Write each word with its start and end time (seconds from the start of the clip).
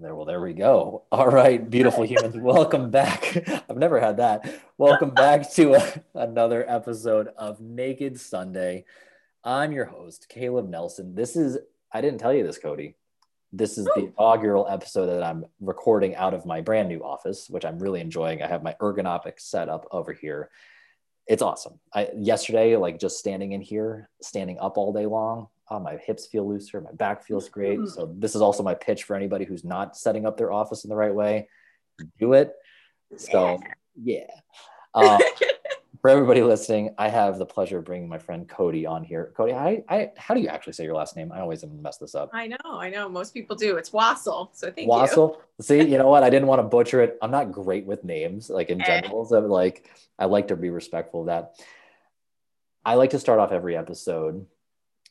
There, 0.00 0.14
well, 0.14 0.24
there 0.24 0.40
we 0.40 0.52
go. 0.52 1.04
All 1.12 1.28
right, 1.28 1.68
beautiful 1.68 2.04
humans, 2.04 2.36
welcome 2.36 2.90
back. 2.90 3.36
I've 3.68 3.76
never 3.76 4.00
had 4.00 4.18
that. 4.18 4.48
Welcome 4.78 5.10
back 5.14 5.50
to 5.54 5.74
a, 5.74 6.02
another 6.14 6.64
episode 6.68 7.28
of 7.36 7.60
Naked 7.60 8.18
Sunday. 8.18 8.84
I'm 9.44 9.72
your 9.72 9.84
host, 9.84 10.26
Caleb 10.28 10.68
Nelson. 10.68 11.14
This 11.14 11.36
is, 11.36 11.58
I 11.92 12.00
didn't 12.00 12.18
tell 12.18 12.32
you 12.32 12.44
this, 12.44 12.58
Cody. 12.58 12.96
This 13.52 13.76
is 13.76 13.84
the 13.84 13.92
oh. 13.96 14.12
inaugural 14.16 14.66
episode 14.68 15.06
that 15.06 15.22
I'm 15.22 15.44
recording 15.60 16.14
out 16.16 16.32
of 16.32 16.46
my 16.46 16.60
brand 16.60 16.88
new 16.88 17.04
office, 17.04 17.50
which 17.50 17.64
I'm 17.64 17.78
really 17.78 18.00
enjoying. 18.00 18.42
I 18.42 18.46
have 18.46 18.62
my 18.62 18.74
ergonomic 18.80 19.40
setup 19.40 19.86
over 19.90 20.12
here. 20.12 20.50
It's 21.26 21.42
awesome. 21.42 21.78
I 21.94 22.08
yesterday, 22.16 22.76
like 22.76 22.98
just 22.98 23.18
standing 23.18 23.52
in 23.52 23.60
here, 23.60 24.08
standing 24.22 24.58
up 24.58 24.78
all 24.78 24.92
day 24.92 25.06
long, 25.06 25.48
oh, 25.70 25.80
my 25.80 25.96
hips 25.96 26.26
feel 26.26 26.48
looser, 26.48 26.80
my 26.80 26.92
back 26.92 27.24
feels 27.24 27.48
great. 27.48 27.78
Mm-hmm. 27.78 27.88
So 27.88 28.14
this 28.18 28.34
is 28.34 28.42
also 28.42 28.62
my 28.62 28.74
pitch 28.74 29.04
for 29.04 29.16
anybody 29.16 29.44
who's 29.44 29.64
not 29.64 29.96
setting 29.96 30.26
up 30.26 30.36
their 30.36 30.52
office 30.52 30.84
in 30.84 30.90
the 30.90 30.96
right 30.96 31.14
way. 31.14 31.48
Do 32.18 32.32
it. 32.34 32.52
So 33.16 33.58
yeah. 34.00 34.26
Uh, 34.94 35.18
for 36.02 36.10
everybody 36.10 36.42
listening, 36.42 36.94
I 36.98 37.08
have 37.08 37.38
the 37.38 37.46
pleasure 37.46 37.78
of 37.78 37.84
bringing 37.84 38.08
my 38.08 38.18
friend 38.18 38.48
Cody 38.48 38.86
on 38.86 39.04
here. 39.04 39.32
Cody, 39.36 39.52
I, 39.52 39.84
I, 39.88 40.10
how 40.16 40.34
do 40.34 40.40
you 40.40 40.48
actually 40.48 40.72
say 40.72 40.84
your 40.84 40.96
last 40.96 41.16
name? 41.16 41.30
I 41.32 41.40
always 41.40 41.64
mess 41.64 41.98
this 41.98 42.14
up. 42.14 42.30
I 42.32 42.48
know, 42.48 42.56
I 42.64 42.90
know. 42.90 43.08
Most 43.08 43.32
people 43.32 43.54
do. 43.54 43.76
It's 43.76 43.90
Wasial. 43.90 44.48
So 44.52 44.70
thank 44.72 44.86
you. 44.86 44.92
Wasial. 44.92 45.36
you. 45.36 45.64
See, 45.64 45.80
you 45.80 45.98
know 45.98 46.08
what? 46.08 46.24
I 46.24 46.30
didn't 46.30 46.48
want 46.48 46.58
to 46.58 46.64
butcher 46.64 47.00
it. 47.02 47.18
I'm 47.22 47.30
not 47.30 47.52
great 47.52 47.86
with 47.86 48.02
names, 48.02 48.50
like 48.50 48.68
in 48.68 48.80
eh. 48.80 48.84
general. 48.84 49.24
So 49.24 49.38
like, 49.40 49.88
I 50.18 50.24
like 50.24 50.48
to 50.48 50.56
be 50.56 50.70
respectful 50.70 51.20
of 51.20 51.26
that. 51.26 51.54
I 52.84 52.94
like 52.94 53.10
to 53.10 53.20
start 53.20 53.38
off 53.38 53.52
every 53.52 53.76
episode 53.76 54.44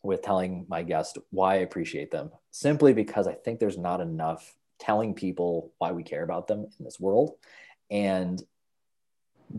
with 0.04 0.22
telling 0.22 0.66
my 0.68 0.84
guest 0.84 1.18
why 1.30 1.56
I 1.56 1.58
appreciate 1.60 2.12
them, 2.12 2.32
simply 2.50 2.94
because 2.94 3.28
I 3.28 3.34
think 3.34 3.60
there's 3.60 3.78
not 3.78 4.02
enough 4.02 4.56
telling 4.80 5.14
people 5.14 5.74
why 5.78 5.92
we 5.92 6.04
care 6.04 6.24
about 6.24 6.48
them 6.48 6.66
in 6.80 6.86
this 6.86 7.00
world. 7.00 7.34
And 7.90 8.42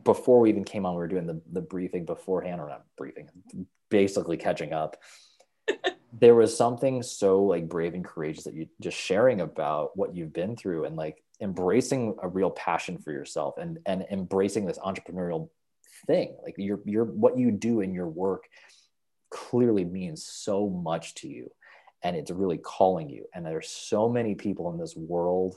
before 0.05 0.41
we 0.41 0.51
even 0.51 0.65
came 0.65 0.87
on, 0.87 0.95
we 0.95 0.99
were 0.99 1.09
doing 1.09 1.27
the, 1.27 1.41
the 1.53 1.61
briefing 1.61 2.05
beforehand, 2.05 2.61
or 2.61 2.69
not 2.69 2.85
briefing, 2.97 3.29
basically 3.89 4.37
catching 4.37 4.73
up. 4.73 4.97
there 6.13 6.35
was 6.35 6.57
something 6.57 7.03
so 7.03 7.43
like 7.43 7.69
brave 7.69 7.95
and 7.95 8.05
courageous 8.05 8.45
that 8.45 8.55
you 8.55 8.69
just 8.81 8.97
sharing 8.97 9.41
about 9.41 9.97
what 9.97 10.15
you've 10.15 10.33
been 10.33 10.57
through 10.57 10.85
and 10.85 10.97
like 10.97 11.23
embracing 11.41 12.17
a 12.23 12.29
real 12.29 12.51
passion 12.51 12.99
for 12.99 13.13
yourself 13.13 13.55
and 13.59 13.79
and 13.87 14.05
embracing 14.11 14.67
this 14.67 14.79
entrepreneurial 14.79 15.49
thing 16.07 16.37
like 16.43 16.55
your 16.59 16.81
your 16.85 17.05
what 17.05 17.39
you 17.39 17.51
do 17.51 17.81
in 17.81 17.95
your 17.95 18.09
work 18.09 18.45
clearly 19.33 19.85
means 19.85 20.25
so 20.25 20.69
much 20.69 21.15
to 21.17 21.29
you 21.29 21.51
and 22.05 22.17
it's 22.17 22.31
really 22.31 22.59
calling 22.59 23.09
you. 23.09 23.27
And 23.35 23.47
there's 23.47 23.71
so 23.71 24.09
many 24.09 24.35
people 24.35 24.73
in 24.73 24.79
this 24.79 24.97
world 24.97 25.57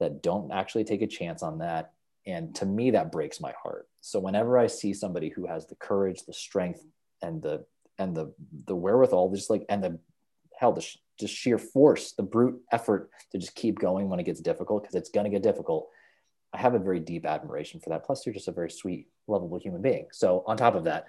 that 0.00 0.22
don't 0.22 0.52
actually 0.52 0.84
take 0.84 1.02
a 1.02 1.06
chance 1.06 1.42
on 1.42 1.58
that. 1.58 1.92
And 2.26 2.54
to 2.56 2.66
me 2.66 2.92
that 2.92 3.12
breaks 3.12 3.40
my 3.40 3.52
heart. 3.62 3.88
So 4.00 4.18
whenever 4.18 4.58
i 4.58 4.66
see 4.66 4.92
somebody 4.94 5.28
who 5.28 5.46
has 5.46 5.66
the 5.66 5.76
courage 5.76 6.24
the 6.26 6.32
strength 6.32 6.84
and 7.20 7.40
the 7.40 7.64
and 7.98 8.16
the 8.16 8.32
the 8.66 8.74
wherewithal 8.74 9.32
just 9.32 9.50
like 9.50 9.64
and 9.68 9.82
the 9.84 9.98
hell 10.58 10.72
the 10.72 10.84
just 11.20 11.34
sheer 11.34 11.58
force 11.58 12.12
the 12.12 12.22
brute 12.22 12.60
effort 12.72 13.10
to 13.30 13.38
just 13.38 13.54
keep 13.54 13.78
going 13.78 14.08
when 14.08 14.18
it 14.18 14.24
gets 14.24 14.40
difficult 14.40 14.82
because 14.82 14.96
it's 14.96 15.10
going 15.10 15.24
to 15.24 15.30
get 15.30 15.42
difficult 15.42 15.88
i 16.52 16.58
have 16.58 16.74
a 16.74 16.78
very 16.78 17.00
deep 17.00 17.24
admiration 17.26 17.80
for 17.80 17.90
that. 17.90 18.04
Plus 18.04 18.24
you're 18.26 18.34
just 18.34 18.48
a 18.48 18.52
very 18.52 18.70
sweet 18.70 19.06
lovable 19.26 19.58
human 19.58 19.82
being. 19.82 20.06
So 20.12 20.42
on 20.46 20.56
top 20.56 20.74
of 20.74 20.84
that 20.84 21.06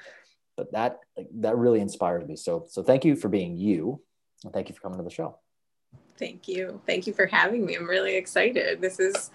but 0.56 0.72
that 0.72 1.00
like, 1.18 1.28
that 1.36 1.58
really 1.58 1.80
inspires 1.80 2.28
me. 2.28 2.36
So 2.36 2.66
so 2.70 2.84
thank 2.84 3.06
you 3.06 3.16
for 3.16 3.30
being 3.30 3.58
you, 3.58 4.02
and 4.44 4.54
thank 4.54 4.70
you 4.70 4.76
for 4.76 4.82
coming 4.82 4.98
to 4.98 5.04
the 5.04 5.10
show. 5.10 5.38
Thank 6.18 6.48
you, 6.48 6.82
thank 6.86 7.08
you 7.08 7.14
for 7.14 7.26
having 7.26 7.66
me. 7.66 7.76
I'm 7.76 7.90
really 7.90 8.16
excited. 8.16 8.82
This 8.82 9.00
is 9.00 9.32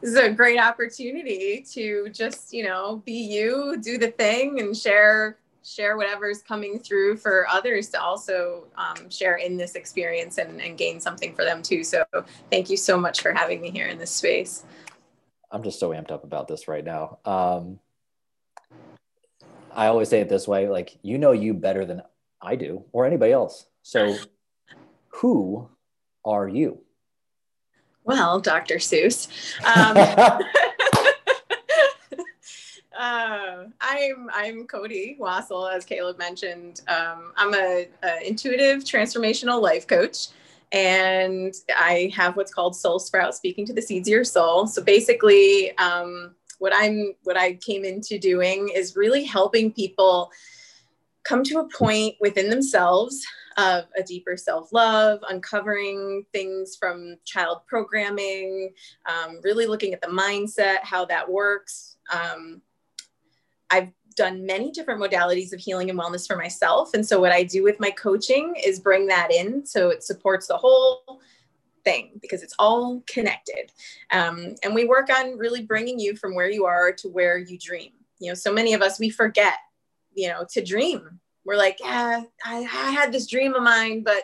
this 0.00 0.10
is 0.10 0.16
a 0.16 0.30
great 0.30 0.58
opportunity 0.58 1.64
to 1.72 2.08
just 2.10 2.52
you 2.52 2.64
know 2.64 3.02
be 3.04 3.12
you, 3.12 3.78
do 3.82 3.98
the 3.98 4.10
thing, 4.10 4.60
and 4.60 4.76
share 4.76 5.38
share 5.64 5.96
whatever's 5.96 6.42
coming 6.42 6.78
through 6.78 7.16
for 7.16 7.48
others 7.48 7.88
to 7.88 8.00
also 8.00 8.64
um, 8.76 9.08
share 9.08 9.36
in 9.36 9.56
this 9.56 9.74
experience 9.74 10.38
and, 10.38 10.60
and 10.60 10.76
gain 10.76 11.00
something 11.00 11.34
for 11.34 11.42
them 11.44 11.62
too. 11.62 11.82
So 11.82 12.04
thank 12.50 12.68
you 12.68 12.76
so 12.76 12.98
much 12.98 13.22
for 13.22 13.32
having 13.32 13.62
me 13.62 13.70
here 13.70 13.86
in 13.86 13.98
this 13.98 14.10
space. 14.10 14.64
I'm 15.50 15.62
just 15.62 15.80
so 15.80 15.90
amped 15.90 16.10
up 16.10 16.24
about 16.24 16.48
this 16.48 16.68
right 16.68 16.84
now. 16.84 17.18
Um, 17.24 17.78
I 19.74 19.88
always 19.88 20.08
say 20.08 20.20
it 20.20 20.28
this 20.28 20.46
way 20.46 20.68
like, 20.68 20.98
you 21.02 21.18
know 21.18 21.32
you 21.32 21.52
better 21.54 21.84
than 21.84 22.02
I 22.40 22.56
do 22.56 22.84
or 22.92 23.06
anybody 23.06 23.32
else. 23.32 23.66
So, 23.82 24.16
who 25.08 25.68
are 26.24 26.48
you? 26.48 26.80
Well, 28.04 28.40
Dr. 28.40 28.76
Seuss. 28.76 29.28
Um, 29.64 29.96
uh, 32.96 33.64
I'm 33.80 34.30
I'm 34.32 34.66
Cody 34.66 35.16
Wasial, 35.20 35.74
as 35.74 35.84
Caleb 35.84 36.18
mentioned. 36.18 36.82
Um, 36.88 37.32
I'm 37.36 37.54
a, 37.54 37.88
a, 38.02 38.26
intuitive 38.26 38.84
transformational 38.84 39.60
life 39.60 39.86
coach, 39.86 40.28
and 40.72 41.54
I 41.76 42.12
have 42.14 42.36
what's 42.36 42.52
called 42.52 42.76
Soul 42.76 42.98
Sprout, 42.98 43.34
speaking 43.34 43.66
to 43.66 43.72
the 43.72 43.82
seeds 43.82 44.08
of 44.08 44.12
your 44.12 44.24
soul. 44.24 44.66
So 44.66 44.82
basically, 44.82 45.76
um, 45.78 46.34
what 46.58 46.72
i'm 46.74 47.14
what 47.22 47.36
i 47.36 47.54
came 47.54 47.84
into 47.84 48.18
doing 48.18 48.70
is 48.74 48.96
really 48.96 49.24
helping 49.24 49.72
people 49.72 50.30
come 51.24 51.42
to 51.42 51.58
a 51.58 51.68
point 51.68 52.14
within 52.20 52.50
themselves 52.50 53.24
of 53.56 53.84
a 53.96 54.02
deeper 54.02 54.36
self-love 54.36 55.20
uncovering 55.28 56.24
things 56.32 56.76
from 56.76 57.16
child 57.24 57.58
programming 57.66 58.72
um, 59.06 59.40
really 59.42 59.66
looking 59.66 59.92
at 59.92 60.00
the 60.00 60.08
mindset 60.08 60.78
how 60.82 61.04
that 61.04 61.30
works. 61.30 61.96
Um, 62.12 62.60
i've 63.70 63.90
done 64.16 64.46
many 64.46 64.70
different 64.70 65.00
modalities 65.00 65.52
of 65.52 65.58
healing 65.58 65.90
and 65.90 65.98
wellness 65.98 66.24
for 66.24 66.36
myself. 66.36 66.94
And 66.94 67.06
so 67.06 67.20
what 67.20 67.32
i 67.32 67.42
do 67.42 67.62
with 67.62 67.80
my 67.80 67.90
coaching 67.90 68.54
is 68.64 68.80
bring 68.80 69.06
that 69.08 69.32
in 69.32 69.64
so 69.66 69.88
it 69.88 70.02
supports 70.02 70.46
the 70.46 70.56
whole 70.56 71.20
thing 71.84 72.18
because 72.20 72.42
it's 72.42 72.54
all 72.58 73.02
connected. 73.06 73.72
Um, 74.10 74.54
and 74.62 74.74
we 74.74 74.86
work 74.86 75.10
on 75.10 75.38
really 75.38 75.62
bringing 75.62 75.98
you 75.98 76.16
from 76.16 76.34
where 76.34 76.50
you 76.50 76.64
are 76.64 76.92
to 76.92 77.08
where 77.08 77.38
you 77.38 77.58
dream. 77.58 77.92
You 78.18 78.30
know, 78.30 78.34
so 78.34 78.52
many 78.52 78.74
of 78.74 78.82
us, 78.82 78.98
we 78.98 79.10
forget, 79.10 79.54
you 80.14 80.28
know, 80.28 80.46
to 80.50 80.64
dream. 80.64 81.20
We're 81.44 81.56
like, 81.56 81.78
yeah, 81.80 82.22
I, 82.44 82.56
I 82.56 82.90
had 82.90 83.12
this 83.12 83.26
dream 83.26 83.54
of 83.54 83.62
mine, 83.62 84.02
but, 84.02 84.22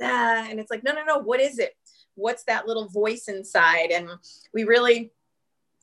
ah, 0.00 0.46
and 0.48 0.58
it's 0.58 0.70
like, 0.70 0.84
no, 0.84 0.92
no, 0.92 1.04
no, 1.04 1.18
what 1.18 1.40
is 1.40 1.58
it? 1.58 1.76
What's 2.14 2.44
that 2.44 2.66
little 2.66 2.88
voice 2.88 3.28
inside? 3.28 3.90
And 3.90 4.08
we 4.54 4.64
really 4.64 5.12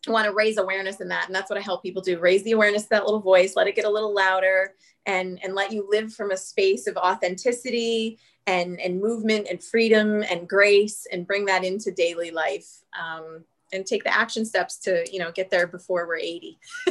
want 0.08 0.26
to 0.26 0.34
raise 0.34 0.58
awareness 0.58 1.00
in 1.00 1.08
that 1.08 1.28
and 1.28 1.36
that's 1.36 1.50
what 1.50 1.58
i 1.58 1.62
help 1.62 1.82
people 1.82 2.02
do 2.02 2.20
raise 2.20 2.44
the 2.44 2.52
awareness 2.52 2.84
of 2.84 2.90
that 2.90 3.06
little 3.06 3.22
voice 3.22 3.56
let 3.56 3.68
it 3.68 3.76
get 3.76 3.86
a 3.86 3.90
little 3.90 4.14
louder 4.14 4.74
and 5.06 5.40
and 5.44 5.56
let 5.56 5.72
you 5.72 5.88
live 5.90 6.14
from 6.14 6.32
a 6.32 6.38
space 6.38 6.88
of 6.88 6.98
authenticity 6.98 8.20
and 8.48 8.80
and 8.80 9.00
movement 9.02 9.48
and 9.50 9.64
freedom 9.64 10.24
and 10.30 10.48
grace 10.48 11.08
and 11.12 11.26
bring 11.28 11.46
that 11.46 11.64
into 11.64 11.92
daily 11.92 12.32
life 12.32 12.82
um, 13.00 13.44
and 13.72 13.86
take 13.86 14.04
the 14.04 14.14
action 14.14 14.46
steps 14.46 14.78
to 14.78 15.06
you 15.12 15.20
know 15.20 15.32
get 15.32 15.50
there 15.50 15.68
before 15.68 16.06
we're 16.08 16.18
80 16.18 16.60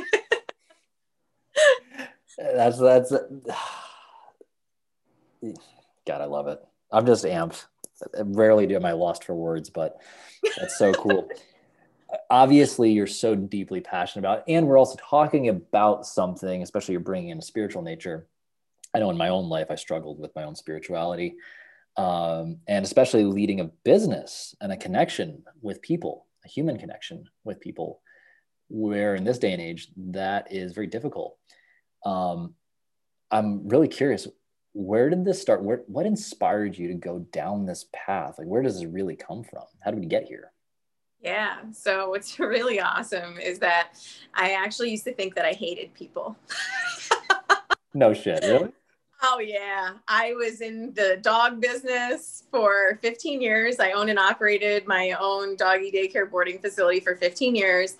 that's 2.39 2.79
that's 2.79 3.11
god 6.07 6.21
i 6.21 6.25
love 6.25 6.47
it. 6.49 6.61
I'm 6.91 7.07
just 7.07 7.25
amped. 7.25 7.65
I 8.17 8.23
rarely 8.23 8.67
do 8.67 8.77
am 8.77 8.85
i 8.85 8.93
lost 8.93 9.25
for 9.25 9.35
words 9.35 9.71
but 9.71 10.01
that's 10.59 10.79
so 10.79 10.93
cool. 10.93 11.29
Obviously 12.31 12.93
you're 12.93 13.07
so 13.07 13.35
deeply 13.35 13.81
passionate 13.81 14.21
about 14.21 14.45
and 14.47 14.67
we're 14.67 14.79
also 14.79 14.99
talking 14.99 15.49
about 15.49 16.07
something 16.07 16.63
especially 16.63 16.93
you're 16.93 17.01
bringing 17.01 17.31
in 17.31 17.39
a 17.39 17.43
spiritual 17.43 17.81
nature 17.81 18.27
I 18.95 18.99
know 18.99 19.11
in 19.11 19.17
my 19.17 19.29
own 19.29 19.49
life, 19.49 19.69
I 19.71 19.77
struggled 19.77 20.19
with 20.19 20.35
my 20.35 20.45
own 20.45 20.55
spirituality, 20.55 21.37
um, 21.97 22.59
and 22.67 22.85
especially 22.85 23.25
leading 23.25 23.61
a 23.61 23.71
business 23.85 24.55
and 24.61 24.73
a 24.73 24.77
connection 24.77 25.43
with 25.61 25.83
people, 25.83 26.27
a 26.45 26.49
human 26.49 26.79
connection 26.79 27.25
with 27.45 27.61
people, 27.61 28.01
where 28.69 29.15
in 29.15 29.25
this 29.25 29.39
day 29.39 29.53
and 29.53 29.63
age, 29.63 29.89
that 29.97 30.53
is 30.53 30.73
very 30.73 30.87
difficult. 30.87 31.37
Um, 32.05 32.55
I'm 33.31 33.69
really 33.69 33.89
curious, 33.89 34.29
where 34.75 35.11
did 35.11 35.25
this 35.25 35.41
start? 35.41 35.63
Where, 35.63 35.83
what 35.87 36.07
inspired 36.07 36.77
you 36.77 36.89
to 36.89 36.95
go 36.95 37.21
down 37.33 37.67
this 37.67 37.87
path? 37.93 38.37
Like, 38.39 38.47
where 38.47 38.63
does 38.63 38.81
this 38.81 38.89
really 38.89 39.17
come 39.17 39.43
from? 39.43 39.65
How 39.81 39.91
did 39.91 40.01
we 40.01 40.07
get 40.07 40.25
here? 40.25 40.53
Yeah. 41.23 41.59
So 41.73 42.11
what's 42.11 42.39
really 42.39 42.81
awesome 42.81 43.39
is 43.39 43.59
that 43.61 43.93
I 44.35 44.53
actually 44.53 44.91
used 44.91 45.05
to 45.05 45.15
think 45.15 45.35
that 45.35 45.45
I 45.45 45.53
hated 45.53 45.95
people. 45.95 46.37
no 47.95 48.13
shit, 48.13 48.43
really? 48.43 48.73
Oh, 49.25 49.39
yeah. 49.39 49.93
I 50.09 50.33
was 50.35 50.61
in 50.61 50.93
the 50.95 51.19
dog 51.23 51.61
business 51.61 52.43
for 52.51 52.99
15 53.03 53.41
years. 53.41 53.79
I 53.79 53.93
owned 53.93 54.11
and 54.11 54.19
operated 54.19 54.87
my 54.87 55.13
own 55.21 55.55
doggy 55.57 55.93
daycare 55.93 56.29
boarding 56.29 56.59
facility 56.59 57.01
for 57.01 57.15
15 57.17 57.55
years. 57.55 57.97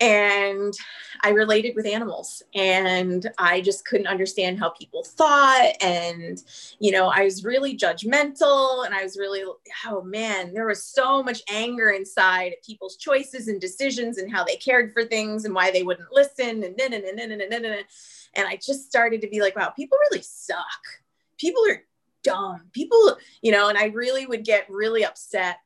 and 0.00 0.72
I 1.22 1.30
related 1.30 1.76
with 1.76 1.86
animals 1.86 2.42
and 2.54 3.30
I 3.38 3.60
just 3.60 3.84
couldn't 3.84 4.06
understand 4.06 4.58
how 4.58 4.70
people 4.70 5.04
thought. 5.04 5.72
And, 5.82 6.42
you 6.78 6.90
know, 6.90 7.08
I 7.08 7.24
was 7.24 7.44
really 7.44 7.76
judgmental 7.76 8.86
and 8.86 8.94
I 8.94 9.02
was 9.02 9.18
really, 9.18 9.42
oh 9.86 10.02
man, 10.02 10.54
there 10.54 10.66
was 10.66 10.82
so 10.82 11.22
much 11.22 11.42
anger 11.50 11.90
inside 11.90 12.52
at 12.52 12.64
people's 12.64 12.96
choices 12.96 13.48
and 13.48 13.60
decisions 13.60 14.16
and 14.18 14.32
how 14.32 14.44
they 14.44 14.56
cared 14.56 14.92
for 14.94 15.04
things 15.04 15.44
and 15.44 15.54
why 15.54 15.70
they 15.70 15.82
wouldn't 15.82 16.12
listen 16.12 16.64
and 16.64 16.74
then, 16.78 16.94
and 16.94 17.04
then, 17.04 17.18
and 17.18 17.30
then, 17.30 17.40
and 17.42 17.52
then, 17.52 17.64
and 17.66 17.84
I 18.36 18.56
just 18.56 18.86
started 18.86 19.20
to 19.22 19.28
be 19.28 19.40
like, 19.40 19.56
wow, 19.56 19.70
people 19.70 19.98
really 20.10 20.22
suck. 20.22 20.64
People 21.38 21.62
are 21.68 21.82
dumb. 22.22 22.62
People, 22.72 23.16
you 23.42 23.52
know, 23.52 23.68
and 23.68 23.78
I 23.78 23.86
really 23.86 24.26
would 24.26 24.44
get 24.44 24.70
really 24.70 25.04
upset 25.04 25.58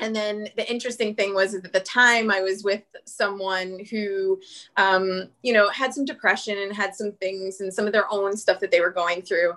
and 0.00 0.14
then 0.14 0.48
the 0.56 0.68
interesting 0.70 1.14
thing 1.14 1.34
was 1.34 1.52
that 1.52 1.64
at 1.64 1.72
the 1.72 1.80
time 1.80 2.30
I 2.30 2.40
was 2.40 2.64
with 2.64 2.82
someone 3.04 3.80
who, 3.90 4.40
um, 4.76 5.28
you 5.42 5.52
know, 5.52 5.68
had 5.68 5.94
some 5.94 6.04
depression 6.04 6.58
and 6.58 6.74
had 6.74 6.94
some 6.94 7.12
things 7.12 7.60
and 7.60 7.72
some 7.72 7.86
of 7.86 7.92
their 7.92 8.12
own 8.12 8.36
stuff 8.36 8.60
that 8.60 8.70
they 8.70 8.80
were 8.80 8.90
going 8.90 9.22
through. 9.22 9.52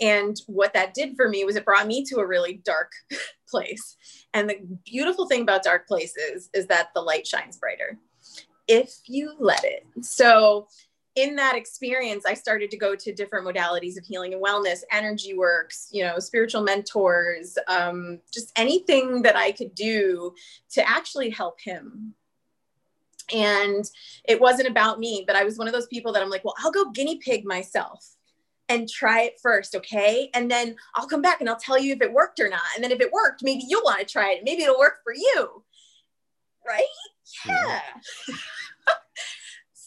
And 0.00 0.40
what 0.46 0.72
that 0.74 0.94
did 0.94 1.16
for 1.16 1.28
me 1.28 1.44
was 1.44 1.56
it 1.56 1.64
brought 1.64 1.86
me 1.86 2.04
to 2.04 2.18
a 2.18 2.26
really 2.26 2.60
dark 2.64 2.92
place. 3.48 3.96
And 4.32 4.48
the 4.48 4.60
beautiful 4.84 5.26
thing 5.26 5.42
about 5.42 5.64
dark 5.64 5.88
places 5.88 6.50
is 6.54 6.66
that 6.66 6.90
the 6.94 7.00
light 7.00 7.26
shines 7.26 7.56
brighter 7.56 7.98
if 8.68 9.00
you 9.06 9.34
let 9.40 9.64
it. 9.64 9.84
So 10.02 10.68
in 11.16 11.36
that 11.36 11.56
experience, 11.56 12.24
I 12.24 12.34
started 12.34 12.70
to 12.70 12.76
go 12.76 12.94
to 12.94 13.12
different 13.12 13.46
modalities 13.46 13.98
of 13.98 14.04
healing 14.04 14.32
and 14.32 14.42
wellness, 14.42 14.80
energy 14.92 15.34
works, 15.34 15.88
you 15.90 16.04
know, 16.04 16.18
spiritual 16.18 16.62
mentors, 16.62 17.58
um, 17.66 18.20
just 18.32 18.52
anything 18.56 19.22
that 19.22 19.36
I 19.36 19.52
could 19.52 19.74
do 19.74 20.34
to 20.72 20.88
actually 20.88 21.30
help 21.30 21.60
him. 21.60 22.14
And 23.34 23.84
it 24.24 24.40
wasn't 24.40 24.68
about 24.68 24.98
me, 24.98 25.24
but 25.26 25.36
I 25.36 25.44
was 25.44 25.58
one 25.58 25.66
of 25.66 25.74
those 25.74 25.86
people 25.86 26.12
that 26.12 26.22
I'm 26.22 26.30
like, 26.30 26.44
well, 26.44 26.54
I'll 26.58 26.72
go 26.72 26.90
guinea 26.90 27.18
pig 27.18 27.44
myself 27.44 28.16
and 28.68 28.88
try 28.88 29.22
it 29.22 29.40
first, 29.42 29.74
okay? 29.74 30.30
And 30.32 30.48
then 30.50 30.76
I'll 30.94 31.08
come 31.08 31.22
back 31.22 31.40
and 31.40 31.48
I'll 31.48 31.56
tell 31.56 31.78
you 31.78 31.92
if 31.92 32.02
it 32.02 32.12
worked 32.12 32.38
or 32.38 32.48
not. 32.48 32.60
And 32.74 32.84
then 32.84 32.92
if 32.92 33.00
it 33.00 33.12
worked, 33.12 33.42
maybe 33.42 33.64
you'll 33.66 33.82
want 33.82 34.00
to 34.00 34.06
try 34.06 34.32
it. 34.32 34.42
Maybe 34.44 34.62
it'll 34.62 34.78
work 34.78 35.00
for 35.02 35.12
you. 35.12 35.64
Right? 36.66 36.84
Yeah. 37.46 37.80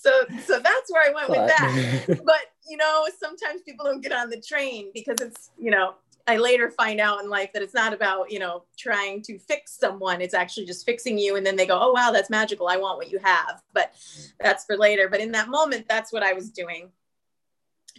so 0.04 0.26
so 0.46 0.60
that's 0.60 0.92
where 0.92 1.10
I 1.10 1.14
went 1.14 1.30
with 1.30 1.48
that. 1.48 2.20
but 2.26 2.52
you 2.68 2.78
know, 2.78 3.08
sometimes 3.18 3.62
people 3.62 3.86
don't 3.86 4.02
get 4.02 4.12
on 4.12 4.30
the 4.30 4.42
train 4.42 4.92
because 4.94 5.18
it's 5.22 5.52
you 5.58 5.72
know 5.72 5.96
I 6.28 6.38
later 6.38 6.70
find 6.72 7.02
out 7.02 7.22
in 7.22 7.30
life 7.30 7.52
that 7.54 7.62
it's 7.62 7.74
not 7.74 7.94
about, 7.94 8.32
you 8.32 8.40
know, 8.40 8.64
trying 8.78 9.22
to 9.24 9.38
fix 9.38 9.78
someone. 9.78 10.22
It's 10.22 10.34
actually 10.34 10.66
just 10.66 10.86
fixing 10.86 11.18
you. 11.18 11.36
And 11.36 11.46
then 11.46 11.58
they 11.58 11.66
go, 11.66 11.78
oh, 11.78 11.92
wow, 11.92 12.12
that's 12.12 12.30
magical. 12.30 12.70
I 12.70 12.78
want 12.78 12.98
what 12.98 13.12
you 13.12 13.20
have. 13.22 13.62
But 13.74 13.94
that's 14.40 14.64
for 14.64 14.78
later. 14.78 15.10
But 15.10 15.20
in 15.20 15.34
that 15.34 15.50
moment, 15.50 15.86
that's 15.90 16.14
what 16.14 16.24
I 16.24 16.32
was 16.32 16.50
doing. 16.50 16.92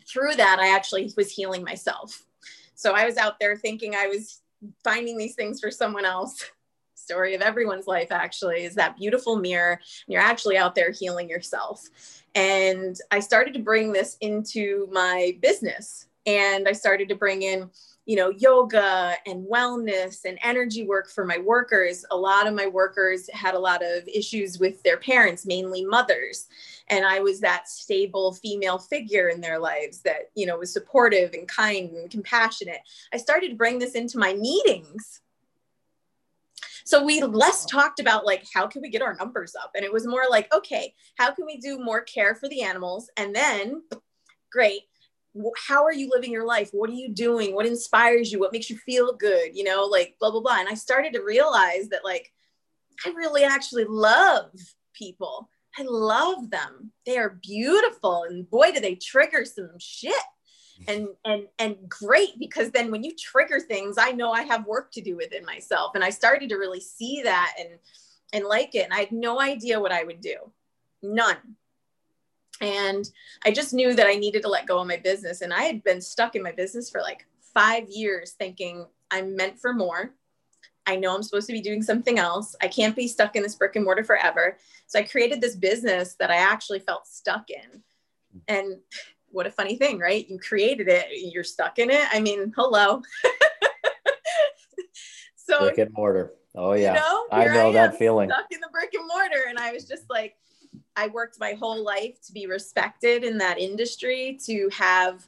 Through 0.08 0.36
that, 0.36 0.58
I 0.58 0.74
actually 0.74 1.12
was 1.18 1.30
healing 1.30 1.64
myself. 1.64 2.24
So 2.74 2.92
I 2.92 3.04
was 3.04 3.18
out 3.18 3.38
there 3.40 3.56
thinking 3.56 3.94
I 3.94 4.06
was 4.06 4.40
finding 4.82 5.18
these 5.18 5.34
things 5.34 5.60
for 5.60 5.70
someone 5.70 6.06
else 6.06 6.50
story 7.04 7.34
of 7.34 7.42
everyone's 7.42 7.86
life 7.86 8.10
actually 8.10 8.64
is 8.64 8.74
that 8.74 8.96
beautiful 8.96 9.36
mirror 9.36 9.72
and 9.74 10.12
you're 10.12 10.22
actually 10.22 10.56
out 10.56 10.74
there 10.74 10.90
healing 10.90 11.28
yourself. 11.28 11.80
And 12.34 12.96
i 13.10 13.20
started 13.20 13.54
to 13.54 13.60
bring 13.60 13.92
this 13.92 14.16
into 14.20 14.88
my 14.90 15.36
business 15.40 16.06
and 16.26 16.66
i 16.66 16.72
started 16.72 17.08
to 17.08 17.14
bring 17.14 17.42
in 17.42 17.70
you 18.06 18.16
know 18.16 18.30
yoga 18.30 19.14
and 19.26 19.46
wellness 19.46 20.24
and 20.24 20.38
energy 20.42 20.86
work 20.86 21.08
for 21.08 21.24
my 21.24 21.38
workers. 21.38 22.04
A 22.10 22.16
lot 22.16 22.46
of 22.46 22.54
my 22.54 22.66
workers 22.66 23.30
had 23.32 23.54
a 23.54 23.58
lot 23.58 23.82
of 23.82 24.06
issues 24.06 24.58
with 24.58 24.82
their 24.82 24.98
parents 24.98 25.46
mainly 25.46 25.84
mothers. 25.84 26.48
And 26.88 27.04
i 27.06 27.20
was 27.20 27.40
that 27.40 27.68
stable 27.68 28.34
female 28.34 28.78
figure 28.78 29.28
in 29.28 29.40
their 29.40 29.58
lives 29.58 30.00
that 30.02 30.30
you 30.34 30.46
know 30.46 30.58
was 30.58 30.72
supportive 30.72 31.32
and 31.32 31.48
kind 31.48 31.90
and 31.90 32.10
compassionate. 32.10 32.80
I 33.12 33.16
started 33.16 33.50
to 33.50 33.56
bring 33.56 33.78
this 33.78 33.94
into 33.94 34.18
my 34.18 34.34
meetings 34.34 35.20
so 36.84 37.02
we 37.02 37.22
less 37.22 37.64
talked 37.64 37.98
about 37.98 38.26
like 38.26 38.46
how 38.52 38.66
can 38.66 38.82
we 38.82 38.90
get 38.90 39.02
our 39.02 39.14
numbers 39.16 39.54
up? 39.60 39.72
And 39.74 39.84
it 39.84 39.92
was 39.92 40.06
more 40.06 40.24
like 40.30 40.52
okay 40.54 40.94
how 41.16 41.32
can 41.32 41.46
we 41.46 41.56
do 41.58 41.78
more 41.78 42.02
care 42.02 42.34
for 42.34 42.48
the 42.48 42.62
animals? 42.62 43.10
And 43.16 43.34
then 43.34 43.82
great. 44.52 44.82
How 45.66 45.82
are 45.82 45.92
you 45.92 46.10
living 46.10 46.30
your 46.30 46.46
life? 46.46 46.70
What 46.72 46.90
are 46.90 46.94
you 46.94 47.08
doing? 47.08 47.54
What 47.54 47.66
inspires 47.66 48.30
you? 48.30 48.38
What 48.38 48.52
makes 48.52 48.70
you 48.70 48.76
feel 48.76 49.14
good? 49.14 49.56
You 49.56 49.64
know 49.64 49.84
like 49.84 50.16
blah 50.20 50.30
blah 50.30 50.40
blah. 50.40 50.60
And 50.60 50.68
i 50.68 50.74
started 50.74 51.12
to 51.14 51.22
realize 51.22 51.88
that 51.88 52.04
like 52.04 52.32
i 53.04 53.08
really 53.10 53.44
actually 53.44 53.84
love 53.84 54.50
people. 54.94 55.48
I 55.76 55.82
love 55.82 56.50
them. 56.50 56.92
They 57.04 57.18
are 57.18 57.40
beautiful. 57.42 58.24
And 58.28 58.48
boy 58.48 58.72
do 58.72 58.80
they 58.80 58.94
trigger 58.94 59.44
some 59.44 59.70
shit 59.78 60.14
and 60.88 61.08
and 61.24 61.46
and 61.58 61.76
great 61.88 62.38
because 62.38 62.70
then 62.70 62.90
when 62.90 63.02
you 63.02 63.14
trigger 63.16 63.60
things 63.60 63.96
i 63.98 64.10
know 64.10 64.32
i 64.32 64.42
have 64.42 64.66
work 64.66 64.90
to 64.90 65.00
do 65.00 65.16
within 65.16 65.44
myself 65.44 65.92
and 65.94 66.04
i 66.04 66.10
started 66.10 66.48
to 66.48 66.56
really 66.56 66.80
see 66.80 67.22
that 67.22 67.54
and 67.58 67.78
and 68.32 68.44
like 68.44 68.74
it 68.74 68.84
and 68.84 68.92
i 68.92 68.98
had 68.98 69.12
no 69.12 69.40
idea 69.40 69.80
what 69.80 69.92
i 69.92 70.04
would 70.04 70.20
do 70.20 70.36
none 71.02 71.36
and 72.60 73.10
i 73.44 73.50
just 73.50 73.72
knew 73.72 73.94
that 73.94 74.06
i 74.06 74.14
needed 74.14 74.42
to 74.42 74.48
let 74.48 74.66
go 74.66 74.78
of 74.78 74.86
my 74.86 74.96
business 74.96 75.40
and 75.42 75.52
i 75.52 75.62
had 75.62 75.82
been 75.84 76.00
stuck 76.00 76.34
in 76.34 76.42
my 76.42 76.52
business 76.52 76.90
for 76.90 77.00
like 77.00 77.26
five 77.52 77.88
years 77.88 78.32
thinking 78.32 78.86
i'm 79.10 79.36
meant 79.36 79.58
for 79.58 79.72
more 79.72 80.14
I 80.86 80.96
know 80.96 81.14
I'm 81.14 81.22
supposed 81.22 81.46
to 81.46 81.52
be 81.52 81.62
doing 81.62 81.82
something 81.82 82.18
else. 82.18 82.54
I 82.60 82.68
can't 82.68 82.94
be 82.94 83.08
stuck 83.08 83.36
in 83.36 83.42
this 83.42 83.54
brick 83.54 83.76
and 83.76 83.84
mortar 83.84 84.04
forever. 84.04 84.58
So 84.86 84.98
I 84.98 85.02
created 85.02 85.40
this 85.40 85.56
business 85.56 86.14
that 86.16 86.30
I 86.30 86.36
actually 86.36 86.80
felt 86.80 87.06
stuck 87.06 87.48
in. 87.48 87.82
And 88.48 88.76
what 89.34 89.46
a 89.46 89.50
funny 89.50 89.76
thing, 89.76 89.98
right? 89.98 90.28
You 90.28 90.38
created 90.38 90.88
it, 90.88 91.06
you're 91.10 91.44
stuck 91.44 91.78
in 91.78 91.90
it. 91.90 92.06
I 92.12 92.20
mean, 92.20 92.52
hello. 92.56 93.02
so 95.34 95.60
brick 95.60 95.78
and 95.78 95.92
mortar. 95.92 96.32
Oh 96.54 96.72
yeah, 96.72 96.94
you 96.94 97.00
know, 97.00 97.26
I 97.32 97.44
know 97.46 97.70
I 97.70 97.72
that 97.72 97.98
feeling. 97.98 98.30
Stuck 98.30 98.46
in 98.52 98.60
the 98.60 98.68
brick 98.70 98.94
and 98.94 99.06
mortar, 99.06 99.48
and 99.48 99.58
I 99.58 99.72
was 99.72 99.86
just 99.86 100.08
like, 100.08 100.36
I 100.96 101.08
worked 101.08 101.38
my 101.40 101.52
whole 101.52 101.82
life 101.82 102.20
to 102.26 102.32
be 102.32 102.46
respected 102.46 103.24
in 103.24 103.38
that 103.38 103.58
industry, 103.58 104.38
to 104.46 104.68
have 104.72 105.26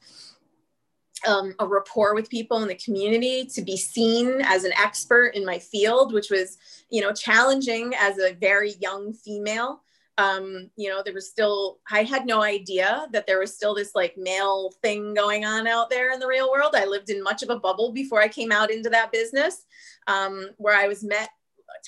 um, 1.27 1.55
a 1.59 1.67
rapport 1.67 2.15
with 2.15 2.31
people 2.31 2.63
in 2.63 2.69
the 2.69 2.77
community, 2.77 3.45
to 3.47 3.63
be 3.63 3.77
seen 3.77 4.41
as 4.45 4.65
an 4.65 4.73
expert 4.79 5.35
in 5.35 5.45
my 5.45 5.59
field, 5.59 6.13
which 6.13 6.31
was, 6.31 6.59
you 6.91 7.01
know, 7.01 7.13
challenging 7.13 7.93
as 7.99 8.19
a 8.19 8.35
very 8.35 8.75
young 8.81 9.13
female 9.13 9.83
um, 10.19 10.71
you 10.77 10.89
know, 10.89 11.03
there 11.05 11.15
was 11.15 11.29
still, 11.29 11.79
I 11.91 12.03
had 12.03 12.27
no 12.27 12.43
idea 12.43 13.07
that 13.13 13.27
there 13.27 13.39
was 13.39 13.55
still 13.55 13.75
this 13.75 13.95
like 13.95 14.17
male 14.17 14.73
thing 14.83 15.13
going 15.13 15.45
on 15.45 15.67
out 15.67 15.91
there 15.91 16.13
in 16.13 16.21
the 16.21 16.27
real 16.27 16.51
world. 16.51 16.75
I 16.75 16.87
lived 16.87 17.11
in 17.11 17.23
much 17.23 17.43
of 17.43 17.51
a 17.51 17.59
bubble 17.59 17.93
before 17.93 18.23
I 18.23 18.29
came 18.29 18.51
out 18.51 18.71
into 18.71 18.89
that 18.91 19.13
business, 19.13 19.67
um, 20.07 20.51
where 20.57 20.75
I 20.75 20.89
was 20.89 21.05
met 21.05 21.29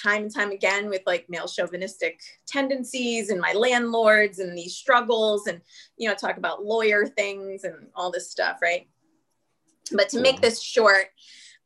time 0.00 0.24
and 0.24 0.34
time 0.34 0.50
again 0.50 0.90
with 0.90 1.02
like 1.06 1.24
male 1.30 1.48
chauvinistic 1.48 2.20
tendencies 2.46 3.30
and 3.30 3.40
my 3.40 3.52
landlords 3.54 4.38
and 4.38 4.56
these 4.56 4.76
struggles 4.76 5.46
and, 5.46 5.62
you 5.96 6.08
know, 6.08 6.14
talk 6.14 6.36
about 6.36 6.64
lawyer 6.64 7.06
things 7.06 7.64
and 7.64 7.88
all 7.94 8.10
this 8.10 8.30
stuff, 8.30 8.58
right? 8.60 8.88
But 9.92 10.10
to 10.10 10.20
make 10.20 10.42
this 10.42 10.60
short, 10.60 11.06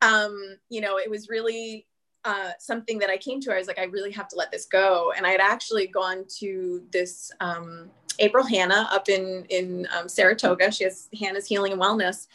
um, 0.00 0.58
you 0.68 0.80
know, 0.80 0.98
it 0.98 1.10
was 1.10 1.28
really 1.28 1.88
uh, 2.24 2.52
something 2.58 2.98
that 2.98 3.10
I 3.10 3.16
came 3.16 3.40
to. 3.40 3.52
I 3.52 3.58
was 3.58 3.66
like, 3.66 3.78
I 3.78 3.84
really 3.84 4.12
have 4.12 4.28
to 4.28 4.36
let 4.36 4.50
this 4.50 4.66
go. 4.66 5.12
And 5.16 5.26
I 5.26 5.30
had 5.30 5.40
actually 5.40 5.86
gone 5.86 6.24
to 6.38 6.82
this 6.92 7.30
um, 7.40 7.90
April 8.18 8.44
Hannah 8.44 8.88
up 8.90 9.08
in 9.08 9.44
in 9.48 9.88
um, 9.96 10.08
Saratoga. 10.08 10.70
She 10.70 10.84
has 10.84 11.08
Hannah's 11.18 11.46
Healing 11.46 11.72
and 11.72 11.80
Wellness. 11.80 12.26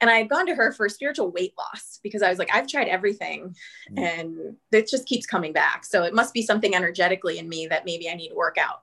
And 0.00 0.08
I 0.08 0.16
had 0.16 0.30
gone 0.30 0.46
to 0.46 0.54
her 0.54 0.72
for 0.72 0.88
spiritual 0.88 1.30
weight 1.30 1.52
loss 1.58 2.00
because 2.02 2.22
I 2.22 2.30
was 2.30 2.38
like, 2.38 2.48
I've 2.54 2.66
tried 2.66 2.88
everything 2.88 3.54
mm. 3.90 3.98
and 3.98 4.56
it 4.72 4.88
just 4.88 5.06
keeps 5.06 5.26
coming 5.26 5.52
back. 5.52 5.84
So 5.84 6.04
it 6.04 6.14
must 6.14 6.32
be 6.32 6.40
something 6.40 6.74
energetically 6.74 7.38
in 7.38 7.48
me 7.48 7.66
that 7.66 7.84
maybe 7.84 8.08
I 8.08 8.14
need 8.14 8.30
to 8.30 8.34
work 8.34 8.56
out. 8.58 8.82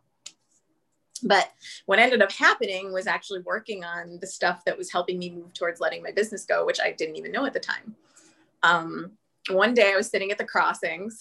But 1.24 1.51
what 1.88 1.97
ended 1.97 2.21
up 2.21 2.31
happening 2.31 2.93
was 2.93 3.07
actually 3.07 3.39
working 3.39 3.83
on 3.83 4.19
the 4.21 4.27
stuff 4.27 4.63
that 4.65 4.77
was 4.77 4.91
helping 4.91 5.17
me 5.17 5.31
move 5.31 5.53
towards 5.53 5.79
letting 5.79 6.03
my 6.03 6.12
business 6.12 6.45
go, 6.45 6.65
which 6.65 6.79
I 6.79 6.91
didn't 6.91 7.15
even 7.15 7.31
know 7.31 7.45
at 7.45 7.53
the 7.53 7.59
time. 7.59 7.95
Um, 8.62 9.13
one 9.49 9.73
day 9.73 9.91
I 9.93 9.97
was 9.97 10.09
sitting 10.09 10.31
at 10.31 10.37
the 10.37 10.45
crossings 10.45 11.19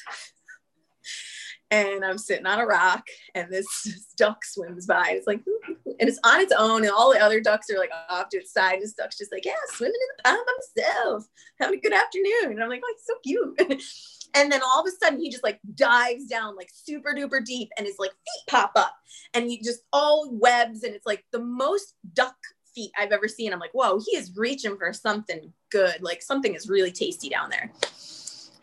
and 1.71 2.05
I'm 2.05 2.19
sitting 2.19 2.47
on 2.47 2.61
a 2.61 2.67
rock 2.67 3.05
and 3.35 3.53
this, 3.53 3.67
duck 4.17 4.45
swims 4.45 4.87
by. 4.87 5.11
It's 5.11 5.27
like, 5.27 5.43
and 5.69 6.09
it's 6.09 6.21
on 6.25 6.41
its 6.41 6.53
own, 6.57 6.83
and 6.83 6.91
all 6.91 7.13
the 7.13 7.21
other 7.21 7.41
ducks 7.41 7.69
are 7.71 7.79
like 7.79 7.91
off 8.09 8.29
to 8.31 8.39
its 8.39 8.53
side. 8.53 8.81
This 8.81 8.93
duck's 8.93 9.19
just 9.19 9.33
like, 9.33 9.45
yeah, 9.45 9.53
swimming 9.75 9.95
in 9.95 10.17
the 10.17 10.23
pond 10.25 10.47
by 10.47 10.83
myself, 10.83 11.27
having 11.59 11.79
a 11.79 11.83
good 11.83 11.93
afternoon. 11.93 12.53
And 12.53 12.63
I'm 12.63 12.69
like, 12.69 12.83
oh, 12.85 12.95
it's 12.95 13.07
so 13.07 13.15
cute. 13.25 13.83
and 14.35 14.51
then 14.51 14.63
all 14.63 14.81
of 14.81 14.87
a 14.87 15.05
sudden, 15.05 15.21
he 15.21 15.31
just 15.31 15.45
like 15.45 15.61
dives 15.75 16.27
down 16.27 16.57
like 16.57 16.71
super 16.73 17.15
duper 17.15 17.45
deep, 17.45 17.71
and 17.77 17.87
his 17.87 17.99
like 17.99 18.13
feet 18.13 18.47
pop 18.49 18.73
up, 18.77 18.95
and 19.35 19.51
you 19.51 19.59
just 19.63 19.81
all 19.93 20.31
webs, 20.33 20.83
and 20.83 20.95
it's 20.95 21.07
like 21.07 21.25
the 21.33 21.41
most 21.41 21.95
duck 22.15 22.37
feet 22.75 22.91
I've 22.99 23.13
ever 23.13 23.29
seen. 23.29 23.53
I'm 23.53 23.61
like, 23.61 23.73
whoa, 23.73 23.99
he 23.99 24.17
is 24.17 24.33
reaching 24.37 24.77
for 24.77 24.93
something 24.93 25.53
good. 25.71 26.03
Like 26.03 26.23
something 26.23 26.55
is 26.55 26.69
really 26.69 26.93
tasty 26.93 27.29
down 27.29 27.51
there. 27.51 27.73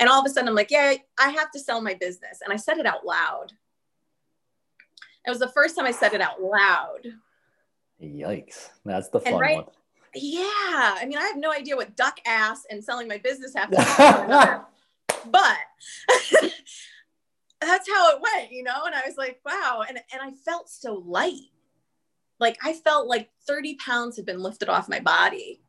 And 0.04 0.10
all 0.10 0.20
of 0.20 0.26
a 0.26 0.30
sudden, 0.30 0.50
I'm 0.50 0.56
like, 0.56 0.70
yeah, 0.70 0.96
I 1.18 1.30
have 1.30 1.50
to 1.52 1.60
sell 1.60 1.80
my 1.80 1.94
business. 1.94 2.40
And 2.44 2.52
I 2.52 2.58
said 2.58 2.78
it 2.78 2.86
out 2.86 3.06
loud. 3.06 3.54
It 5.26 5.30
was 5.30 5.40
the 5.40 5.48
first 5.48 5.78
time 5.78 5.86
I 5.86 5.92
said 5.92 6.12
it 6.12 6.20
out 6.20 6.42
loud. 6.42 7.08
Yikes. 8.04 8.72
That's 8.84 9.08
the 9.08 9.22
fun 9.22 9.40
right, 9.40 9.56
one. 9.56 9.66
Yeah. 10.14 10.42
I 10.44 11.06
mean, 11.08 11.18
I 11.18 11.22
have 11.22 11.38
no 11.38 11.54
idea 11.54 11.78
what 11.78 11.96
duck 11.96 12.20
ass 12.26 12.66
and 12.70 12.84
selling 12.84 13.08
my 13.08 13.18
business 13.18 13.54
have 13.56 13.72
to 13.72 13.78
do. 15.08 15.30
but 15.32 15.58
that's 17.62 17.90
how 17.90 18.14
it 18.14 18.22
went, 18.22 18.52
you 18.52 18.64
know? 18.64 18.84
And 18.86 18.94
I 18.94 19.04
was 19.08 19.16
like, 19.16 19.40
wow. 19.46 19.86
And, 19.88 19.98
and 20.12 20.22
I 20.22 20.32
felt 20.44 20.70
so 20.70 21.02
light. 21.06 21.48
Like 22.42 22.58
I 22.62 22.74
felt 22.74 23.08
like 23.08 23.30
30 23.48 23.76
pounds 23.76 24.18
had 24.18 24.26
been 24.26 24.44
lifted 24.44 24.68
off 24.68 24.90
my 24.90 25.00
body. 25.00 25.62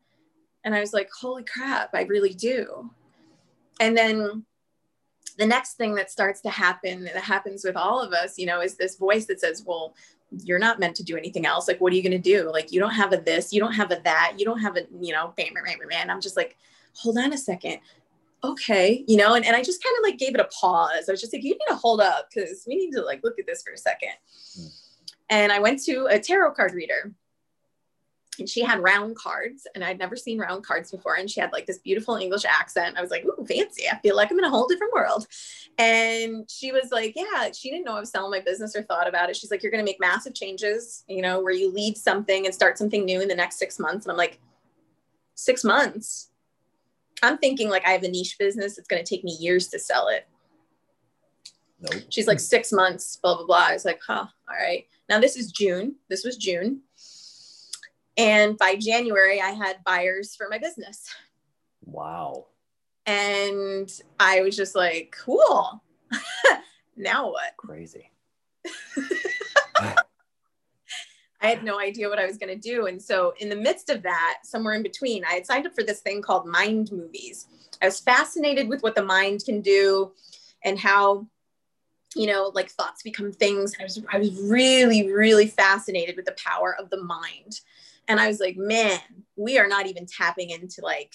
And 0.65 0.75
I 0.75 0.81
was 0.81 0.93
like, 0.93 1.09
holy 1.21 1.45
crap, 1.45 1.91
I 1.95 2.03
really 2.03 2.35
do. 2.35 2.91
And 3.81 3.97
then 3.97 4.45
the 5.37 5.47
next 5.47 5.75
thing 5.75 5.95
that 5.97 6.11
starts 6.11 6.41
to 6.43 6.51
happen 6.51 7.05
that 7.05 7.17
happens 7.17 7.65
with 7.65 7.77
all 7.77 8.01
of 8.01 8.13
us 8.13 8.39
you 8.39 8.47
know 8.47 8.61
is 8.61 8.77
this 8.77 8.97
voice 8.97 9.27
that 9.27 9.41
says 9.41 9.65
well 9.67 9.95
you're 10.43 10.59
not 10.59 10.81
meant 10.81 10.97
to 10.97 11.05
do 11.05 11.17
anything 11.17 11.47
else. 11.47 11.69
Like 11.69 11.81
what 11.81 11.93
are 11.93 11.97
you 11.97 12.03
going 12.03 12.11
to 12.11 12.19
do? 12.19 12.51
Like 12.51 12.73
you 12.73 12.81
don't 12.81 12.95
have 12.95 13.13
a 13.13 13.19
this 13.19 13.53
you 13.53 13.61
don't 13.61 13.73
have 13.73 13.91
a 13.91 14.01
that 14.05 14.35
you 14.37 14.45
don't 14.45 14.61
have 14.61 14.77
a 14.77 14.83
you 15.01 15.13
know 15.13 15.33
bam, 15.37 15.55
bam, 15.55 15.65
bam, 15.65 15.89
bam. 15.89 16.11
i'm 16.11 16.21
just 16.21 16.37
like 16.37 16.57
hold 16.95 17.19
on 17.19 17.33
a 17.33 17.39
second. 17.39 17.79
Okay 18.43 19.05
you 19.07 19.17
know 19.17 19.35
and, 19.35 19.45
and 19.45 19.57
i 19.57 19.63
just 19.63 19.83
kind 19.83 19.97
of 19.99 20.03
like 20.03 20.19
gave 20.19 20.35
it 20.35 20.41
a 20.41 20.49
pause. 20.61 21.09
I 21.09 21.13
was 21.13 21.21
just 21.21 21.33
like 21.33 21.43
you 21.43 21.51
need 21.51 21.61
to 21.69 21.77
hold 21.77 22.01
up 22.01 22.29
because 22.35 22.65
we 22.67 22.77
need 22.77 22.91
to 22.93 23.03
like 23.03 23.23
look 23.23 23.39
at 23.39 23.47
this 23.47 23.63
for 23.63 23.73
a 23.73 23.79
second. 23.79 24.11
Mm. 24.59 24.69
and 25.31 25.53
i 25.53 25.59
went 25.59 25.83
to 25.85 26.07
a 26.07 26.19
tarot 26.19 26.53
card 26.53 26.75
reader 26.75 27.13
and 28.39 28.49
she 28.49 28.63
had 28.63 28.81
round 28.81 29.17
cards 29.17 29.67
and 29.75 29.85
I'd 29.85 29.99
never 29.99 30.17
seen 30.17 30.39
round 30.39 30.65
cards 30.65 30.91
before. 30.91 31.15
And 31.15 31.31
she 31.31 31.41
had 31.41 31.53
like 31.53 31.67
this 31.67 31.79
beautiful 31.79 32.17
English 32.17 32.45
accent. 32.45 32.97
I 32.97 33.03
was 33.03 33.11
like, 33.11 33.25
ooh, 33.25 33.45
fancy. 33.47 33.85
I 33.91 33.99
feel 33.99 34.17
like 34.17 34.31
I'm 34.31 34.39
in 34.39 34.45
a 34.45 34.51
whole 34.51 34.67
different 34.67 34.93
world. 34.93 35.27
And 35.79 36.49
she 36.51 36.73
was 36.73 36.91
like, 36.91 37.15
yeah, 37.17 37.51
she 37.53 37.71
didn't 37.71 37.85
know 37.85 37.97
I 37.97 38.01
was 38.01 38.11
selling 38.11 38.31
my 38.31 38.41
business 38.41 38.75
or 38.75 38.83
thought 38.83 39.09
about 39.09 39.31
it. 39.31 39.37
She's 39.37 39.51
like, 39.51 39.63
you're 39.63 39.73
going 39.73 39.85
to 39.85 39.91
make 39.91 40.01
massive 40.01 40.35
changes, 40.35 41.05
you 41.09 41.23
know, 41.23 41.41
where 41.41 41.53
you 41.53 41.73
lead 41.73 41.97
something 41.97 42.45
and 42.45 42.55
start 42.55 42.79
something 42.79 43.05
new 43.05 43.21
in 43.21 43.29
the 43.29 43.35
next 43.35 43.59
six 43.59 43.79
months. 43.79 44.07
And 44.07 44.13
I'm 44.13 44.19
like, 44.19 44.41
six 45.35 45.65
months? 45.65 46.31
I'm 47.23 47.39
thinking 47.39 47.69
like 47.69 47.87
I 47.87 47.91
have 47.91 48.03
a 48.03 48.09
niche 48.09 48.37
business. 48.39 48.79
It's 48.79 48.89
going 48.89 49.03
to 49.03 49.09
take 49.09 49.25
me 49.25 49.37
years 49.39 49.69
to 49.69 49.79
sell 49.79 50.09
it. 50.09 50.27
Nope. 51.81 52.03
She's 52.09 52.27
like 52.27 52.41
six 52.41 52.73
months, 52.73 53.17
blah, 53.17 53.37
blah, 53.37 53.47
blah. 53.47 53.67
I 53.69 53.73
was 53.73 53.85
like, 53.85 54.01
huh, 54.07 54.27
all 54.49 54.57
right. 54.57 54.87
Now 55.09 55.21
this 55.21 55.37
is 55.37 55.53
June. 55.53 55.97
This 56.09 56.25
was 56.25 56.37
June 56.37 56.81
and 58.17 58.57
by 58.59 58.77
January, 58.77 59.41
I 59.41 59.51
had 59.51 59.83
buyers 59.85 60.35
for 60.37 60.49
my 60.49 60.59
business. 60.59 61.13
Wow. 61.85 62.47
And 63.07 63.91
I 64.19 64.41
was 64.41 64.57
just 64.57 64.75
like, 64.75 65.15
cool. 65.25 65.83
now 66.97 67.31
what? 67.31 67.57
Crazy. 67.57 68.11
I 71.45 71.49
had 71.49 71.63
no 71.63 71.79
idea 71.79 72.09
what 72.09 72.19
I 72.19 72.25
was 72.25 72.39
going 72.39 72.59
to 72.59 72.69
do. 72.69 72.87
And 72.87 73.03
so, 73.03 73.35
in 73.39 73.51
the 73.51 73.57
midst 73.57 73.91
of 73.91 74.03
that, 74.03 74.39
somewhere 74.45 74.73
in 74.73 74.83
between, 74.83 75.27
I 75.27 75.35
had 75.35 75.45
signed 75.45 75.67
up 75.67 75.75
for 75.75 75.83
this 75.83 76.01
thing 76.01 76.23
called 76.23 76.47
Mind 76.47 76.91
Movies. 76.91 77.49
I 77.83 77.87
was 77.87 78.01
fascinated 78.01 78.67
with 78.67 78.83
what 78.83 78.95
the 78.95 79.05
mind 79.05 79.45
can 79.45 79.61
do 79.61 80.13
and 80.65 80.79
how 80.79 81.27
you 82.15 82.27
know 82.27 82.51
like 82.55 82.71
thoughts 82.71 83.03
become 83.03 83.33
things. 83.33 83.75
I 83.79 83.83
was 83.85 84.03
i 84.13 84.19
was 84.19 84.41
really 84.43 85.11
really 85.11 85.47
fascinated 85.47 86.17
with 86.17 86.27
the 86.27 86.37
power 86.45 86.77
of 86.79 86.91
the 86.91 87.03
mind. 87.03 87.61
And 88.07 88.21
I 88.21 88.29
was 88.29 88.39
like, 88.39 88.57
man, 88.57 89.01
we 89.37 89.59
are 89.59 89.67
not 89.67 89.87
even 89.87 90.05
tapping 90.07 90.51
into 90.51 90.83
like 90.83 91.15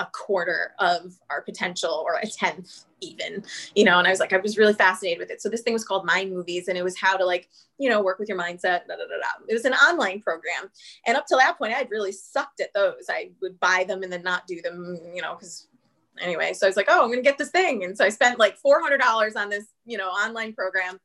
a 0.00 0.06
quarter 0.06 0.72
of 0.78 1.12
our 1.30 1.42
potential 1.42 2.02
or 2.04 2.14
a 2.14 2.26
tenth 2.26 2.84
even 3.00 3.44
you 3.76 3.84
know? 3.84 3.98
And 3.98 4.08
i 4.08 4.10
was 4.10 4.18
like 4.18 4.32
i 4.32 4.38
was 4.38 4.58
really 4.58 4.72
fascinated 4.72 5.18
with 5.18 5.30
it. 5.30 5.40
So 5.40 5.48
this 5.48 5.60
thing 5.62 5.72
was 5.72 5.84
called 5.84 6.04
mind 6.04 6.32
movies 6.32 6.68
and 6.68 6.76
it 6.76 6.82
was 6.82 6.98
how 6.98 7.16
to 7.16 7.24
like 7.24 7.48
you 7.78 7.88
know 7.88 8.02
work 8.02 8.18
with 8.18 8.28
your 8.28 8.38
mindset 8.38 8.86
da, 8.88 8.96
da, 8.96 9.06
da, 9.06 9.44
it 9.48 9.54
was 9.54 9.64
an 9.64 9.74
online 9.74 10.20
program. 10.20 10.70
And 11.06 11.16
up 11.16 11.26
to 11.26 11.36
that 11.36 11.58
point 11.58 11.74
i'd 11.74 11.90
really 11.90 12.12
sucked 12.12 12.60
at 12.60 12.74
those. 12.74 13.06
I 13.08 13.30
would 13.40 13.60
buy 13.60 13.84
them 13.86 14.02
and 14.02 14.12
then 14.12 14.22
not 14.22 14.46
do 14.46 14.60
them 14.62 14.98
you 15.14 15.22
know 15.22 15.34
because 15.34 15.68
anyway 16.20 16.52
so 16.52 16.66
i 16.66 16.68
was 16.68 16.76
like 16.76 16.86
oh 16.88 17.04
i'm 17.04 17.10
gonna 17.10 17.22
get 17.22 17.38
this 17.38 17.50
thing 17.50 17.84
and 17.84 17.96
so 17.96 18.04
i 18.04 18.08
spent 18.08 18.38
like 18.38 18.56
$400 18.64 19.36
on 19.36 19.48
this 19.48 19.66
you 19.84 19.98
know 19.98 20.08
online 20.08 20.52
program 20.52 20.98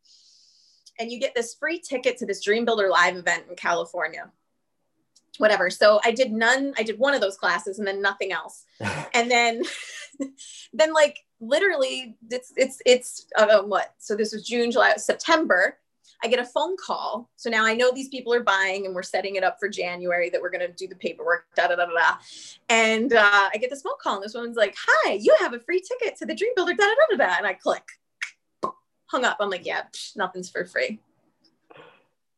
and 1.00 1.12
you 1.12 1.20
get 1.20 1.34
this 1.34 1.56
free 1.56 1.80
ticket 1.80 2.18
to 2.18 2.26
this 2.26 2.44
dream 2.44 2.66
builder 2.66 2.90
live 2.90 3.16
event 3.16 3.46
in 3.50 3.56
california 3.56 4.32
whatever. 5.40 5.70
So 5.70 6.00
I 6.06 6.12
did 6.12 6.32
none, 6.32 6.74
I 6.78 6.84
did 6.84 7.00
one 7.00 7.16
of 7.16 7.22
those 7.22 7.38
classes 7.38 7.80
and 7.80 7.88
then 7.88 8.02
nothing 8.02 8.32
else. 8.32 8.66
and 9.14 9.32
then, 9.32 9.64
then 10.74 10.94
like 10.94 11.20
literally 11.40 12.18
it's, 12.30 12.54
it's, 12.56 12.82
it's 12.86 13.26
uh, 13.36 13.64
what? 13.64 13.96
So 13.98 14.16
this 14.16 14.34
was 14.34 14.46
June, 14.46 14.70
July, 14.70 14.94
September. 14.98 15.78
I 16.24 16.28
get 16.28 16.40
a 16.40 16.46
phone 16.46 16.76
call. 16.78 17.30
So 17.38 17.50
now 17.50 17.66
I 17.66 17.74
know 17.74 17.92
these 17.94 18.10
people 18.10 18.34
are 18.34 18.44
buying 18.44 18.86
and 18.86 18.94
we're 18.94 19.04
setting 19.04 19.36
it 19.36 19.44
up 19.44 19.58
for 19.60 19.70
January 19.70 20.30
that 20.30 20.42
we're 20.42 20.50
going 20.50 20.68
to 20.68 20.74
do 20.74 20.88
the 20.88 20.96
paperwork, 20.96 21.46
da 21.56 21.68
da 21.68 21.76
da 21.76 21.86
da. 21.86 22.18
And 22.68 23.14
uh, 23.14 23.50
I 23.54 23.58
get 23.58 23.70
this 23.70 23.82
phone 23.82 23.94
call 24.02 24.16
and 24.16 24.24
this 24.24 24.34
woman's 24.34 24.58
like, 24.58 24.76
hi, 24.78 25.14
you 25.14 25.36
have 25.40 25.54
a 25.54 25.60
free 25.60 25.82
ticket 25.82 26.18
to 26.18 26.26
the 26.26 26.36
Dream 26.36 26.52
Builder, 26.56 26.74
da 26.74 26.84
da 26.84 27.16
da 27.16 27.26
da. 27.26 27.36
And 27.38 27.48
I 27.48 27.54
click, 27.54 27.84
hung 29.06 29.24
up. 29.24 29.38
I'm 29.40 29.50
like, 29.50 29.66
yeah, 29.66 29.84
psh, 29.94 30.18
nothing's 30.18 30.50
for 30.50 30.66
free. 30.66 31.00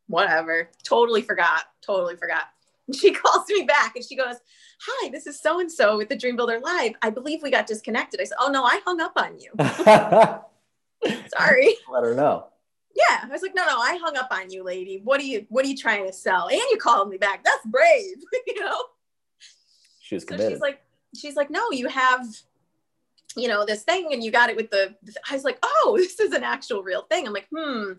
Whatever. 0.07 0.69
Totally 0.83 1.21
forgot. 1.21 1.63
Totally 1.81 2.17
forgot. 2.17 2.49
she 2.93 3.11
calls 3.13 3.45
me 3.49 3.63
back 3.63 3.95
and 3.95 4.05
she 4.05 4.15
goes, 4.15 4.35
Hi, 4.81 5.09
this 5.09 5.27
is 5.27 5.39
so 5.39 5.59
and 5.59 5.71
so 5.71 5.97
with 5.97 6.09
the 6.09 6.15
Dream 6.15 6.35
Builder 6.35 6.59
Live. 6.59 6.93
I 7.01 7.09
believe 7.09 7.41
we 7.43 7.51
got 7.51 7.67
disconnected. 7.67 8.19
I 8.19 8.25
said, 8.25 8.37
Oh, 8.39 8.51
no, 8.51 8.63
I 8.63 8.81
hung 8.85 8.99
up 8.99 9.13
on 9.15 9.37
you. 9.39 9.51
Sorry. 11.37 11.75
Let 11.91 12.03
her 12.03 12.13
know. 12.13 12.50
Yeah. 12.95 13.21
I 13.23 13.27
was 13.27 13.41
like, 13.41 13.55
No, 13.55 13.65
no, 13.65 13.79
I 13.79 13.97
hung 14.01 14.17
up 14.17 14.29
on 14.31 14.49
you, 14.49 14.63
lady. 14.63 15.01
What 15.03 15.19
are 15.19 15.25
you 15.25 15.45
what 15.49 15.65
are 15.65 15.67
you 15.67 15.77
trying 15.77 16.05
to 16.07 16.13
sell? 16.13 16.47
And 16.47 16.59
you 16.71 16.77
called 16.77 17.09
me 17.09 17.17
back. 17.17 17.43
That's 17.43 17.65
brave, 17.65 18.17
you 18.47 18.59
know? 18.59 18.83
She 20.01 20.15
was 20.15 20.25
committed. 20.25 20.47
So 20.47 20.53
she's 20.53 20.61
like, 20.61 20.81
she's 21.15 21.35
like, 21.35 21.49
No, 21.49 21.71
you 21.71 21.87
have 21.87 22.25
you 23.37 23.47
know 23.47 23.65
this 23.65 23.83
thing 23.83 24.09
and 24.11 24.21
you 24.21 24.29
got 24.29 24.49
it 24.49 24.57
with 24.57 24.69
the 24.71 24.93
i 25.29 25.33
was 25.33 25.45
like 25.45 25.57
oh 25.63 25.93
this 25.97 26.19
is 26.19 26.33
an 26.33 26.43
actual 26.43 26.83
real 26.83 27.03
thing 27.03 27.25
i'm 27.25 27.31
like 27.31 27.47
hmm 27.55 27.93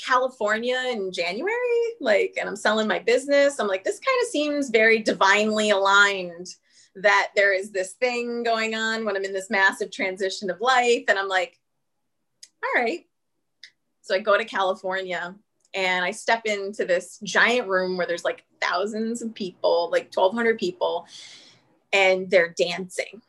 California 0.00 0.82
in 0.90 1.12
January, 1.12 1.54
like, 2.00 2.36
and 2.38 2.48
I'm 2.48 2.56
selling 2.56 2.88
my 2.88 2.98
business. 2.98 3.58
I'm 3.58 3.66
like, 3.66 3.84
this 3.84 4.00
kind 4.00 4.18
of 4.22 4.28
seems 4.28 4.70
very 4.70 5.00
divinely 5.00 5.70
aligned 5.70 6.54
that 6.96 7.28
there 7.36 7.52
is 7.52 7.70
this 7.70 7.92
thing 7.92 8.42
going 8.42 8.74
on 8.74 9.04
when 9.04 9.16
I'm 9.16 9.24
in 9.24 9.32
this 9.32 9.50
massive 9.50 9.90
transition 9.90 10.50
of 10.50 10.60
life. 10.60 11.04
And 11.08 11.18
I'm 11.18 11.28
like, 11.28 11.58
all 12.64 12.82
right. 12.82 13.06
So 14.10 14.16
I 14.16 14.18
go 14.18 14.36
to 14.36 14.44
California 14.44 15.36
and 15.72 16.04
I 16.04 16.10
step 16.10 16.42
into 16.44 16.84
this 16.84 17.20
giant 17.22 17.68
room 17.68 17.96
where 17.96 18.08
there's 18.08 18.24
like 18.24 18.44
thousands 18.60 19.22
of 19.22 19.32
people, 19.36 19.88
like 19.92 20.10
1,200 20.12 20.58
people, 20.58 21.06
and 21.92 22.28
they're 22.28 22.52
dancing. 22.58 23.22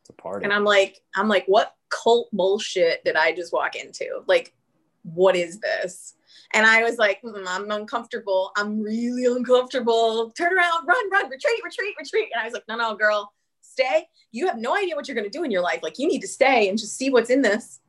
It's 0.00 0.10
a 0.10 0.12
party. 0.12 0.44
And 0.44 0.52
I'm 0.52 0.62
like, 0.62 1.00
I'm 1.16 1.26
like, 1.26 1.44
what 1.46 1.74
cult 1.88 2.28
bullshit 2.32 3.04
did 3.04 3.16
I 3.16 3.34
just 3.34 3.52
walk 3.52 3.74
into? 3.74 4.22
Like, 4.28 4.54
what 5.02 5.34
is 5.34 5.58
this? 5.58 6.14
And 6.54 6.64
I 6.64 6.84
was 6.84 6.98
like, 6.98 7.20
mm, 7.22 7.42
I'm 7.48 7.68
uncomfortable. 7.72 8.52
I'm 8.56 8.80
really 8.80 9.24
uncomfortable. 9.24 10.30
Turn 10.30 10.56
around, 10.56 10.86
run, 10.86 11.10
run, 11.10 11.28
retreat, 11.28 11.64
retreat, 11.64 11.96
retreat. 11.98 12.28
And 12.32 12.40
I 12.40 12.44
was 12.44 12.54
like, 12.54 12.68
no, 12.68 12.76
no, 12.76 12.94
girl, 12.94 13.32
stay. 13.60 14.06
You 14.30 14.46
have 14.46 14.58
no 14.58 14.76
idea 14.76 14.94
what 14.94 15.08
you're 15.08 15.16
going 15.16 15.28
to 15.28 15.36
do 15.36 15.42
in 15.42 15.50
your 15.50 15.62
life. 15.62 15.80
Like, 15.82 15.98
you 15.98 16.06
need 16.06 16.20
to 16.20 16.28
stay 16.28 16.68
and 16.68 16.78
just 16.78 16.96
see 16.96 17.10
what's 17.10 17.28
in 17.28 17.42
this. 17.42 17.80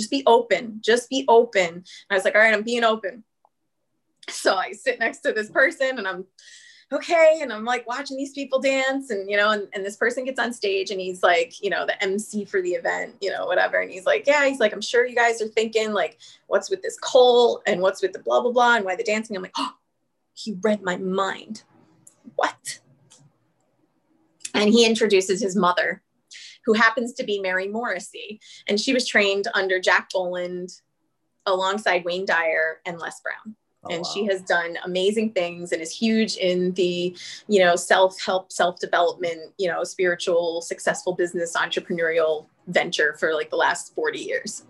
Just 0.00 0.10
be 0.10 0.22
open. 0.26 0.80
Just 0.82 1.08
be 1.08 1.24
open. 1.28 1.68
And 1.68 1.84
I 2.10 2.14
was 2.14 2.24
like, 2.24 2.34
all 2.34 2.40
right, 2.40 2.54
I'm 2.54 2.62
being 2.62 2.84
open. 2.84 3.24
So 4.28 4.56
I 4.56 4.72
sit 4.72 4.98
next 4.98 5.20
to 5.20 5.32
this 5.32 5.50
person 5.50 5.98
and 5.98 6.06
I'm 6.06 6.26
okay 6.92 7.38
and 7.40 7.52
i'm 7.52 7.64
like 7.64 7.86
watching 7.86 8.16
these 8.16 8.32
people 8.32 8.60
dance 8.60 9.10
and 9.10 9.30
you 9.30 9.36
know 9.36 9.50
and, 9.50 9.68
and 9.74 9.84
this 9.84 9.96
person 9.96 10.24
gets 10.24 10.40
on 10.40 10.52
stage 10.52 10.90
and 10.90 11.00
he's 11.00 11.22
like 11.22 11.62
you 11.62 11.70
know 11.70 11.86
the 11.86 12.02
mc 12.02 12.44
for 12.46 12.60
the 12.62 12.70
event 12.70 13.14
you 13.20 13.30
know 13.30 13.46
whatever 13.46 13.80
and 13.80 13.90
he's 13.90 14.06
like 14.06 14.26
yeah 14.26 14.44
he's 14.46 14.58
like 14.58 14.72
i'm 14.72 14.80
sure 14.80 15.06
you 15.06 15.14
guys 15.14 15.40
are 15.40 15.48
thinking 15.48 15.92
like 15.92 16.18
what's 16.48 16.68
with 16.68 16.82
this 16.82 16.98
cult 16.98 17.62
and 17.66 17.80
what's 17.80 18.02
with 18.02 18.12
the 18.12 18.18
blah 18.18 18.40
blah 18.40 18.50
blah 18.50 18.76
and 18.76 18.84
why 18.84 18.96
the 18.96 19.04
dancing 19.04 19.36
i'm 19.36 19.42
like 19.42 19.52
oh 19.56 19.72
he 20.34 20.56
read 20.62 20.82
my 20.82 20.96
mind 20.96 21.62
what 22.34 22.80
and 24.54 24.70
he 24.70 24.84
introduces 24.84 25.40
his 25.40 25.54
mother 25.54 26.02
who 26.64 26.72
happens 26.72 27.12
to 27.14 27.24
be 27.24 27.40
mary 27.40 27.68
morrissey. 27.68 28.40
And 28.66 28.80
she 28.80 28.92
was 28.92 29.06
trained 29.06 29.46
under 29.54 29.80
jack 29.80 30.10
boland 30.10 30.70
alongside 31.46 32.04
wayne 32.04 32.26
dyer 32.26 32.80
and 32.86 32.98
les 32.98 33.20
brown. 33.20 33.56
Oh, 33.84 33.88
and 33.90 34.02
wow. 34.02 34.10
she 34.12 34.26
has 34.26 34.42
done 34.42 34.76
amazing 34.84 35.32
things 35.32 35.72
and 35.72 35.80
is 35.80 35.90
huge 35.90 36.36
in 36.36 36.72
the 36.72 37.16
you 37.48 37.60
know 37.60 37.76
self-help 37.76 38.52
self-development 38.52 39.54
you 39.56 39.68
know 39.68 39.84
spiritual 39.84 40.60
successful 40.60 41.14
business 41.14 41.56
entrepreneurial 41.56 42.46
venture 42.66 43.14
for 43.18 43.32
like 43.34 43.50
the 43.50 43.56
last 43.56 43.94
40 43.94 44.18
years. 44.18 44.64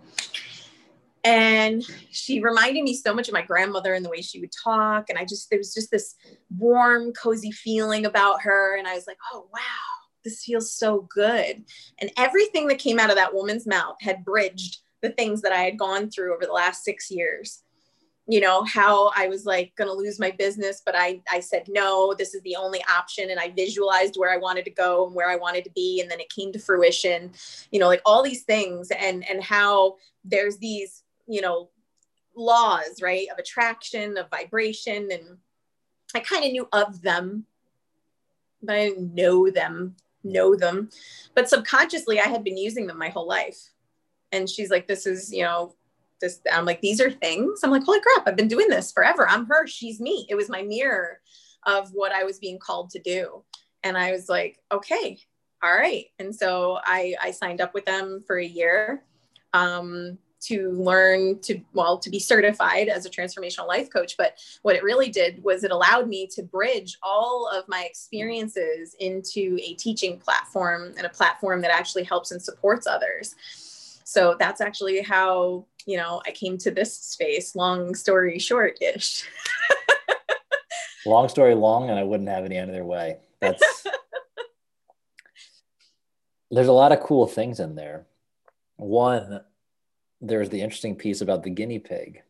And 1.23 1.83
she 2.09 2.41
reminded 2.41 2.83
me 2.83 2.95
so 2.95 3.13
much 3.13 3.27
of 3.27 3.33
my 3.35 3.43
grandmother 3.43 3.93
and 3.93 4.03
the 4.03 4.09
way 4.09 4.21
she 4.21 4.39
would 4.39 4.51
talk. 4.51 5.09
And 5.09 5.19
i 5.19 5.25
just 5.25 5.49
there 5.49 5.59
was 5.59 5.73
just 5.73 5.91
this 5.91 6.15
warm 6.57 7.11
cozy 7.11 7.51
feeling 7.51 8.05
about 8.05 8.41
her. 8.43 8.77
And 8.77 8.87
i 8.87 8.95
was 8.95 9.07
like 9.07 9.17
oh 9.33 9.47
wow 9.53 10.00
this 10.23 10.43
feels 10.43 10.71
so 10.71 11.07
good. 11.13 11.63
And 11.99 12.11
everything 12.17 12.67
that 12.67 12.79
came 12.79 12.99
out 12.99 13.09
of 13.09 13.15
that 13.15 13.33
woman's 13.33 13.65
mouth 13.67 13.95
had 14.01 14.25
bridged 14.25 14.79
the 15.01 15.09
things 15.09 15.41
that 15.41 15.51
i 15.51 15.61
had 15.61 15.77
gone 15.77 16.09
through 16.09 16.33
over 16.33 16.45
the 16.45 16.53
last 16.53 16.83
six 16.83 17.11
years. 17.11 17.63
You 18.27 18.39
know 18.39 18.63
how 18.63 19.11
i 19.17 19.27
was 19.27 19.45
like 19.45 19.75
going 19.75 19.89
to 19.89 19.93
lose 19.93 20.19
my 20.19 20.31
business 20.31 20.81
but 20.85 20.95
i 20.95 21.21
i 21.29 21.39
said 21.39 21.65
no 21.67 22.13
this 22.17 22.33
is 22.33 22.41
the 22.43 22.55
only 22.55 22.81
option 22.89 23.29
and 23.29 23.39
i 23.39 23.49
visualized 23.49 24.15
where 24.15 24.31
i 24.31 24.37
wanted 24.37 24.63
to 24.65 24.71
go 24.71 25.07
and 25.07 25.15
where 25.15 25.29
i 25.29 25.35
wanted 25.35 25.65
to 25.65 25.71
be 25.71 25.99
and 25.99 26.09
then 26.09 26.19
it 26.19 26.29
came 26.29 26.51
to 26.53 26.59
fruition. 26.59 27.31
You 27.71 27.79
know 27.79 27.87
like 27.87 28.01
all 28.05 28.23
these 28.23 28.43
things 28.43 28.89
and 28.91 29.27
and 29.27 29.43
how 29.43 29.97
there's 30.23 30.57
these 30.57 31.03
you 31.27 31.41
know 31.41 31.71
laws 32.35 33.01
right 33.01 33.27
of 33.31 33.39
attraction 33.39 34.17
of 34.17 34.29
vibration 34.29 35.09
and 35.11 35.37
i 36.15 36.19
kind 36.19 36.45
of 36.45 36.51
knew 36.51 36.69
of 36.71 37.01
them 37.01 37.45
but 38.61 38.75
i 38.75 38.85
didn't 38.87 39.13
know 39.15 39.49
them 39.49 39.95
know 40.23 40.55
them. 40.55 40.89
But 41.35 41.49
subconsciously 41.49 42.19
i 42.19 42.27
had 42.27 42.43
been 42.43 42.57
using 42.57 42.87
them 42.87 42.97
my 42.97 43.09
whole 43.09 43.27
life. 43.27 43.59
And 44.31 44.49
she's 44.49 44.69
like 44.69 44.87
this 44.87 45.05
is 45.05 45.31
you 45.33 45.43
know 45.43 45.75
this 46.19 46.39
i'm 46.51 46.65
like 46.65 46.81
these 46.81 47.01
are 47.01 47.11
things. 47.11 47.61
I'm 47.63 47.71
like 47.71 47.83
holy 47.83 48.01
crap 48.01 48.27
i've 48.27 48.35
been 48.35 48.47
doing 48.47 48.69
this 48.69 48.91
forever. 48.91 49.27
I'm 49.27 49.45
her. 49.47 49.67
She's 49.67 49.99
me. 49.99 50.25
It 50.29 50.35
was 50.35 50.49
my 50.49 50.61
mirror 50.61 51.19
of 51.67 51.91
what 51.93 52.11
i 52.11 52.23
was 52.23 52.39
being 52.39 52.59
called 52.59 52.89
to 52.91 52.99
do. 52.99 53.43
And 53.83 53.97
i 53.97 54.11
was 54.11 54.29
like 54.29 54.59
okay 54.71 55.19
all 55.63 55.73
right. 55.73 56.05
And 56.19 56.35
so 56.35 56.79
i 56.83 57.15
i 57.21 57.31
signed 57.31 57.61
up 57.61 57.73
with 57.73 57.85
them 57.85 58.23
for 58.25 58.37
a 58.39 58.45
year. 58.45 59.03
Um, 59.53 60.17
to 60.41 60.71
learn 60.71 61.39
to 61.39 61.59
well 61.73 61.97
to 61.97 62.09
be 62.09 62.19
certified 62.19 62.87
as 62.87 63.05
a 63.05 63.09
transformational 63.09 63.67
life 63.67 63.89
coach 63.89 64.15
but 64.17 64.37
what 64.61 64.75
it 64.75 64.83
really 64.83 65.09
did 65.09 65.43
was 65.43 65.63
it 65.63 65.71
allowed 65.71 66.07
me 66.07 66.27
to 66.27 66.43
bridge 66.43 66.97
all 67.03 67.47
of 67.47 67.67
my 67.67 67.83
experiences 67.83 68.95
into 68.99 69.57
a 69.61 69.73
teaching 69.75 70.17
platform 70.17 70.93
and 70.97 71.05
a 71.05 71.09
platform 71.09 71.61
that 71.61 71.71
actually 71.71 72.03
helps 72.03 72.31
and 72.31 72.41
supports 72.41 72.87
others. 72.87 73.35
So 74.03 74.35
that's 74.37 74.61
actually 74.61 75.01
how 75.01 75.65
you 75.85 75.97
know 75.97 76.21
i 76.27 76.31
came 76.31 76.57
to 76.59 76.71
this 76.71 76.95
space. 76.95 77.55
Long 77.55 77.95
story 77.95 78.39
short 78.39 78.77
ish 78.81 79.27
long 81.05 81.29
story 81.29 81.55
long 81.55 81.89
and 81.89 81.97
i 81.97 82.03
wouldn't 82.03 82.29
have 82.29 82.45
any 82.45 82.59
other 82.59 82.83
way. 82.83 83.17
That's 83.39 83.63
there's 86.51 86.67
a 86.67 86.73
lot 86.73 86.91
of 86.91 86.99
cool 86.99 87.27
things 87.27 87.59
in 87.59 87.75
there. 87.75 88.05
One 88.75 89.41
there's 90.21 90.49
the 90.49 90.61
interesting 90.61 90.95
piece 90.95 91.21
about 91.21 91.43
the 91.43 91.49
guinea 91.49 91.79
pig 91.79 92.21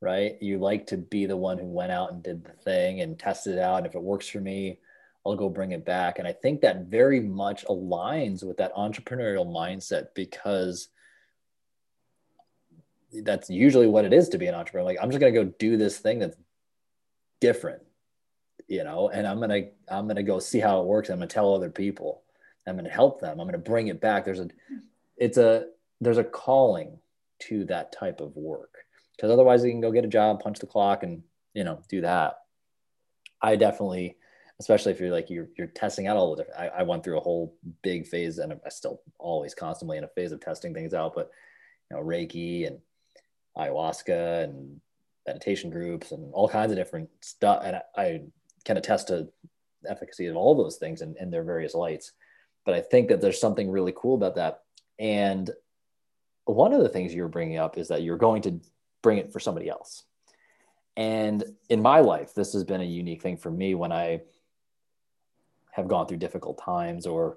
right 0.00 0.36
you 0.42 0.58
like 0.58 0.86
to 0.86 0.96
be 0.96 1.26
the 1.26 1.36
one 1.36 1.58
who 1.58 1.66
went 1.66 1.90
out 1.90 2.12
and 2.12 2.22
did 2.22 2.44
the 2.44 2.52
thing 2.52 3.00
and 3.00 3.18
tested 3.18 3.54
it 3.54 3.60
out 3.60 3.78
and 3.78 3.86
if 3.86 3.94
it 3.94 4.02
works 4.02 4.28
for 4.28 4.40
me 4.40 4.78
I'll 5.26 5.34
go 5.34 5.48
bring 5.48 5.72
it 5.72 5.84
back. 5.84 6.18
And 6.18 6.28
I 6.28 6.32
think 6.32 6.60
that 6.60 6.86
very 6.86 7.20
much 7.20 7.64
aligns 7.66 8.44
with 8.44 8.58
that 8.58 8.74
entrepreneurial 8.74 9.44
mindset 9.44 10.08
because 10.14 10.88
that's 13.12 13.50
usually 13.50 13.88
what 13.88 14.04
it 14.04 14.12
is 14.12 14.28
to 14.30 14.38
be 14.38 14.46
an 14.46 14.54
entrepreneur. 14.54 14.84
Like 14.84 14.98
I'm 15.02 15.10
just 15.10 15.18
gonna 15.18 15.32
go 15.32 15.44
do 15.44 15.76
this 15.76 15.98
thing 15.98 16.20
that's 16.20 16.36
different, 17.40 17.82
you 18.68 18.84
know, 18.84 19.08
and 19.08 19.26
I'm 19.26 19.40
gonna 19.40 19.62
I'm 19.88 20.06
gonna 20.06 20.22
go 20.22 20.38
see 20.38 20.60
how 20.60 20.80
it 20.80 20.86
works. 20.86 21.08
I'm 21.08 21.16
gonna 21.16 21.26
tell 21.26 21.52
other 21.52 21.70
people. 21.70 22.22
I'm 22.66 22.76
gonna 22.76 22.88
help 22.88 23.20
them. 23.20 23.40
I'm 23.40 23.46
gonna 23.46 23.58
bring 23.58 23.88
it 23.88 24.00
back. 24.00 24.24
There's 24.24 24.40
a 24.40 24.48
it's 25.16 25.38
a 25.38 25.66
there's 26.00 26.18
a 26.18 26.24
calling 26.24 26.98
to 27.38 27.64
that 27.66 27.92
type 27.92 28.20
of 28.20 28.36
work 28.36 28.74
because 29.16 29.30
otherwise 29.30 29.64
you 29.64 29.70
can 29.70 29.80
go 29.80 29.92
get 29.92 30.04
a 30.04 30.08
job, 30.08 30.40
punch 30.40 30.58
the 30.58 30.66
clock, 30.66 31.02
and 31.02 31.22
you 31.54 31.64
know 31.64 31.80
do 31.88 32.02
that. 32.02 32.38
I 33.40 33.56
definitely, 33.56 34.16
especially 34.60 34.92
if 34.92 35.00
you're 35.00 35.10
like 35.10 35.30
you're 35.30 35.48
you're 35.56 35.68
testing 35.68 36.06
out 36.06 36.16
all 36.16 36.34
the 36.34 36.42
different. 36.42 36.60
I, 36.60 36.80
I 36.80 36.82
went 36.82 37.04
through 37.04 37.18
a 37.18 37.22
whole 37.22 37.56
big 37.82 38.06
phase, 38.06 38.38
and 38.38 38.52
I 38.52 38.68
still 38.68 39.00
always 39.18 39.54
constantly 39.54 39.96
in 39.96 40.04
a 40.04 40.08
phase 40.08 40.32
of 40.32 40.40
testing 40.40 40.74
things 40.74 40.94
out. 40.94 41.14
But 41.14 41.30
you 41.90 41.96
know, 41.96 42.02
Reiki 42.02 42.66
and 42.66 42.78
ayahuasca 43.56 44.44
and 44.44 44.80
meditation 45.26 45.70
groups 45.70 46.12
and 46.12 46.32
all 46.32 46.48
kinds 46.48 46.70
of 46.70 46.78
different 46.78 47.08
stuff. 47.20 47.62
And 47.64 47.76
I, 47.76 47.82
I 47.96 48.20
can 48.64 48.76
attest 48.76 49.08
to 49.08 49.28
the 49.82 49.90
efficacy 49.90 50.26
of 50.26 50.36
all 50.36 50.54
those 50.54 50.76
things 50.76 51.00
in, 51.00 51.14
in 51.18 51.30
their 51.30 51.42
various 51.42 51.74
lights. 51.74 52.12
But 52.64 52.74
I 52.74 52.80
think 52.80 53.08
that 53.08 53.20
there's 53.20 53.40
something 53.40 53.70
really 53.70 53.94
cool 53.96 54.14
about 54.14 54.36
that. 54.36 54.62
And 54.98 55.50
one 56.46 56.72
of 56.72 56.80
the 56.80 56.88
things 56.88 57.14
you're 57.14 57.28
bringing 57.28 57.58
up 57.58 57.76
is 57.76 57.88
that 57.88 58.02
you're 58.02 58.16
going 58.16 58.42
to 58.42 58.60
bring 59.02 59.18
it 59.18 59.32
for 59.32 59.40
somebody 59.40 59.68
else. 59.68 60.04
And 60.96 61.44
in 61.68 61.82
my 61.82 62.00
life, 62.00 62.34
this 62.34 62.52
has 62.54 62.64
been 62.64 62.80
a 62.80 62.84
unique 62.84 63.20
thing 63.20 63.36
for 63.36 63.50
me 63.50 63.74
when 63.74 63.92
I 63.92 64.22
have 65.72 65.88
gone 65.88 66.06
through 66.06 66.16
difficult 66.16 66.58
times 66.58 67.06
or 67.06 67.36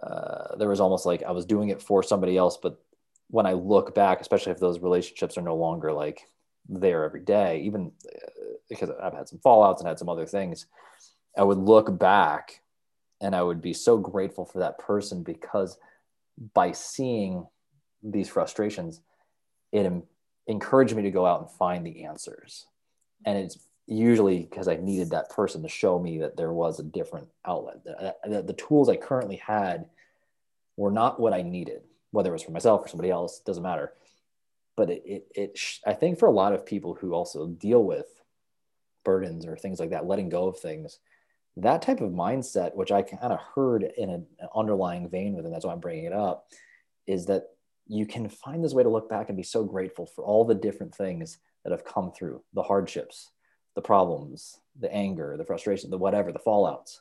uh, 0.00 0.56
there 0.56 0.68
was 0.68 0.80
almost 0.80 1.04
like 1.04 1.22
I 1.22 1.32
was 1.32 1.44
doing 1.44 1.68
it 1.68 1.82
for 1.82 2.02
somebody 2.02 2.36
else, 2.36 2.56
but 2.56 2.80
when 3.28 3.46
I 3.46 3.52
look 3.52 3.94
back, 3.94 4.20
especially 4.20 4.52
if 4.52 4.58
those 4.58 4.80
relationships 4.80 5.36
are 5.36 5.42
no 5.42 5.56
longer 5.56 5.92
like 5.92 6.28
there 6.68 7.04
every 7.04 7.20
day, 7.20 7.60
even 7.62 7.92
uh, 8.06 8.28
because 8.68 8.90
I've 9.02 9.14
had 9.14 9.28
some 9.28 9.40
fallouts 9.40 9.78
and 9.80 9.88
had 9.88 9.98
some 9.98 10.08
other 10.08 10.26
things, 10.26 10.66
I 11.36 11.42
would 11.42 11.58
look 11.58 11.98
back 11.98 12.62
and 13.20 13.34
I 13.34 13.42
would 13.42 13.60
be 13.60 13.72
so 13.72 13.98
grateful 13.98 14.44
for 14.44 14.60
that 14.60 14.78
person 14.78 15.22
because 15.22 15.76
by 16.54 16.72
seeing 16.72 17.46
these 18.02 18.28
frustrations, 18.28 19.00
it 19.72 19.90
encouraged 20.46 20.96
me 20.96 21.02
to 21.02 21.10
go 21.10 21.26
out 21.26 21.40
and 21.40 21.50
find 21.50 21.86
the 21.86 22.04
answers. 22.04 22.66
And 23.24 23.38
it's 23.38 23.58
usually 23.86 24.40
because 24.40 24.68
I 24.68 24.76
needed 24.76 25.10
that 25.10 25.30
person 25.30 25.62
to 25.62 25.68
show 25.68 25.98
me 25.98 26.18
that 26.18 26.36
there 26.36 26.52
was 26.52 26.78
a 26.80 26.84
different 26.84 27.28
outlet. 27.44 27.84
The, 27.84 28.42
the 28.42 28.52
tools 28.52 28.88
I 28.88 28.96
currently 28.96 29.36
had 29.36 29.86
were 30.76 30.90
not 30.90 31.20
what 31.20 31.32
I 31.32 31.42
needed 31.42 31.82
whether 32.10 32.30
it 32.30 32.34
was 32.34 32.42
for 32.42 32.50
myself 32.50 32.84
or 32.84 32.88
somebody 32.88 33.10
else, 33.10 33.40
doesn't 33.40 33.62
matter. 33.62 33.92
But 34.76 34.90
it, 34.90 35.02
it, 35.04 35.26
it, 35.34 35.60
I 35.86 35.92
think 35.92 36.18
for 36.18 36.26
a 36.26 36.32
lot 36.32 36.52
of 36.52 36.66
people 36.66 36.94
who 36.94 37.12
also 37.12 37.46
deal 37.46 37.84
with 37.84 38.06
burdens 39.04 39.46
or 39.46 39.56
things 39.56 39.80
like 39.80 39.90
that, 39.90 40.06
letting 40.06 40.28
go 40.28 40.48
of 40.48 40.58
things, 40.58 40.98
that 41.56 41.82
type 41.82 42.00
of 42.00 42.10
mindset, 42.10 42.74
which 42.74 42.92
I 42.92 43.02
kind 43.02 43.32
of 43.32 43.40
heard 43.54 43.82
in 43.96 44.10
an 44.10 44.26
underlying 44.54 45.08
vein 45.08 45.34
with, 45.34 45.44
and 45.44 45.54
that's 45.54 45.64
why 45.64 45.72
I'm 45.72 45.80
bringing 45.80 46.04
it 46.04 46.12
up, 46.12 46.48
is 47.06 47.26
that 47.26 47.44
you 47.90 48.06
can 48.06 48.28
find 48.28 48.62
this 48.62 48.72
way 48.72 48.84
to 48.84 48.88
look 48.88 49.10
back 49.10 49.28
and 49.28 49.36
be 49.36 49.42
so 49.42 49.64
grateful 49.64 50.06
for 50.06 50.24
all 50.24 50.44
the 50.44 50.54
different 50.54 50.94
things 50.94 51.38
that 51.64 51.72
have 51.72 51.84
come 51.84 52.12
through 52.12 52.40
the 52.54 52.62
hardships, 52.62 53.32
the 53.74 53.82
problems, 53.82 54.60
the 54.78 54.92
anger, 54.94 55.34
the 55.36 55.44
frustration, 55.44 55.90
the 55.90 55.98
whatever, 55.98 56.30
the 56.30 56.38
fallouts. 56.38 57.00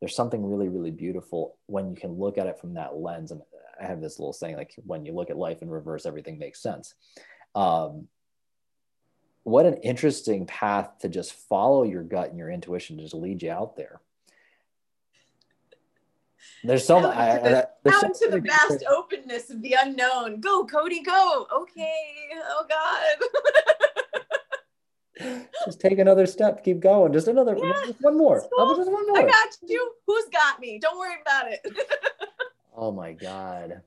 There's 0.00 0.16
something 0.16 0.42
really, 0.42 0.70
really 0.70 0.90
beautiful 0.90 1.58
when 1.66 1.90
you 1.90 1.96
can 1.96 2.12
look 2.12 2.38
at 2.38 2.46
it 2.46 2.58
from 2.58 2.74
that 2.74 2.96
lens. 2.96 3.30
And 3.30 3.42
I 3.78 3.84
have 3.84 4.00
this 4.00 4.18
little 4.18 4.32
saying 4.32 4.56
like 4.56 4.74
when 4.86 5.04
you 5.04 5.12
look 5.12 5.28
at 5.28 5.36
life 5.36 5.60
in 5.60 5.68
reverse, 5.68 6.06
everything 6.06 6.38
makes 6.38 6.62
sense. 6.62 6.94
Um, 7.54 8.08
what 9.42 9.66
an 9.66 9.74
interesting 9.82 10.46
path 10.46 10.98
to 11.00 11.10
just 11.10 11.34
follow 11.34 11.82
your 11.82 12.04
gut 12.04 12.30
and 12.30 12.38
your 12.38 12.50
intuition 12.50 12.96
to 12.96 13.02
just 13.02 13.14
lead 13.14 13.42
you 13.42 13.50
out 13.50 13.76
there. 13.76 14.00
There's 16.64 16.86
so 16.86 17.00
much. 17.00 17.16
Out 17.16 17.68
so 17.86 18.26
to 18.26 18.30
the 18.30 18.40
vast 18.40 18.84
openness 18.88 19.50
of 19.50 19.62
the 19.62 19.76
unknown. 19.80 20.40
Go, 20.40 20.64
Cody, 20.64 21.02
go. 21.02 21.46
Okay. 21.52 22.08
Oh 22.34 22.66
God. 22.68 23.16
just 25.64 25.80
take 25.80 25.98
another 25.98 26.26
step. 26.26 26.64
Keep 26.64 26.80
going. 26.80 27.12
Just 27.12 27.28
another. 27.28 27.56
Yeah, 27.56 27.72
just 27.86 28.00
one 28.00 28.16
more. 28.16 28.40
Cool. 28.56 28.76
Just 28.76 28.90
one 28.90 29.06
more. 29.08 29.18
I 29.18 29.22
got 29.22 29.48
you. 29.66 29.92
Who's 30.06 30.24
got 30.32 30.60
me? 30.60 30.78
Don't 30.78 30.98
worry 30.98 31.16
about 31.20 31.52
it. 31.52 31.60
Oh 32.74 32.90
my 32.90 33.12
God. 33.12 33.82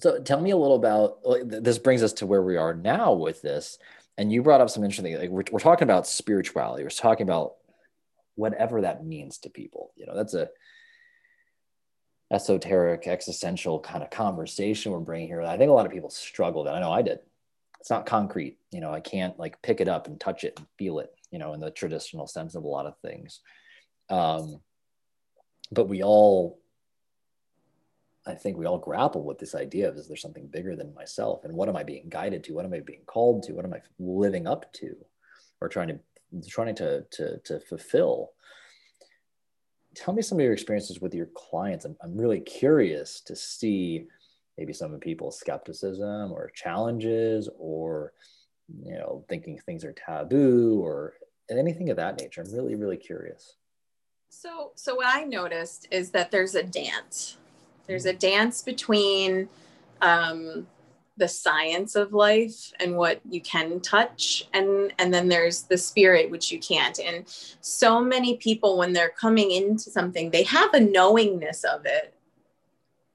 So 0.00 0.18
tell 0.20 0.40
me 0.40 0.50
a 0.50 0.56
little 0.56 0.76
about 0.76 1.18
this 1.44 1.78
brings 1.78 2.02
us 2.02 2.14
to 2.14 2.26
where 2.26 2.42
we 2.42 2.56
are 2.56 2.74
now 2.74 3.12
with 3.12 3.42
this. 3.42 3.78
And 4.16 4.32
you 4.32 4.42
brought 4.42 4.60
up 4.60 4.70
some 4.70 4.82
interesting 4.82 5.16
like 5.18 5.30
we're, 5.30 5.44
we're 5.52 5.58
talking 5.60 5.84
about 5.84 6.06
spirituality. 6.06 6.84
We're 6.84 6.90
talking 6.90 7.26
about 7.26 7.56
whatever 8.34 8.80
that 8.80 9.04
means 9.04 9.38
to 9.38 9.50
people. 9.50 9.92
You 9.94 10.06
know, 10.06 10.16
that's 10.16 10.34
a 10.34 10.48
esoteric, 12.30 13.06
existential 13.06 13.80
kind 13.80 14.02
of 14.02 14.10
conversation 14.10 14.92
we're 14.92 15.00
bringing 15.00 15.28
here. 15.28 15.42
I 15.42 15.56
think 15.56 15.70
a 15.70 15.74
lot 15.74 15.86
of 15.86 15.92
people 15.92 16.10
struggle 16.10 16.64
that. 16.64 16.74
I 16.74 16.80
know 16.80 16.92
I 16.92 17.02
did. 17.02 17.20
It's 17.80 17.90
not 17.90 18.06
concrete. 18.06 18.58
You 18.70 18.80
know, 18.80 18.92
I 18.92 19.00
can't 19.00 19.38
like 19.38 19.62
pick 19.62 19.80
it 19.80 19.88
up 19.88 20.06
and 20.06 20.20
touch 20.20 20.44
it 20.44 20.54
and 20.58 20.66
feel 20.78 20.98
it, 20.98 21.10
you 21.30 21.38
know, 21.38 21.54
in 21.54 21.60
the 21.60 21.70
traditional 21.70 22.26
sense 22.26 22.54
of 22.54 22.64
a 22.64 22.68
lot 22.68 22.86
of 22.86 22.98
things. 22.98 23.40
Um, 24.10 24.60
but 25.70 25.88
we 25.88 26.02
all 26.02 26.58
I 28.28 28.34
think 28.34 28.58
we 28.58 28.66
all 28.66 28.78
grapple 28.78 29.24
with 29.24 29.38
this 29.38 29.54
idea 29.54 29.88
of 29.88 29.96
is 29.96 30.06
there 30.06 30.16
something 30.16 30.46
bigger 30.48 30.76
than 30.76 30.92
myself? 30.94 31.44
And 31.44 31.54
what 31.54 31.68
am 31.70 31.76
I 31.76 31.82
being 31.82 32.10
guided 32.10 32.44
to? 32.44 32.52
What 32.52 32.66
am 32.66 32.74
I 32.74 32.80
being 32.80 33.04
called 33.06 33.44
to? 33.44 33.54
What 33.54 33.64
am 33.64 33.72
I 33.72 33.80
living 33.98 34.46
up 34.46 34.70
to 34.74 34.94
or 35.62 35.68
trying 35.68 35.88
to 35.88 35.98
trying 36.46 36.74
to 36.76 37.06
to, 37.10 37.38
to 37.38 37.60
fulfill? 37.60 38.32
Tell 39.98 40.14
me 40.14 40.22
some 40.22 40.38
of 40.38 40.44
your 40.44 40.52
experiences 40.52 41.00
with 41.00 41.14
your 41.14 41.28
clients. 41.34 41.84
I'm, 41.84 41.96
I'm 42.02 42.16
really 42.16 42.40
curious 42.40 43.20
to 43.22 43.34
see 43.34 44.06
maybe 44.56 44.72
some 44.72 44.94
of 44.94 45.00
people's 45.00 45.38
skepticism 45.38 46.32
or 46.32 46.50
challenges 46.54 47.48
or 47.58 48.12
you 48.84 48.92
know 48.92 49.24
thinking 49.28 49.58
things 49.58 49.84
are 49.84 49.94
taboo 49.94 50.80
or 50.80 51.14
anything 51.50 51.90
of 51.90 51.96
that 51.96 52.20
nature. 52.20 52.42
I'm 52.42 52.52
really, 52.52 52.74
really 52.74 52.96
curious. 52.96 53.56
So 54.28 54.72
so 54.76 54.94
what 54.94 55.06
I 55.08 55.24
noticed 55.24 55.88
is 55.90 56.10
that 56.10 56.30
there's 56.30 56.54
a 56.54 56.62
dance 56.62 57.38
there's 57.88 58.06
a 58.06 58.12
dance 58.12 58.62
between 58.62 59.48
um, 60.00 60.68
the 61.18 61.28
science 61.28 61.94
of 61.96 62.12
life 62.12 62.72
and 62.80 62.96
what 62.96 63.20
you 63.28 63.40
can 63.40 63.80
touch 63.80 64.48
and 64.54 64.92
and 64.98 65.12
then 65.12 65.28
there's 65.28 65.62
the 65.62 65.76
spirit 65.76 66.30
which 66.30 66.50
you 66.50 66.58
can't. 66.58 66.98
And 66.98 67.24
so 67.60 68.00
many 68.00 68.36
people 68.36 68.78
when 68.78 68.92
they're 68.92 69.10
coming 69.10 69.50
into 69.50 69.90
something 69.90 70.30
they 70.30 70.44
have 70.44 70.72
a 70.74 70.80
knowingness 70.80 71.64
of 71.64 71.84
it. 71.84 72.14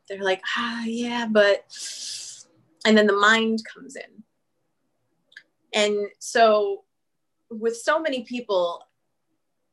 They're 0.08 0.24
like 0.24 0.42
ah 0.58 0.84
yeah 0.86 1.28
but 1.30 1.66
and 2.86 2.98
then 2.98 3.08
the 3.08 3.14
mind 3.14 3.64
comes 3.66 3.96
in. 3.96 4.24
And 5.74 6.08
so 6.20 6.84
with 7.50 7.78
so 7.78 8.00
many 8.00 8.24
people 8.24 8.84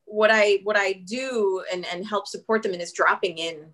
what 0.05 0.29
i 0.31 0.59
what 0.63 0.75
i 0.75 0.93
do 0.93 1.63
and 1.71 1.85
and 1.85 2.05
help 2.05 2.27
support 2.27 2.61
them 2.61 2.73
in 2.73 2.81
is 2.81 2.91
dropping 2.91 3.37
in 3.37 3.65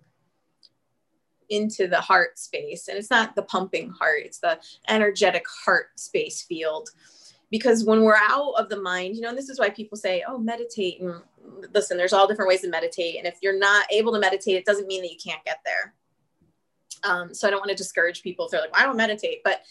into 1.50 1.86
the 1.86 2.00
heart 2.00 2.38
space. 2.38 2.88
And 2.88 2.98
it's 2.98 3.10
not 3.10 3.34
the 3.34 3.42
pumping 3.42 3.90
heart, 3.90 4.22
it's 4.24 4.38
the 4.38 4.58
energetic 4.88 5.44
heart 5.64 5.98
space 5.98 6.42
field. 6.42 6.90
Because 7.50 7.84
when 7.84 8.02
we're 8.02 8.16
out 8.16 8.52
of 8.58 8.68
the 8.68 8.80
mind, 8.80 9.16
you 9.16 9.22
know, 9.22 9.30
and 9.30 9.38
this 9.38 9.48
is 9.48 9.58
why 9.58 9.70
people 9.70 9.96
say, 9.96 10.22
oh, 10.28 10.36
meditate. 10.36 11.00
And 11.00 11.22
listen, 11.72 11.96
there's 11.96 12.12
all 12.12 12.26
different 12.26 12.48
ways 12.50 12.60
to 12.60 12.68
meditate. 12.68 13.16
And 13.16 13.26
if 13.26 13.38
you're 13.40 13.58
not 13.58 13.86
able 13.90 14.12
to 14.12 14.18
meditate, 14.18 14.56
it 14.56 14.66
doesn't 14.66 14.86
mean 14.86 15.00
that 15.00 15.10
you 15.10 15.16
can't 15.16 15.42
get 15.46 15.60
there. 15.64 15.94
Um, 17.04 17.32
so 17.32 17.46
I 17.46 17.50
don't 17.50 17.60
want 17.60 17.70
to 17.70 17.76
discourage 17.76 18.22
people 18.22 18.44
if 18.44 18.50
they're 18.50 18.60
like, 18.60 18.72
well, 18.72 18.82
I 18.82 18.84
don't 18.84 18.98
meditate. 18.98 19.38
But 19.44 19.62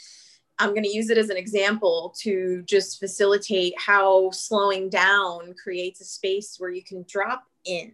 I'm 0.60 0.70
going 0.70 0.84
to 0.84 0.90
use 0.90 1.12
it 1.12 1.20
as 1.20 1.30
an 1.30 1.38
example 1.38 2.16
to 2.22 2.64
just 2.66 3.00
facilitate 3.00 3.74
how 3.78 4.32
slowing 4.32 4.90
down 4.90 5.54
creates 5.62 6.02
a 6.02 6.06
space 6.06 6.56
where 6.58 6.72
you 6.72 6.84
can 6.84 7.06
drop 7.08 7.44
in 7.66 7.94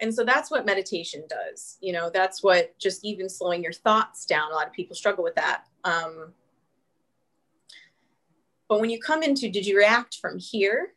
and 0.00 0.14
so 0.14 0.24
that's 0.24 0.50
what 0.50 0.66
meditation 0.66 1.22
does 1.28 1.78
you 1.80 1.92
know 1.92 2.10
that's 2.12 2.42
what 2.42 2.78
just 2.78 3.04
even 3.04 3.28
slowing 3.28 3.62
your 3.62 3.72
thoughts 3.72 4.26
down 4.26 4.50
a 4.50 4.54
lot 4.54 4.66
of 4.66 4.72
people 4.72 4.94
struggle 4.94 5.24
with 5.24 5.34
that 5.34 5.64
um, 5.84 6.32
but 8.68 8.80
when 8.80 8.90
you 8.90 8.98
come 8.98 9.22
into 9.22 9.48
did 9.48 9.66
you 9.66 9.76
react 9.76 10.16
from 10.16 10.38
here? 10.38 10.94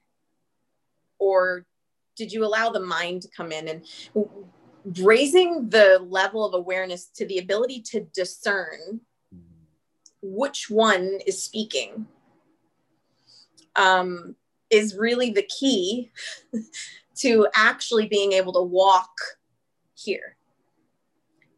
Or 1.19 1.65
did 2.15 2.31
you 2.31 2.45
allow 2.45 2.69
the 2.69 2.79
mind 2.79 3.21
to 3.23 3.29
come 3.29 3.51
in? 3.51 3.67
And 3.67 3.85
raising 4.99 5.69
the 5.69 5.99
level 6.07 6.45
of 6.45 6.53
awareness 6.53 7.05
to 7.15 7.25
the 7.27 7.39
ability 7.39 7.81
to 7.91 8.01
discern 8.13 9.01
which 10.21 10.69
one 10.69 11.19
is 11.27 11.41
speaking 11.43 12.07
um, 13.75 14.35
is 14.69 14.95
really 14.95 15.31
the 15.31 15.43
key 15.43 16.11
to 17.19 17.47
actually 17.55 18.07
being 18.07 18.33
able 18.33 18.53
to 18.53 18.61
walk 18.61 19.11
here. 19.95 20.37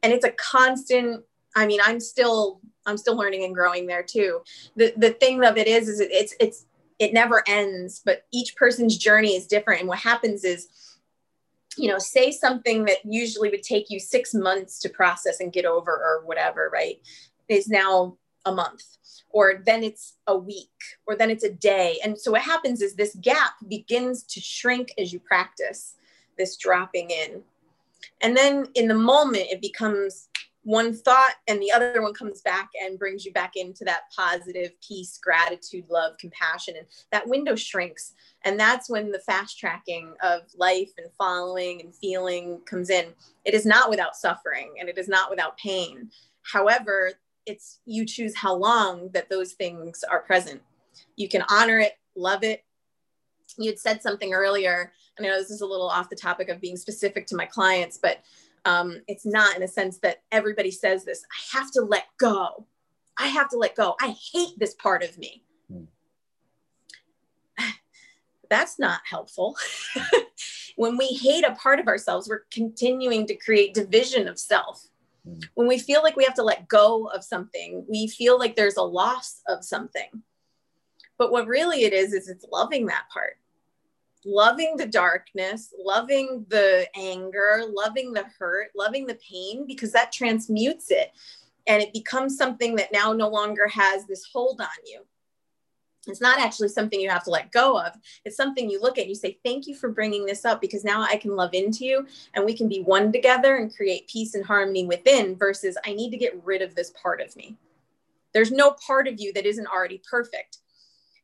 And 0.03 0.13
it's 0.13 0.25
a 0.25 0.31
constant, 0.31 1.23
I 1.55 1.65
mean, 1.67 1.79
I'm 1.83 1.99
still 1.99 2.61
I'm 2.85 2.97
still 2.97 3.15
learning 3.15 3.43
and 3.43 3.53
growing 3.53 3.85
there 3.85 4.03
too. 4.03 4.41
The 4.75 4.93
the 4.97 5.11
thing 5.11 5.43
of 5.43 5.57
it 5.57 5.67
is 5.67 5.87
is 5.87 5.99
it's 5.99 6.33
it's 6.39 6.65
it 6.97 7.13
never 7.13 7.43
ends, 7.47 8.01
but 8.03 8.25
each 8.31 8.55
person's 8.55 8.97
journey 8.97 9.35
is 9.35 9.47
different. 9.47 9.79
And 9.79 9.89
what 9.89 9.99
happens 9.99 10.43
is, 10.43 10.67
you 11.77 11.87
know, 11.87 11.97
say 11.97 12.31
something 12.31 12.85
that 12.85 12.97
usually 13.05 13.49
would 13.49 13.63
take 13.63 13.89
you 13.89 13.99
six 13.99 14.33
months 14.33 14.79
to 14.79 14.89
process 14.89 15.39
and 15.39 15.53
get 15.53 15.65
over 15.65 15.91
or 15.91 16.23
whatever, 16.25 16.69
right? 16.73 16.97
Is 17.47 17.67
now 17.67 18.17
a 18.45 18.51
month 18.51 18.83
or 19.31 19.61
then 19.65 19.83
it's 19.83 20.15
a 20.27 20.37
week 20.37 20.69
or 21.05 21.15
then 21.15 21.29
it's 21.29 21.43
a 21.43 21.51
day. 21.51 21.99
And 22.03 22.19
so 22.19 22.31
what 22.31 22.41
happens 22.41 22.81
is 22.81 22.95
this 22.95 23.15
gap 23.21 23.53
begins 23.67 24.23
to 24.23 24.39
shrink 24.39 24.93
as 24.97 25.13
you 25.13 25.19
practice 25.19 25.95
this 26.37 26.57
dropping 26.57 27.11
in. 27.11 27.41
And 28.21 28.35
then 28.35 28.67
in 28.75 28.87
the 28.87 28.95
moment 28.95 29.47
it 29.49 29.61
becomes 29.61 30.29
one 30.63 30.93
thought 30.93 31.35
and 31.47 31.61
the 31.61 31.71
other 31.71 32.01
one 32.01 32.13
comes 32.13 32.41
back 32.41 32.69
and 32.83 32.99
brings 32.99 33.25
you 33.25 33.31
back 33.31 33.55
into 33.55 33.85
that 33.85 34.03
positive 34.15 34.71
peace 34.85 35.17
gratitude 35.17 35.85
love 35.89 36.17
compassion 36.17 36.75
and 36.77 36.85
that 37.11 37.27
window 37.27 37.55
shrinks. 37.55 38.13
And 38.43 38.59
that's 38.59 38.89
when 38.89 39.11
the 39.11 39.19
fast 39.19 39.57
tracking 39.57 40.13
of 40.21 40.41
life 40.57 40.91
and 40.97 41.07
following 41.17 41.81
and 41.81 41.95
feeling 41.95 42.59
comes 42.65 42.89
in. 42.89 43.13
It 43.45 43.53
is 43.53 43.65
not 43.65 43.89
without 43.89 44.15
suffering 44.15 44.75
and 44.79 44.89
it 44.89 44.97
is 44.97 45.07
not 45.07 45.29
without 45.29 45.57
pain. 45.57 46.09
However 46.43 47.13
it's 47.49 47.79
you 47.85 48.05
choose 48.05 48.35
how 48.35 48.55
long 48.55 49.09
that 49.13 49.29
those 49.29 49.53
things 49.53 50.03
are 50.03 50.21
present. 50.21 50.61
You 51.15 51.27
can 51.27 51.43
honor 51.49 51.79
it, 51.79 51.93
love 52.15 52.43
it. 52.43 52.63
You 53.57 53.71
had 53.71 53.79
said 53.79 54.01
something 54.01 54.33
earlier. 54.33 54.93
I 55.17 55.23
know 55.23 55.35
this 55.37 55.49
is 55.49 55.61
a 55.61 55.65
little 55.65 55.89
off 55.89 56.09
the 56.09 56.15
topic 56.15 56.49
of 56.49 56.61
being 56.61 56.77
specific 56.77 57.25
to 57.27 57.35
my 57.35 57.45
clients, 57.45 57.97
but 57.97 58.19
um, 58.65 59.01
it's 59.07 59.25
not 59.25 59.57
in 59.57 59.63
a 59.63 59.67
sense 59.67 59.97
that 59.99 60.21
everybody 60.31 60.69
says 60.69 61.03
this. 61.03 61.23
I 61.23 61.57
have 61.57 61.71
to 61.71 61.81
let 61.81 62.05
go. 62.19 62.67
I 63.17 63.27
have 63.27 63.49
to 63.49 63.57
let 63.57 63.75
go. 63.75 63.95
I 63.99 64.15
hate 64.31 64.57
this 64.57 64.75
part 64.75 65.03
of 65.03 65.17
me. 65.17 65.43
Hmm. 65.69 65.83
That's 68.49 68.77
not 68.77 69.01
helpful. 69.09 69.57
when 70.75 70.97
we 70.97 71.07
hate 71.07 71.43
a 71.43 71.55
part 71.55 71.79
of 71.79 71.87
ourselves, 71.87 72.29
we're 72.29 72.43
continuing 72.51 73.25
to 73.27 73.35
create 73.35 73.73
division 73.73 74.27
of 74.27 74.37
self 74.37 74.87
Mm. 75.27 75.43
when 75.55 75.67
we 75.67 75.79
feel 75.79 76.01
like 76.01 76.15
we 76.15 76.23
have 76.23 76.35
to 76.35 76.43
let 76.43 76.67
go 76.67 77.07
of 77.07 77.23
something, 77.23 77.85
we 77.89 78.07
feel 78.07 78.39
like 78.39 78.55
there's 78.55 78.77
a 78.77 78.83
loss 78.83 79.41
of 79.47 79.63
something. 79.63 80.09
But 81.17 81.31
what 81.31 81.47
really 81.47 81.83
it 81.83 81.93
is, 81.93 82.13
is 82.13 82.29
it's 82.29 82.45
loving 82.51 82.85
that 82.85 83.05
part, 83.11 83.37
loving 84.25 84.77
the 84.77 84.85
darkness, 84.85 85.73
loving 85.77 86.45
the 86.47 86.87
anger, 86.95 87.63
loving 87.67 88.13
the 88.13 88.25
hurt, 88.37 88.69
loving 88.75 89.05
the 89.05 89.19
pain, 89.29 89.65
because 89.67 89.91
that 89.91 90.13
transmutes 90.13 90.91
it. 90.91 91.11
And 91.67 91.83
it 91.83 91.93
becomes 91.93 92.37
something 92.37 92.75
that 92.75 92.93
now 92.93 93.11
no 93.11 93.27
longer 93.27 93.67
has 93.67 94.05
this 94.05 94.25
hold 94.31 94.61
on 94.61 94.67
you 94.85 95.01
it's 96.07 96.21
not 96.21 96.39
actually 96.39 96.69
something 96.69 96.99
you 96.99 97.09
have 97.09 97.23
to 97.25 97.29
let 97.29 97.51
go 97.51 97.79
of. 97.79 97.93
It's 98.25 98.37
something 98.37 98.69
you 98.69 98.81
look 98.81 98.97
at 98.97 99.01
and 99.01 99.09
you 99.09 99.15
say, 99.15 99.37
Thank 99.43 99.67
you 99.67 99.75
for 99.75 99.89
bringing 99.89 100.25
this 100.25 100.45
up 100.45 100.61
because 100.61 100.83
now 100.83 101.01
I 101.01 101.17
can 101.17 101.35
love 101.35 101.53
into 101.53 101.85
you 101.85 102.07
and 102.33 102.45
we 102.45 102.55
can 102.55 102.69
be 102.69 102.81
one 102.81 103.11
together 103.11 103.57
and 103.57 103.75
create 103.75 104.07
peace 104.07 104.33
and 104.33 104.45
harmony 104.45 104.85
within 104.85 105.35
versus 105.35 105.77
I 105.85 105.93
need 105.93 106.11
to 106.11 106.17
get 106.17 106.41
rid 106.43 106.61
of 106.61 106.75
this 106.75 106.91
part 106.91 107.21
of 107.21 107.35
me. 107.35 107.57
There's 108.33 108.51
no 108.51 108.71
part 108.85 109.07
of 109.07 109.19
you 109.19 109.33
that 109.33 109.45
isn't 109.45 109.67
already 109.67 110.01
perfect. 110.09 110.59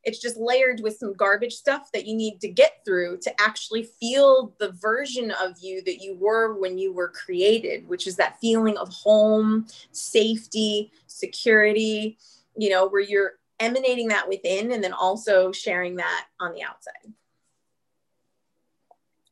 It's 0.04 0.20
just 0.20 0.38
layered 0.38 0.82
with 0.82 0.98
some 0.98 1.16
garbage 1.16 1.54
stuff 1.54 1.92
that 1.92 2.06
you 2.06 2.16
need 2.16 2.40
to 2.42 2.48
get 2.48 2.82
through 2.86 3.18
to 3.24 3.42
actually 3.42 3.84
feel 3.84 4.54
the 4.60 4.72
version 4.74 5.32
of 5.32 5.58
you 5.60 5.82
that 5.84 6.02
you 6.02 6.16
were 6.20 6.60
when 6.60 6.78
you 6.78 6.94
were 6.94 7.10
created, 7.10 7.88
which 7.88 8.06
is 8.06 8.16
that 8.18 8.40
feeling 8.40 8.78
of 8.78 8.90
home, 8.90 9.66
safety, 9.92 10.92
security, 11.08 12.20
you 12.56 12.70
know, 12.70 12.88
where 12.88 13.02
you're 13.02 13.34
emanating 13.60 14.10
that 14.10 14.28
within 14.28 14.72
and 14.72 14.84
then 14.84 14.94
also 14.94 15.52
sharing 15.52 15.96
that 15.98 16.28
on 16.40 16.54
the 16.54 16.64
outside. 16.64 17.14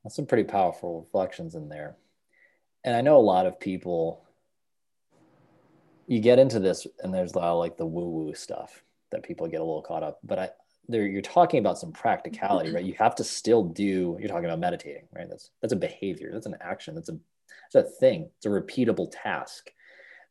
That's 0.03 0.15
some 0.15 0.25
pretty 0.25 0.43
powerful 0.43 1.01
reflections 1.01 1.55
in 1.55 1.69
there. 1.69 1.95
And 2.83 2.95
I 2.95 3.01
know 3.01 3.17
a 3.17 3.19
lot 3.19 3.45
of 3.45 3.59
people, 3.59 4.25
you 6.07 6.19
get 6.19 6.39
into 6.39 6.59
this 6.59 6.85
and 7.01 7.13
there's 7.13 7.33
a 7.33 7.39
lot 7.39 7.53
of 7.53 7.59
like 7.59 7.77
the 7.77 7.85
woo 7.85 8.09
woo 8.09 8.35
stuff 8.35 8.83
that 9.11 9.23
people 9.23 9.47
get 9.47 9.61
a 9.61 9.63
little 9.63 9.81
caught 9.81 10.03
up. 10.03 10.19
But 10.23 10.39
I, 10.39 10.49
there, 10.89 11.07
you're 11.07 11.21
talking 11.21 11.59
about 11.59 11.77
some 11.77 11.93
practicality, 11.93 12.71
right? 12.73 12.83
You 12.83 12.95
have 12.99 13.15
to 13.15 13.23
still 13.23 13.63
do, 13.63 14.17
you're 14.19 14.27
talking 14.27 14.45
about 14.45 14.59
meditating, 14.59 15.07
right? 15.13 15.29
That's, 15.29 15.51
that's 15.61 15.73
a 15.73 15.77
behavior, 15.77 16.31
that's 16.33 16.45
an 16.45 16.57
action, 16.59 16.95
that's 16.95 17.09
a, 17.09 17.17
that's 17.71 17.87
a 17.87 17.91
thing, 17.99 18.29
it's 18.37 18.45
a 18.45 18.49
repeatable 18.49 19.09
task 19.11 19.69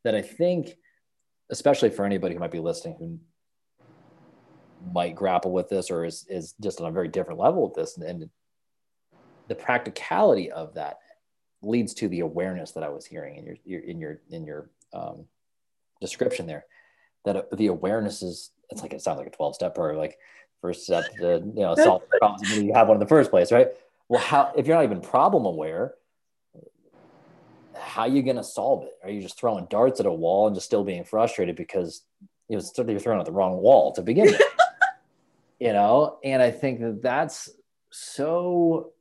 that 0.05 0.15
I 0.15 0.23
think, 0.23 0.77
especially 1.51 1.91
for 1.91 2.05
anybody 2.05 2.35
who 2.35 2.41
might 2.41 2.51
be 2.51 2.59
listening 2.59 2.97
who 2.99 3.19
might 4.93 5.15
grapple 5.15 5.53
with 5.53 5.69
this 5.69 5.91
or 5.91 6.05
is, 6.05 6.27
is 6.29 6.55
just 6.61 6.81
on 6.81 6.89
a 6.89 6.93
very 6.93 7.09
different 7.09 7.41
level 7.41 7.63
with 7.63 7.75
this. 7.75 7.97
And 7.97 8.29
the 9.49 9.55
practicality 9.55 10.51
of 10.51 10.75
that 10.75 10.99
leads 11.63 11.95
to 11.95 12.09
the 12.09 12.21
awareness 12.21 12.73
that 12.73 12.83
I 12.83 12.89
was 12.89 13.07
hearing 13.07 13.37
in 13.37 13.45
your, 13.45 13.57
your 13.65 13.81
in 13.81 14.01
your, 14.01 14.21
in 14.31 14.45
your 14.45 14.71
um, 14.93 15.25
description 16.01 16.47
there, 16.47 16.65
that 17.25 17.57
the 17.57 17.69
awareness 17.69 18.23
is, 18.23 18.51
it's 18.71 18.83
like, 18.83 18.93
it 18.93 19.03
sounds 19.03 19.19
like 19.19 19.29
a 19.29 19.31
12 19.31 19.55
step 19.55 19.79
or 19.79 19.95
like 19.97 20.19
first 20.61 20.85
step 20.85 21.05
to, 21.19 21.43
you 21.55 21.63
know, 21.63 21.75
solve 21.75 22.03
the 22.11 22.19
problems 22.19 22.57
you 22.57 22.73
have 22.75 22.89
one 22.89 22.97
in 22.97 23.01
the 23.01 23.07
first 23.07 23.31
place, 23.31 23.53
right? 23.53 23.69
Well, 24.09 24.21
how, 24.21 24.53
if 24.57 24.67
you're 24.67 24.77
not 24.77 24.85
even 24.85 25.01
problem 25.01 25.45
aware, 25.47 25.95
how 27.79 28.03
are 28.03 28.09
you 28.09 28.23
going 28.23 28.37
to 28.37 28.45
solve 28.45 28.85
it? 28.85 28.93
Are 29.03 29.11
you 29.11 29.21
just 29.21 29.39
throwing 29.39 29.67
darts 29.67 30.01
at 30.01 30.07
a 30.07 30.13
wall 30.13 30.47
and 30.47 30.57
just 30.57 30.67
still 30.67 30.85
being 30.85 31.05
frustrated 31.05 31.57
because 31.57 32.03
you 32.49 32.59
know, 32.59 32.63
you're 32.89 33.01
throwing 33.01 33.21
at 33.21 33.27
the 33.27 33.33
wrong 33.33 33.59
wall 33.59 33.93
to 33.93 34.03
begin 34.03 34.27
with? 34.27 34.41
You 35.63 35.73
know? 35.73 36.19
And 36.25 36.43
i 36.43 36.51
think 36.51 36.81
that 36.81 37.03
that's 37.03 37.51
so 37.91 38.93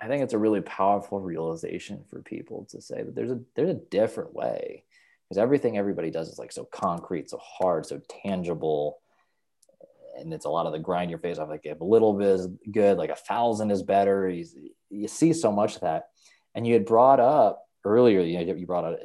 i 0.00 0.06
think 0.06 0.22
it's 0.22 0.34
a 0.34 0.38
really 0.38 0.60
powerful 0.60 1.20
realization 1.20 2.04
for 2.10 2.20
people 2.22 2.66
to 2.70 2.80
say 2.80 3.02
that 3.02 3.14
there's 3.14 3.30
a 3.30 3.40
there's 3.54 3.70
a 3.70 3.74
different 3.90 4.34
way. 4.34 4.84
Because 5.24 5.40
everything 5.40 5.78
everybody 5.78 6.10
does 6.10 6.28
is 6.28 6.38
like 6.38 6.52
so 6.52 6.64
concrete 6.64 7.30
so 7.30 7.38
hard 7.38 7.86
so 7.86 8.00
tangible. 8.22 8.98
And 10.16 10.32
it's 10.32 10.44
a 10.44 10.50
lot 10.50 10.66
of 10.66 10.72
the 10.72 10.78
grind 10.78 11.10
your 11.10 11.18
face 11.18 11.38
off 11.38 11.48
like 11.48 11.62
if 11.64 11.80
a 11.80 11.84
little 11.84 12.12
bit 12.12 12.28
is 12.28 12.48
good 12.70 12.98
like 12.98 13.10
a 13.10 13.16
thousand 13.16 13.70
is 13.70 13.82
better. 13.82 14.28
You, 14.28 14.44
you 14.90 15.08
see 15.08 15.32
so 15.32 15.50
much 15.50 15.76
of 15.76 15.80
that. 15.80 16.10
And 16.54 16.66
you 16.66 16.74
had 16.74 16.86
brought 16.86 17.20
up 17.20 17.66
earlier 17.86 18.20
you 18.20 18.38
know 18.38 18.54
you 18.54 18.66
brought 18.66 18.84
up 18.84 18.98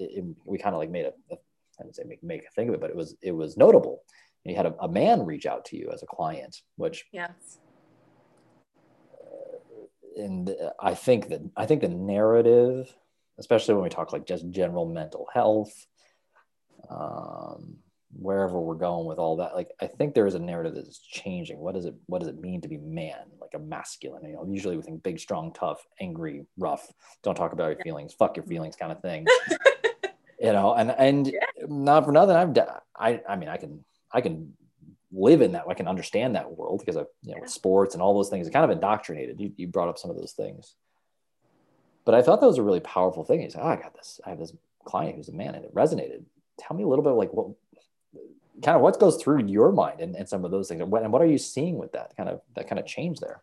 we 0.46 0.58
kind 0.58 0.76
of 0.76 0.80
like 0.80 0.90
made 0.90 1.06
a, 1.06 1.14
a 1.32 1.38
I 1.80 1.84
didn't 1.84 1.96
say 1.96 2.04
make, 2.06 2.24
make 2.24 2.46
a 2.46 2.52
thing 2.52 2.68
of 2.68 2.76
it, 2.76 2.82
but 2.82 2.90
it 2.90 2.96
was 2.96 3.16
it 3.22 3.32
was 3.32 3.58
notable. 3.58 4.04
You 4.46 4.56
had 4.56 4.66
a, 4.66 4.76
a 4.80 4.88
man 4.88 5.26
reach 5.26 5.46
out 5.46 5.66
to 5.66 5.78
you 5.78 5.92
as 5.94 6.02
a 6.04 6.08
client, 6.08 6.62
which 6.78 7.06
yes. 7.12 7.60
Uh, 9.14 10.22
and 10.24 10.56
I 10.80 10.96
think 10.96 11.30
that 11.30 11.42
I 11.56 11.66
think 11.66 11.82
the 11.82 11.90
narrative, 11.90 12.94
especially 13.38 13.76
when 13.76 13.84
we 13.84 13.90
talk 13.90 14.14
like 14.14 14.26
just 14.26 14.50
general 14.50 14.86
mental 14.86 15.28
health, 15.34 15.74
um, 16.90 17.78
wherever 18.12 18.60
we're 18.60 18.76
going 18.76 19.06
with 19.06 19.20
all 19.20 19.38
that 19.38 19.54
like 19.54 19.70
i 19.82 19.86
think 19.86 20.16
there 20.16 20.26
is 20.26 20.34
a 20.34 20.40
narrative 20.40 20.74
that 20.74 20.88
is 20.88 20.98
changing. 20.98 21.60
What 21.60 21.76
does 21.76 21.86
it 21.86 21.94
what 22.08 22.20
does 22.20 22.28
it 22.28 22.42
mean 22.42 22.62
to 22.62 22.68
be 22.68 22.78
man 22.78 23.26
like 23.40 23.52
a 23.54 23.60
masculine? 23.60 24.26
You 24.26 24.34
know 24.34 24.46
usually 24.50 24.78
we 24.78 24.84
think 24.84 25.04
big 25.04 25.20
strong 25.20 25.54
tough 25.54 25.86
angry 26.02 26.46
rough. 26.58 26.92
Don't 27.24 27.36
talk 27.36 27.54
about 27.54 27.70
your 27.70 27.84
feelings. 27.84 28.14
Fuck 28.14 28.36
your 28.36 28.46
feelings 28.46 28.76
kind 28.76 28.92
of 28.92 29.02
thing. 29.02 29.26
You 30.42 30.54
know 30.54 30.74
and 30.74 30.92
and 30.92 31.28
yeah. 31.28 31.40
not 31.68 32.06
for 32.06 32.14
nothing 32.14 32.38
i've 32.38 32.58
i 32.96 33.20
i 33.28 33.36
mean 33.36 33.50
i 33.50 33.58
can 33.58 33.84
i 34.14 34.22
can 34.22 34.54
live 35.12 35.42
in 35.42 35.54
that 35.54 35.66
i 35.68 35.74
can 35.74 35.88
understand 35.88 36.36
that 36.36 36.52
world 36.52 36.80
because 36.80 36.96
of 36.96 37.08
you 37.24 37.34
know 37.34 37.42
with 37.42 37.50
sports 37.50 37.96
and 37.96 38.02
all 38.02 38.14
those 38.14 38.30
things. 38.30 38.50
Kind 38.50 38.66
of 38.66 38.72
indoctrinated. 38.72 39.40
You, 39.40 39.52
you 39.58 39.68
brought 39.68 39.90
up 39.90 39.98
some 39.98 40.12
of 40.12 40.18
those 40.18 40.34
things. 40.34 40.76
But 42.06 42.16
i 42.16 42.22
thought 42.22 42.42
that 42.42 42.48
was 42.48 42.58
a 42.58 42.64
really 42.64 42.80
powerful 42.80 43.24
thing. 43.24 43.42
He 43.42 43.50
said 43.50 43.62
oh 43.64 43.68
i 43.68 43.76
got 43.76 43.94
this. 43.94 44.20
I 44.26 44.30
have 44.30 44.40
this 44.40 44.54
client 44.86 45.16
who's 45.16 45.30
a 45.30 45.34
man 45.34 45.56
and 45.56 45.66
it 45.66 45.74
resonated. 45.74 46.24
Tell 46.58 46.76
me 46.76 46.84
a 46.84 46.88
little 46.88 47.04
bit 47.04 47.12
like 47.12 47.34
what 47.34 47.56
kind 48.64 48.76
of 48.76 48.82
what 48.82 49.00
goes 49.00 49.22
through 49.22 49.46
your 49.46 49.72
mind 49.72 50.02
and, 50.02 50.16
and 50.16 50.28
some 50.28 50.44
of 50.44 50.52
those 50.52 50.68
things 50.68 50.82
and 50.82 50.92
what, 50.92 51.04
and 51.04 51.12
what 51.12 51.22
are 51.22 51.28
you 51.28 51.38
seeing 51.38 51.78
with 51.78 51.92
that 51.94 52.16
kind 52.18 52.30
of 52.30 52.42
that 52.56 52.68
kind 52.68 52.80
of 52.80 52.86
change 52.86 53.20
there? 53.20 53.42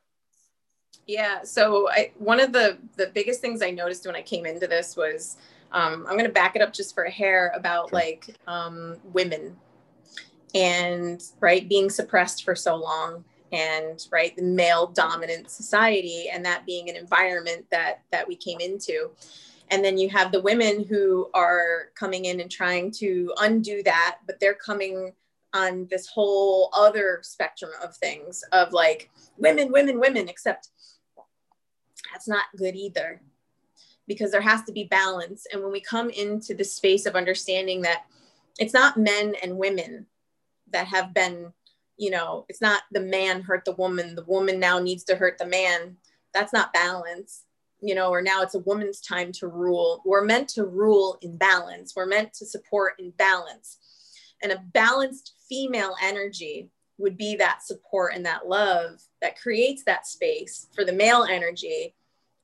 Yeah. 1.07 1.42
So 1.44 1.88
I, 1.90 2.12
one 2.18 2.40
of 2.40 2.52
the 2.52 2.79
the 2.96 3.07
biggest 3.14 3.40
things 3.40 3.62
i 3.62 3.70
noticed 3.70 4.07
when 4.07 4.16
i 4.16 4.22
came 4.22 4.46
into 4.46 4.66
this 4.66 4.96
was 4.96 5.37
um, 5.72 6.07
i'm 6.09 6.14
going 6.14 6.24
to 6.24 6.33
back 6.33 6.57
it 6.57 6.62
up 6.62 6.72
just 6.72 6.94
for 6.94 7.05
a 7.05 7.11
hair 7.11 7.52
about 7.55 7.90
sure. 7.90 7.98
like 7.98 8.37
um, 8.46 8.96
women 9.12 9.57
and 10.57 11.23
right 11.40 11.69
being 11.69 11.90
suppressed 11.90 12.42
for 12.42 12.55
so 12.55 12.75
long 12.75 13.23
and 13.53 14.09
right 14.11 14.35
the 14.37 14.42
male 14.42 14.87
dominant 14.87 15.51
society 15.51 16.31
and 16.33 16.45
that 16.45 16.64
being 16.64 16.88
an 16.88 16.97
environment 16.97 17.66
that 17.71 18.03
that 18.11 18.27
we 18.27 18.35
came 18.35 18.59
into. 18.61 19.11
And 19.71 19.85
then 19.85 19.99
you 19.99 20.09
have 20.09 20.33
the 20.33 20.40
women 20.40 20.85
who 20.85 21.29
are 21.35 21.90
coming 21.95 22.25
in 22.25 22.40
and 22.40 22.51
trying 22.51 22.90
to 22.92 23.35
undo 23.38 23.83
that 23.83 24.19
but 24.27 24.40
they're 24.40 24.55
coming 24.55 25.12
on 25.53 25.87
this 25.90 26.07
whole 26.07 26.71
other 26.75 27.21
spectrum 27.23 27.71
of 27.83 27.95
things 27.97 28.42
of 28.53 28.73
like 28.73 29.11
women 29.37 29.71
women 29.71 30.01
women 30.01 30.29
except 30.29 30.71
that's 32.12 32.29
not 32.29 32.45
good 32.57 32.75
either 32.75 33.21
because 34.09 34.31
there 34.31 34.40
has 34.40 34.62
to 34.62 34.73
be 34.73 34.85
balance. 34.85 35.47
And 35.53 35.62
when 35.62 35.73
we 35.73 35.81
come 35.81 36.11
into 36.11 36.55
the 36.55 36.64
space 36.64 37.07
of 37.07 37.14
understanding 37.14 37.83
that 37.83 38.05
it's 38.59 38.73
not 38.73 38.97
men 38.97 39.35
and 39.42 39.59
women 39.59 40.07
that 40.72 40.87
have 40.87 41.14
been 41.14 41.52
you 41.96 42.11
know 42.11 42.44
it's 42.48 42.61
not 42.61 42.83
the 42.92 43.00
man 43.00 43.40
hurt 43.40 43.64
the 43.64 43.72
woman 43.72 44.14
the 44.14 44.24
woman 44.24 44.61
now 44.61 44.79
needs 44.79 45.05
to 45.05 45.16
hurt 45.16 45.38
the 45.38 45.46
man 45.46 45.96
that's 46.35 46.52
not 46.52 46.72
balance 46.72 47.44
you 47.81 47.94
know, 47.94 48.11
or 48.11 48.22
now 48.22 48.42
it's 48.42 48.55
a 48.55 48.61
woman's 48.61 49.00
time 49.00 49.33
to 49.33 49.48
rule. 49.48 50.02
We're 50.05 50.24
meant 50.24 50.48
to 50.50 50.64
rule 50.64 51.18
in 51.22 51.37
balance. 51.37 51.94
We're 51.94 52.07
meant 52.07 52.33
to 52.35 52.46
support 52.46 52.94
in 52.98 53.11
balance. 53.11 53.79
And 54.42 54.52
a 54.52 54.64
balanced 54.72 55.35
female 55.48 55.94
energy 56.02 56.70
would 56.98 57.16
be 57.16 57.37
that 57.37 57.62
support 57.62 58.14
and 58.14 58.24
that 58.24 58.48
love 58.48 59.02
that 59.20 59.40
creates 59.40 59.85
that 59.85 60.07
space 60.07 60.68
for 60.74 60.85
the 60.85 60.92
male 60.92 61.24
energy 61.24 61.94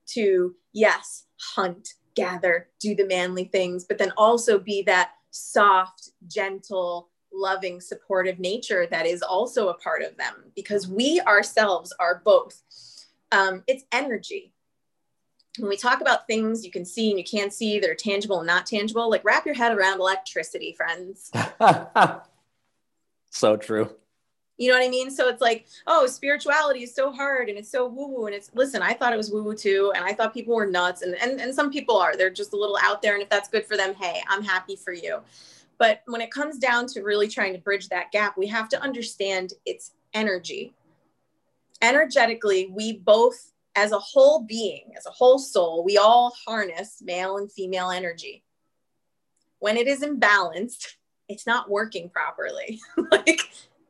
to, 0.09 0.55
yes, 0.73 1.25
hunt, 1.41 1.95
gather, 2.15 2.69
do 2.79 2.95
the 2.95 3.07
manly 3.07 3.45
things, 3.45 3.85
but 3.85 3.97
then 3.97 4.13
also 4.17 4.59
be 4.59 4.83
that 4.83 5.13
soft, 5.31 6.11
gentle, 6.27 7.09
loving, 7.33 7.81
supportive 7.81 8.39
nature 8.39 8.87
that 8.91 9.07
is 9.07 9.23
also 9.23 9.69
a 9.69 9.75
part 9.75 10.03
of 10.03 10.17
them 10.17 10.35
because 10.55 10.89
we 10.89 11.21
ourselves 11.23 11.93
are 11.99 12.23
both. 12.25 12.63
Um, 13.31 13.63
it's 13.67 13.85
energy 13.93 14.53
when 15.59 15.69
we 15.69 15.77
talk 15.77 16.01
about 16.01 16.27
things 16.27 16.65
you 16.65 16.71
can 16.71 16.85
see 16.85 17.11
and 17.11 17.19
you 17.19 17.25
can't 17.25 17.53
see 17.53 17.79
that 17.79 17.91
are 17.91 17.95
tangible 17.95 18.39
and 18.39 18.47
not 18.47 18.67
tangible, 18.67 19.11
like 19.11 19.25
wrap 19.25 19.45
your 19.45 19.55
head 19.55 19.77
around 19.77 20.01
electricity, 20.01 20.73
friends. 20.73 21.31
so 23.31 23.57
true. 23.57 23.91
You 24.57 24.71
know 24.71 24.79
what 24.79 24.87
I 24.87 24.91
mean? 24.91 25.11
So 25.11 25.29
it's 25.29 25.41
like, 25.43 25.67
oh, 25.87 26.07
spirituality 26.07 26.85
is 26.85 26.95
so 26.95 27.11
hard 27.11 27.49
and 27.49 27.59
it's 27.59 27.71
so 27.71 27.87
woo 27.87 28.09
woo. 28.09 28.27
And 28.27 28.35
it's, 28.35 28.51
listen, 28.55 28.81
I 28.81 28.95
thought 28.95 29.13
it 29.13 29.17
was 29.17 29.31
woo 29.31 29.43
woo 29.43 29.55
too. 29.55 29.93
And 29.95 30.05
I 30.05 30.13
thought 30.15 30.33
people 30.33 30.55
were 30.55 30.67
nuts. 30.67 31.03
And, 31.03 31.15
and, 31.21 31.41
and 31.41 31.55
some 31.55 31.71
people 31.71 31.97
are. 31.97 32.17
They're 32.17 32.31
just 32.31 32.53
a 32.53 32.57
little 32.57 32.79
out 32.81 33.03
there. 33.03 33.15
And 33.15 33.23
if 33.23 33.29
that's 33.29 33.49
good 33.49 33.67
for 33.67 33.77
them, 33.77 33.95
hey, 33.95 34.23
I'm 34.29 34.43
happy 34.43 34.77
for 34.77 34.93
you. 34.93 35.21
But 35.83 36.03
when 36.07 36.21
it 36.21 36.31
comes 36.31 36.59
down 36.59 36.87
to 36.91 37.03
really 37.03 37.27
trying 37.27 37.55
to 37.55 37.59
bridge 37.59 37.89
that 37.89 38.13
gap, 38.13 38.39
we 38.39 38.47
have 38.47 38.69
to 38.69 38.81
understand 38.81 39.55
its 39.67 39.95
energy. 40.15 40.75
Energetically, 41.83 42.71
we 42.73 42.99
both 42.99 43.51
as 43.75 43.91
a 43.91 43.99
whole 43.99 44.45
being, 44.45 44.93
as 44.97 45.07
a 45.07 45.11
whole 45.11 45.41
soul, 45.41 45.83
we 45.83 45.99
all 45.99 46.33
harness 46.47 47.03
male 47.05 47.39
and 47.39 47.51
female 47.51 47.91
energy. 47.91 48.45
When 49.59 49.77
it 49.77 49.89
is 49.89 50.03
imbalanced, 50.03 50.87
it's 51.29 51.49
not 51.49 51.69
working 51.69 52.09
properly. 52.11 52.81
like, 53.11 53.41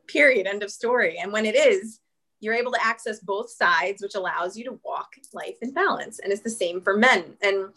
period, 0.07 0.47
end 0.47 0.63
of 0.63 0.71
story. 0.71 1.19
And 1.21 1.31
when 1.31 1.45
it 1.45 1.55
is, 1.55 1.99
you're 2.39 2.55
able 2.55 2.71
to 2.71 2.83
access 2.83 3.19
both 3.19 3.51
sides, 3.51 4.01
which 4.01 4.15
allows 4.15 4.57
you 4.57 4.63
to 4.63 4.79
walk 4.83 5.13
life 5.31 5.57
in 5.61 5.71
balance. 5.71 6.17
And 6.17 6.33
it's 6.33 6.41
the 6.41 6.49
same 6.49 6.81
for 6.81 6.97
men. 6.97 7.35
And 7.43 7.69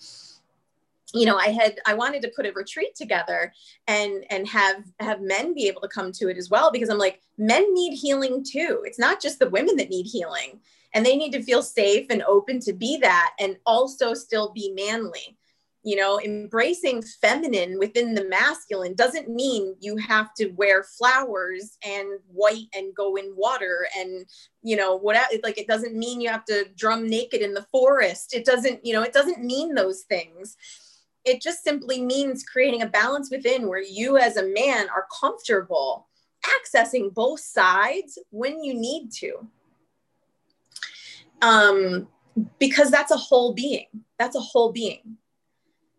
you 1.14 1.24
know 1.24 1.36
i 1.36 1.48
had 1.48 1.78
i 1.86 1.94
wanted 1.94 2.20
to 2.20 2.32
put 2.34 2.46
a 2.46 2.52
retreat 2.52 2.94
together 2.96 3.52
and 3.86 4.24
and 4.30 4.48
have 4.48 4.82
have 4.98 5.20
men 5.20 5.54
be 5.54 5.68
able 5.68 5.80
to 5.80 5.88
come 5.88 6.10
to 6.10 6.28
it 6.28 6.36
as 6.36 6.50
well 6.50 6.72
because 6.72 6.88
i'm 6.88 6.98
like 6.98 7.20
men 7.38 7.74
need 7.74 7.96
healing 7.96 8.44
too. 8.44 8.82
It's 8.84 8.98
not 8.98 9.20
just 9.20 9.38
the 9.38 9.50
women 9.50 9.76
that 9.76 9.90
need 9.90 10.06
healing 10.06 10.60
and 10.94 11.04
they 11.04 11.16
need 11.16 11.32
to 11.32 11.42
feel 11.42 11.62
safe 11.62 12.06
and 12.10 12.22
open 12.22 12.60
to 12.60 12.72
be 12.72 12.98
that 12.98 13.34
and 13.38 13.56
also 13.66 14.14
still 14.14 14.52
be 14.52 14.72
manly. 14.74 15.36
You 15.82 15.94
know 15.94 16.20
embracing 16.20 17.02
feminine 17.20 17.78
within 17.78 18.14
the 18.14 18.24
masculine 18.24 18.96
doesn't 18.96 19.28
mean 19.28 19.76
you 19.78 19.96
have 19.98 20.34
to 20.34 20.48
wear 20.48 20.82
flowers 20.82 21.78
and 21.86 22.08
white 22.26 22.66
and 22.74 22.92
go 22.92 23.14
in 23.14 23.32
water 23.36 23.86
and 23.96 24.26
you 24.62 24.74
know 24.74 24.96
what 24.96 25.16
like 25.44 25.58
it 25.58 25.68
doesn't 25.68 25.94
mean 25.94 26.20
you 26.20 26.28
have 26.28 26.44
to 26.46 26.66
drum 26.76 27.06
naked 27.06 27.40
in 27.40 27.54
the 27.54 27.68
forest. 27.70 28.34
It 28.34 28.44
doesn't 28.44 28.84
you 28.84 28.94
know 28.94 29.02
it 29.02 29.12
doesn't 29.12 29.44
mean 29.44 29.76
those 29.76 30.02
things 30.02 30.56
it 31.26 31.42
just 31.42 31.62
simply 31.62 32.00
means 32.00 32.44
creating 32.44 32.82
a 32.82 32.86
balance 32.86 33.30
within 33.30 33.68
where 33.68 33.82
you 33.82 34.16
as 34.16 34.36
a 34.36 34.46
man 34.46 34.88
are 34.88 35.06
comfortable 35.20 36.06
accessing 36.44 37.12
both 37.12 37.40
sides 37.40 38.18
when 38.30 38.62
you 38.62 38.72
need 38.72 39.10
to 39.10 39.46
um, 41.42 42.08
because 42.58 42.90
that's 42.90 43.10
a 43.10 43.16
whole 43.16 43.52
being. 43.52 43.86
That's 44.18 44.36
a 44.36 44.40
whole 44.40 44.72
being. 44.72 45.16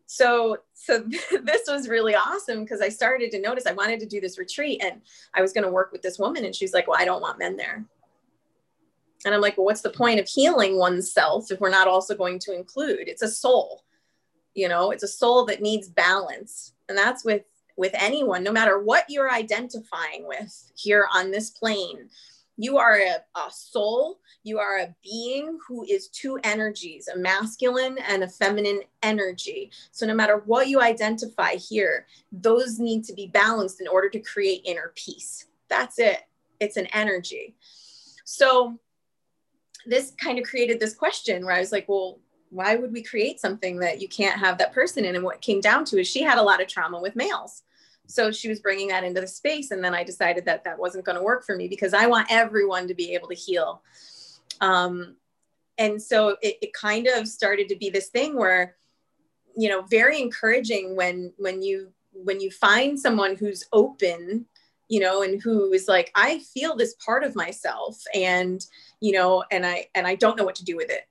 So, 0.05 0.57
so 0.73 0.99
this 1.43 1.63
was 1.67 1.89
really 1.89 2.15
awesome 2.15 2.63
because 2.63 2.81
I 2.81 2.89
started 2.89 3.31
to 3.31 3.41
notice 3.41 3.65
I 3.65 3.73
wanted 3.73 3.99
to 3.99 4.05
do 4.05 4.21
this 4.21 4.39
retreat 4.39 4.81
and 4.83 5.01
I 5.33 5.41
was 5.41 5.53
going 5.53 5.65
to 5.65 5.71
work 5.71 5.91
with 5.91 6.01
this 6.01 6.17
woman 6.17 6.45
and 6.45 6.55
she's 6.55 6.73
like, 6.73 6.87
"Well, 6.87 6.99
I 6.99 7.05
don't 7.05 7.21
want 7.21 7.39
men 7.39 7.57
there." 7.57 7.85
And 9.25 9.33
I'm 9.33 9.41
like, 9.41 9.57
"Well, 9.57 9.65
what's 9.65 9.81
the 9.81 9.89
point 9.89 10.19
of 10.19 10.27
healing 10.27 10.77
oneself 10.77 11.51
if 11.51 11.59
we're 11.59 11.69
not 11.69 11.87
also 11.87 12.15
going 12.15 12.39
to 12.39 12.55
include? 12.55 13.07
It's 13.07 13.23
a 13.23 13.27
soul. 13.27 13.83
You 14.57 14.67
know, 14.67 14.91
it's 14.91 15.03
a 15.03 15.07
soul 15.07 15.45
that 15.45 15.61
needs 15.61 15.87
balance. 15.87 16.73
And 16.89 16.97
that's 16.97 17.23
with 17.23 17.43
with 17.77 17.93
anyone 17.93 18.43
no 18.43 18.51
matter 18.51 18.79
what 18.79 19.05
you're 19.07 19.31
identifying 19.31 20.27
with 20.27 20.71
here 20.75 21.07
on 21.13 21.29
this 21.29 21.51
plane 21.51 22.09
you 22.57 22.77
are 22.79 22.95
a, 22.95 23.17
a, 23.39 23.51
soul, 23.51 24.19
you 24.43 24.57
are 24.57 24.79
a 24.79 24.95
being 25.03 25.59
who 25.67 25.85
is 25.87 26.07
two 26.07 26.39
energies, 26.43 27.07
a 27.07 27.17
masculine 27.17 27.99
and 27.99 28.23
a 28.23 28.27
feminine 28.27 28.81
energy. 29.03 29.71
So, 29.91 30.05
no 30.07 30.15
matter 30.15 30.41
what 30.45 30.67
you 30.67 30.81
identify 30.81 31.51
here, 31.51 32.07
those 32.31 32.79
need 32.79 33.03
to 33.05 33.13
be 33.13 33.27
balanced 33.27 33.79
in 33.79 33.87
order 33.87 34.09
to 34.09 34.19
create 34.19 34.63
inner 34.65 34.91
peace. 34.95 35.45
That's 35.69 35.99
it, 35.99 36.21
it's 36.59 36.77
an 36.77 36.87
energy. 36.87 37.55
So, 38.25 38.79
this 39.85 40.11
kind 40.19 40.39
of 40.39 40.45
created 40.45 40.79
this 40.79 40.95
question 40.95 41.45
where 41.45 41.55
I 41.55 41.59
was 41.59 41.71
like, 41.71 41.87
well, 41.87 42.19
why 42.49 42.75
would 42.75 42.91
we 42.91 43.03
create 43.03 43.39
something 43.39 43.79
that 43.79 44.01
you 44.01 44.07
can't 44.07 44.39
have 44.39 44.57
that 44.57 44.73
person 44.73 45.05
in? 45.05 45.15
And 45.15 45.23
what 45.23 45.41
came 45.41 45.61
down 45.61 45.85
to 45.85 45.99
is 45.99 46.07
she 46.07 46.23
had 46.23 46.37
a 46.37 46.43
lot 46.43 46.61
of 46.61 46.67
trauma 46.67 46.99
with 46.99 47.15
males. 47.15 47.63
So 48.07 48.31
she 48.31 48.47
was 48.47 48.59
bringing 48.59 48.87
that 48.87 49.03
into 49.03 49.19
the 49.19 49.27
space 49.27 49.71
and 49.71 49.83
then 49.83 49.93
i 49.93 50.01
decided 50.01 50.45
that 50.45 50.63
that 50.63 50.79
wasn't 50.79 51.03
going 51.03 51.17
to 51.17 51.23
work 51.23 51.45
for 51.45 51.57
me 51.57 51.67
because 51.67 51.93
i 51.93 52.07
want 52.07 52.27
everyone 52.29 52.87
to 52.87 52.93
be 52.93 53.13
able 53.13 53.27
to 53.27 53.35
heal. 53.35 53.81
Um, 54.61 55.17
and 55.77 56.01
so 56.01 56.37
it, 56.41 56.57
it 56.61 56.73
kind 56.73 57.07
of 57.07 57.27
started 57.27 57.69
to 57.69 57.75
be 57.75 57.89
this 57.89 58.07
thing 58.07 58.35
where 58.35 58.75
you 59.55 59.69
know 59.69 59.81
very 59.83 60.21
encouraging 60.21 60.95
when 60.95 61.33
when 61.37 61.61
you 61.61 61.91
when 62.11 62.39
you 62.39 62.51
find 62.51 62.99
someone 62.99 63.35
who's 63.35 63.65
open 63.73 64.45
you 64.87 64.99
know 64.99 65.23
and 65.23 65.41
who 65.41 65.73
is 65.73 65.87
like 65.87 66.11
i 66.15 66.39
feel 66.39 66.75
this 66.75 66.95
part 67.03 67.23
of 67.23 67.35
myself 67.35 68.01
and 68.13 68.65
you 69.01 69.11
know 69.11 69.43
and 69.51 69.65
i 69.65 69.85
and 69.95 70.07
i 70.07 70.15
don't 70.15 70.37
know 70.37 70.43
what 70.43 70.55
to 70.55 70.63
do 70.63 70.75
with 70.75 70.89
it 70.89 71.07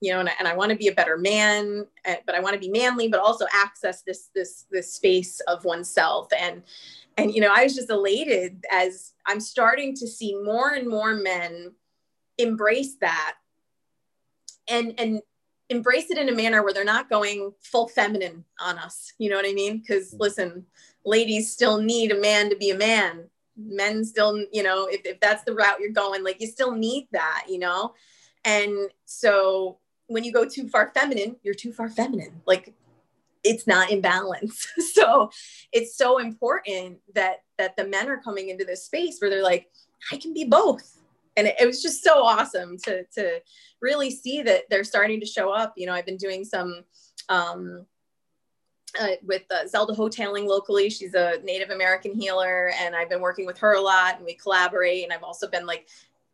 you 0.00 0.12
know, 0.12 0.20
and 0.20 0.28
I, 0.28 0.32
and 0.38 0.48
I 0.48 0.54
want 0.54 0.70
to 0.70 0.76
be 0.76 0.88
a 0.88 0.94
better 0.94 1.18
man, 1.18 1.86
eh, 2.04 2.16
but 2.24 2.34
I 2.34 2.40
want 2.40 2.54
to 2.54 2.60
be 2.60 2.70
manly, 2.70 3.08
but 3.08 3.20
also 3.20 3.46
access 3.52 4.02
this 4.02 4.30
this 4.34 4.64
this 4.70 4.94
space 4.94 5.40
of 5.40 5.64
oneself. 5.64 6.28
And 6.38 6.62
and 7.16 7.34
you 7.34 7.40
know, 7.40 7.52
I 7.54 7.64
was 7.64 7.74
just 7.74 7.90
elated 7.90 8.64
as 8.70 9.12
I'm 9.26 9.40
starting 9.40 9.94
to 9.96 10.06
see 10.06 10.34
more 10.34 10.70
and 10.70 10.88
more 10.88 11.14
men 11.14 11.72
embrace 12.38 12.96
that 13.00 13.34
and 14.68 14.94
and 14.98 15.20
embrace 15.68 16.10
it 16.10 16.18
in 16.18 16.28
a 16.28 16.34
manner 16.34 16.62
where 16.62 16.72
they're 16.72 16.84
not 16.84 17.10
going 17.10 17.52
full 17.60 17.88
feminine 17.88 18.44
on 18.58 18.78
us. 18.78 19.12
You 19.18 19.30
know 19.30 19.36
what 19.36 19.46
I 19.46 19.52
mean? 19.52 19.78
Because 19.78 20.14
mm. 20.14 20.20
listen, 20.20 20.66
ladies 21.04 21.52
still 21.52 21.80
need 21.80 22.10
a 22.10 22.20
man 22.20 22.50
to 22.50 22.56
be 22.56 22.70
a 22.70 22.76
man. 22.76 23.28
Men 23.56 24.04
still, 24.04 24.42
you 24.52 24.62
know, 24.62 24.86
if, 24.86 25.02
if 25.04 25.20
that's 25.20 25.44
the 25.44 25.54
route 25.54 25.80
you're 25.80 25.92
going, 25.92 26.24
like 26.24 26.40
you 26.40 26.46
still 26.46 26.72
need 26.72 27.08
that, 27.12 27.44
you 27.48 27.58
know? 27.58 27.94
And 28.44 28.90
so 29.04 29.78
when 30.10 30.24
you 30.24 30.32
go 30.32 30.44
too 30.44 30.68
far 30.68 30.90
feminine, 30.92 31.36
you're 31.44 31.54
too 31.54 31.72
far 31.72 31.88
feminine. 31.88 32.42
Like 32.44 32.74
it's 33.44 33.66
not 33.66 33.90
in 33.90 34.00
balance. 34.00 34.66
so 34.92 35.30
it's 35.72 35.96
so 35.96 36.18
important 36.18 36.98
that 37.14 37.36
that 37.58 37.76
the 37.76 37.86
men 37.86 38.08
are 38.08 38.18
coming 38.18 38.48
into 38.48 38.64
this 38.64 38.84
space 38.84 39.18
where 39.20 39.30
they're 39.30 39.42
like, 39.42 39.68
I 40.12 40.16
can 40.16 40.34
be 40.34 40.44
both. 40.44 40.98
And 41.36 41.46
it, 41.46 41.54
it 41.60 41.66
was 41.66 41.80
just 41.80 42.02
so 42.02 42.24
awesome 42.24 42.76
to 42.84 43.04
to 43.14 43.40
really 43.80 44.10
see 44.10 44.42
that 44.42 44.64
they're 44.68 44.84
starting 44.84 45.20
to 45.20 45.26
show 45.26 45.50
up. 45.50 45.74
You 45.76 45.86
know, 45.86 45.92
I've 45.92 46.06
been 46.06 46.16
doing 46.16 46.44
some 46.44 46.82
um, 47.28 47.86
uh, 49.00 49.10
with 49.22 49.44
uh, 49.52 49.68
Zelda 49.68 49.92
Hoteling 49.92 50.46
locally. 50.46 50.90
She's 50.90 51.14
a 51.14 51.38
Native 51.44 51.70
American 51.70 52.14
healer, 52.14 52.72
and 52.80 52.96
I've 52.96 53.08
been 53.08 53.20
working 53.20 53.46
with 53.46 53.58
her 53.58 53.74
a 53.74 53.80
lot, 53.80 54.16
and 54.16 54.24
we 54.24 54.34
collaborate. 54.34 55.04
And 55.04 55.12
I've 55.12 55.22
also 55.22 55.48
been 55.48 55.66
like, 55.66 55.86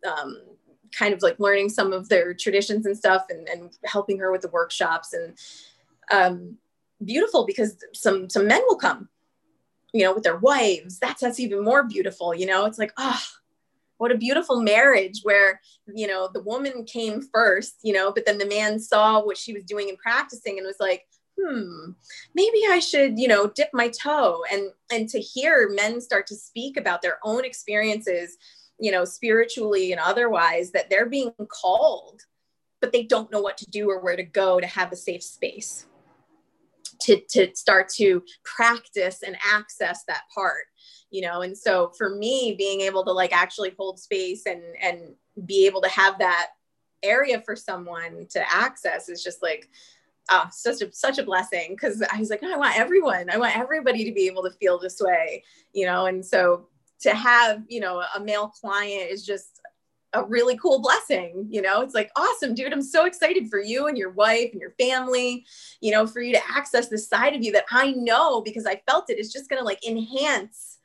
um, 0.06 0.40
kind 0.92 1.14
of 1.14 1.22
like 1.22 1.38
learning 1.38 1.68
some 1.68 1.92
of 1.92 2.09
their 2.09 2.35
traditions 2.35 2.87
and 2.87 2.96
stuff, 2.96 3.27
and, 3.31 3.49
and 3.49 3.77
helping 3.85 4.18
her 4.18 4.33
with 4.33 4.42
the 4.42 4.49
workshops. 4.49 5.12
And 5.12 5.37
um, 6.12 6.57
beautiful 7.05 7.44
because 7.44 7.77
some 7.94 8.29
some 8.31 8.46
men 8.46 8.62
will 8.66 8.77
come, 8.77 9.09
you 9.92 10.03
know, 10.03 10.14
with 10.14 10.25
their 10.25 10.38
wives. 10.38 10.99
That's 10.99 11.20
that's 11.20 11.40
even 11.40 11.64
more 11.64 11.85
beautiful. 11.85 12.35
You 12.35 12.46
know, 12.46 12.64
it's 12.66 12.79
like 12.79 12.92
oh 12.96 13.22
what 13.99 14.12
a 14.12 14.18
beautiful 14.18 14.61
marriage 14.61 15.20
where 15.22 15.61
you 15.94 16.07
know 16.07 16.29
the 16.33 16.42
woman 16.42 16.85
came 16.85 17.22
first 17.22 17.77
you 17.83 17.92
know 17.92 18.12
but 18.12 18.27
then 18.27 18.38
the 18.38 18.46
man 18.46 18.79
saw 18.79 19.22
what 19.22 19.37
she 19.37 19.53
was 19.53 19.64
doing 19.64 19.88
and 19.88 19.99
practicing 19.99 20.59
and 20.59 20.66
was 20.66 20.77
like 20.81 21.07
hmm 21.40 21.90
maybe 22.35 22.61
i 22.70 22.79
should 22.79 23.18
you 23.18 23.29
know 23.29 23.46
dip 23.49 23.68
my 23.72 23.88
toe 23.88 24.42
and 24.53 24.70
and 24.90 25.09
to 25.09 25.18
hear 25.18 25.70
men 25.70 26.01
start 26.01 26.27
to 26.27 26.35
speak 26.35 26.77
about 26.77 27.03
their 27.03 27.18
own 27.25 27.44
experiences 27.44 28.37
you 28.78 28.92
know 28.92 29.04
spiritually 29.04 29.92
and 29.92 30.00
otherwise 30.00 30.70
that 30.72 30.90
they're 30.90 31.08
being 31.08 31.32
called 31.48 32.22
but 32.80 32.92
they 32.92 33.02
don't 33.02 33.32
know 33.32 33.40
what 33.40 33.56
to 33.56 33.66
do 33.66 33.88
or 33.88 34.00
where 34.00 34.16
to 34.16 34.22
go 34.22 34.60
to 34.60 34.66
have 34.66 34.92
a 34.92 34.96
safe 34.96 35.22
space 35.22 35.86
to 37.00 37.20
to 37.28 37.54
start 37.54 37.88
to 37.88 38.22
practice 38.44 39.22
and 39.22 39.36
access 39.44 40.04
that 40.06 40.22
part 40.34 40.66
you 41.10 41.22
know? 41.22 41.42
And 41.42 41.56
so 41.56 41.92
for 41.96 42.10
me 42.10 42.54
being 42.58 42.80
able 42.82 43.04
to 43.04 43.12
like 43.12 43.32
actually 43.32 43.72
hold 43.78 43.98
space 43.98 44.44
and 44.46 44.62
and 44.82 45.14
be 45.46 45.66
able 45.66 45.80
to 45.82 45.88
have 45.88 46.18
that 46.18 46.48
area 47.02 47.40
for 47.44 47.54
someone 47.54 48.26
to 48.30 48.54
access 48.54 49.08
is 49.08 49.22
just 49.22 49.42
like 49.42 49.68
oh 50.30 50.46
such 50.50 50.80
a 50.80 50.90
such 50.92 51.18
a 51.18 51.22
blessing 51.22 51.68
because 51.70 52.02
i 52.10 52.18
was 52.18 52.30
like 52.30 52.40
oh, 52.42 52.52
i 52.52 52.56
want 52.56 52.76
everyone. 52.76 53.28
I 53.30 53.36
want 53.36 53.56
everybody 53.56 54.04
to 54.04 54.12
be 54.12 54.26
able 54.26 54.42
to 54.44 54.50
feel 54.50 54.78
this 54.78 55.00
way 55.00 55.44
you 55.72 55.86
know? 55.86 56.06
And 56.06 56.24
so 56.24 56.68
to 57.00 57.14
have 57.14 57.62
you 57.68 57.80
know 57.80 58.02
a 58.14 58.20
male 58.20 58.48
client 58.48 59.11
is 59.11 59.24
just 59.24 59.61
a 60.12 60.24
really 60.24 60.56
cool 60.56 60.80
blessing 60.80 61.46
you 61.50 61.61
know 61.61 61.82
it's 61.82 61.94
like 61.94 62.11
awesome 62.16 62.54
dude 62.54 62.72
i'm 62.72 62.82
so 62.82 63.04
excited 63.04 63.50
for 63.50 63.61
you 63.61 63.87
and 63.87 63.98
your 63.98 64.11
wife 64.11 64.50
and 64.52 64.61
your 64.61 64.72
family 64.78 65.44
you 65.80 65.90
know 65.90 66.06
for 66.06 66.20
you 66.20 66.32
to 66.32 66.40
access 66.56 66.88
this 66.88 67.09
side 67.09 67.35
of 67.35 67.42
you 67.42 67.52
that 67.52 67.64
i 67.70 67.90
know 67.92 68.40
because 68.40 68.66
i 68.66 68.80
felt 68.88 69.11
it 69.11 69.18
is 69.18 69.32
just 69.32 69.50
going 69.50 69.61
to 69.61 69.64
like 69.64 69.85
enhance 69.87 70.76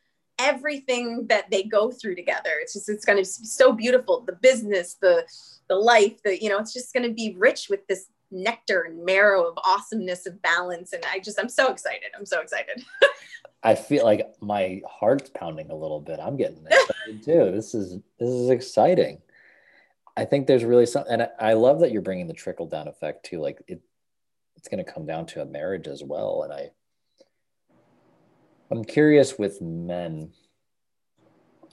everything 0.41 1.27
that 1.27 1.49
they 1.51 1.63
go 1.63 1.91
through 1.91 2.15
together. 2.15 2.51
It's 2.61 2.73
just 2.73 2.89
it's 2.89 3.05
going 3.05 3.17
to 3.17 3.21
be 3.21 3.47
so 3.47 3.71
beautiful. 3.71 4.21
The 4.25 4.33
business, 4.33 4.95
the 4.95 5.25
the 5.69 5.75
life, 5.75 6.21
the 6.23 6.41
you 6.41 6.49
know, 6.49 6.57
it's 6.57 6.73
just 6.73 6.93
going 6.93 7.07
to 7.07 7.13
be 7.13 7.35
rich 7.37 7.67
with 7.69 7.85
this 7.87 8.07
nectar 8.31 8.81
and 8.81 9.05
marrow 9.05 9.45
of 9.45 9.57
awesomeness 9.65 10.25
of 10.25 10.41
balance. 10.41 10.93
And 10.93 11.03
I 11.11 11.19
just 11.19 11.39
I'm 11.39 11.49
so 11.49 11.71
excited. 11.71 12.09
I'm 12.17 12.25
so 12.25 12.41
excited. 12.41 12.83
I 13.63 13.75
feel 13.75 14.03
like 14.03 14.27
my 14.41 14.81
heart's 14.89 15.29
pounding 15.29 15.69
a 15.69 15.75
little 15.75 15.99
bit. 15.99 16.19
I'm 16.19 16.37
getting 16.37 16.65
excited 16.65 17.23
too. 17.23 17.51
This 17.55 17.75
is 17.75 17.99
this 18.19 18.29
is 18.29 18.49
exciting. 18.49 19.21
I 20.17 20.25
think 20.25 20.47
there's 20.47 20.65
really 20.65 20.85
some, 20.85 21.05
and 21.09 21.23
I, 21.23 21.29
I 21.39 21.53
love 21.53 21.79
that 21.79 21.91
you're 21.91 22.01
bringing 22.01 22.27
the 22.27 22.33
trickle 22.33 22.67
down 22.67 22.87
effect 22.87 23.25
too. 23.25 23.39
Like 23.39 23.61
it, 23.67 23.81
it's 24.57 24.67
going 24.67 24.83
to 24.83 24.91
come 24.91 25.05
down 25.05 25.25
to 25.27 25.41
a 25.41 25.45
marriage 25.45 25.87
as 25.87 26.03
well. 26.03 26.43
And 26.43 26.53
I, 26.53 26.71
I'm 28.69 28.83
curious 28.83 29.37
with 29.37 29.61
men 29.61 30.31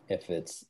if 0.09 0.31
it's 0.31 0.64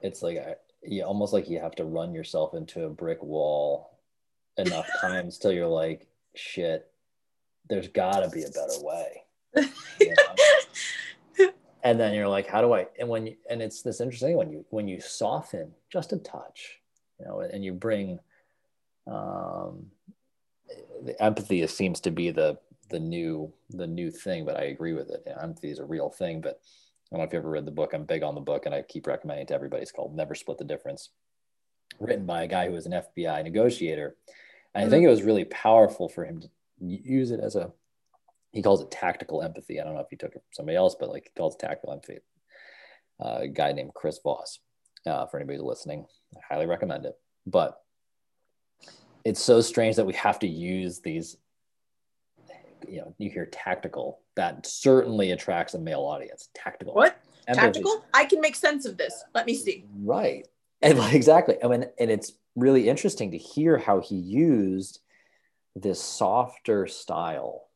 it's 0.00 0.22
like 0.22 0.38
I, 0.38 0.54
you 0.82 1.02
almost 1.02 1.32
like 1.32 1.48
you 1.48 1.60
have 1.60 1.74
to 1.76 1.84
run 1.84 2.14
yourself 2.14 2.54
into 2.54 2.84
a 2.84 2.90
brick 2.90 3.22
wall 3.22 3.98
enough 4.58 4.88
times 5.00 5.38
till 5.38 5.52
you're 5.52 5.66
like 5.66 6.06
shit 6.34 6.90
there's 7.68 7.88
got 7.88 8.20
to 8.20 8.28
be 8.28 8.42
a 8.42 8.48
better 8.48 8.80
way 8.82 9.23
and 11.82 12.00
then 12.00 12.14
you're 12.14 12.28
like 12.28 12.46
how 12.46 12.60
do 12.60 12.72
i 12.72 12.86
and 12.98 13.08
when 13.08 13.26
you, 13.26 13.36
and 13.48 13.62
it's 13.62 13.82
this 13.82 14.00
interesting 14.00 14.36
when 14.36 14.50
you 14.50 14.64
when 14.70 14.88
you 14.88 15.00
soften 15.00 15.72
just 15.90 16.12
a 16.12 16.18
touch 16.18 16.80
you 17.18 17.26
know 17.26 17.40
and 17.40 17.64
you 17.64 17.72
bring 17.72 18.18
um 19.06 19.86
the 21.04 21.20
empathy 21.22 21.66
seems 21.66 22.00
to 22.00 22.10
be 22.10 22.30
the 22.30 22.58
the 22.88 22.98
new 22.98 23.52
the 23.70 23.86
new 23.86 24.10
thing, 24.10 24.44
but 24.44 24.56
I 24.56 24.64
agree 24.64 24.92
with 24.92 25.10
it. 25.10 25.26
empathy 25.40 25.70
is 25.70 25.78
a 25.78 25.84
real 25.84 26.10
thing, 26.10 26.40
but 26.40 26.60
I 27.10 27.16
don't 27.16 27.18
know 27.18 27.24
if 27.24 27.32
you 27.32 27.38
ever 27.38 27.50
read 27.50 27.64
the 27.64 27.70
book. 27.70 27.92
I'm 27.92 28.04
big 28.04 28.22
on 28.22 28.34
the 28.34 28.40
book, 28.40 28.66
and 28.66 28.74
I 28.74 28.82
keep 28.82 29.06
recommending 29.06 29.46
to 29.48 29.54
everybody. 29.54 29.82
It's 29.82 29.92
called 29.92 30.14
Never 30.14 30.34
Split 30.34 30.58
the 30.58 30.64
Difference, 30.64 31.10
written 32.00 32.26
by 32.26 32.44
a 32.44 32.48
guy 32.48 32.66
who 32.66 32.72
was 32.72 32.86
an 32.86 32.92
FBI 32.92 33.42
negotiator. 33.44 34.16
And 34.74 34.86
I 34.86 34.90
think 34.90 35.04
it 35.04 35.08
was 35.08 35.22
really 35.22 35.44
powerful 35.44 36.08
for 36.08 36.24
him 36.24 36.40
to 36.40 36.48
use 36.80 37.30
it 37.30 37.40
as 37.40 37.54
a 37.54 37.72
he 38.54 38.62
calls 38.62 38.80
it 38.80 38.90
tactical 38.90 39.42
empathy. 39.42 39.80
I 39.80 39.84
don't 39.84 39.94
know 39.94 40.00
if 40.00 40.06
he 40.10 40.16
took 40.16 40.30
it 40.30 40.42
from 40.42 40.52
somebody 40.52 40.76
else, 40.76 40.94
but 40.98 41.10
like 41.10 41.24
he 41.24 41.30
calls 41.36 41.56
it 41.56 41.58
tactical 41.58 41.92
empathy. 41.92 42.18
Uh, 43.22 43.38
a 43.42 43.48
guy 43.48 43.72
named 43.72 43.92
Chris 43.94 44.20
Voss. 44.22 44.60
Uh, 45.06 45.26
for 45.26 45.36
anybody 45.38 45.58
listening, 45.58 46.06
I 46.34 46.40
highly 46.54 46.66
recommend 46.66 47.04
it. 47.04 47.14
But 47.46 47.78
it's 49.24 49.42
so 49.42 49.60
strange 49.60 49.96
that 49.96 50.06
we 50.06 50.14
have 50.14 50.38
to 50.38 50.46
use 50.46 51.00
these 51.00 51.36
you 52.88 52.98
know 52.98 53.14
you 53.18 53.30
hear 53.30 53.46
tactical 53.46 54.20
that 54.36 54.66
certainly 54.66 55.30
attracts 55.30 55.72
a 55.72 55.78
male 55.78 56.00
audience 56.00 56.50
tactical 56.54 56.92
what 56.92 57.18
Empathy. 57.48 57.66
tactical 57.66 58.04
i 58.12 58.26
can 58.26 58.42
make 58.42 58.54
sense 58.54 58.84
of 58.84 58.98
this 58.98 59.24
let 59.34 59.46
me 59.46 59.54
see 59.54 59.86
right 60.02 60.46
and 60.82 60.98
exactly 61.14 61.56
i 61.64 61.66
mean 61.66 61.86
and 61.98 62.10
it's 62.10 62.32
really 62.56 62.88
interesting 62.88 63.30
to 63.30 63.38
hear 63.38 63.78
how 63.78 64.00
he 64.00 64.16
used 64.16 65.00
this 65.74 65.98
softer 65.98 66.86
style 66.86 67.68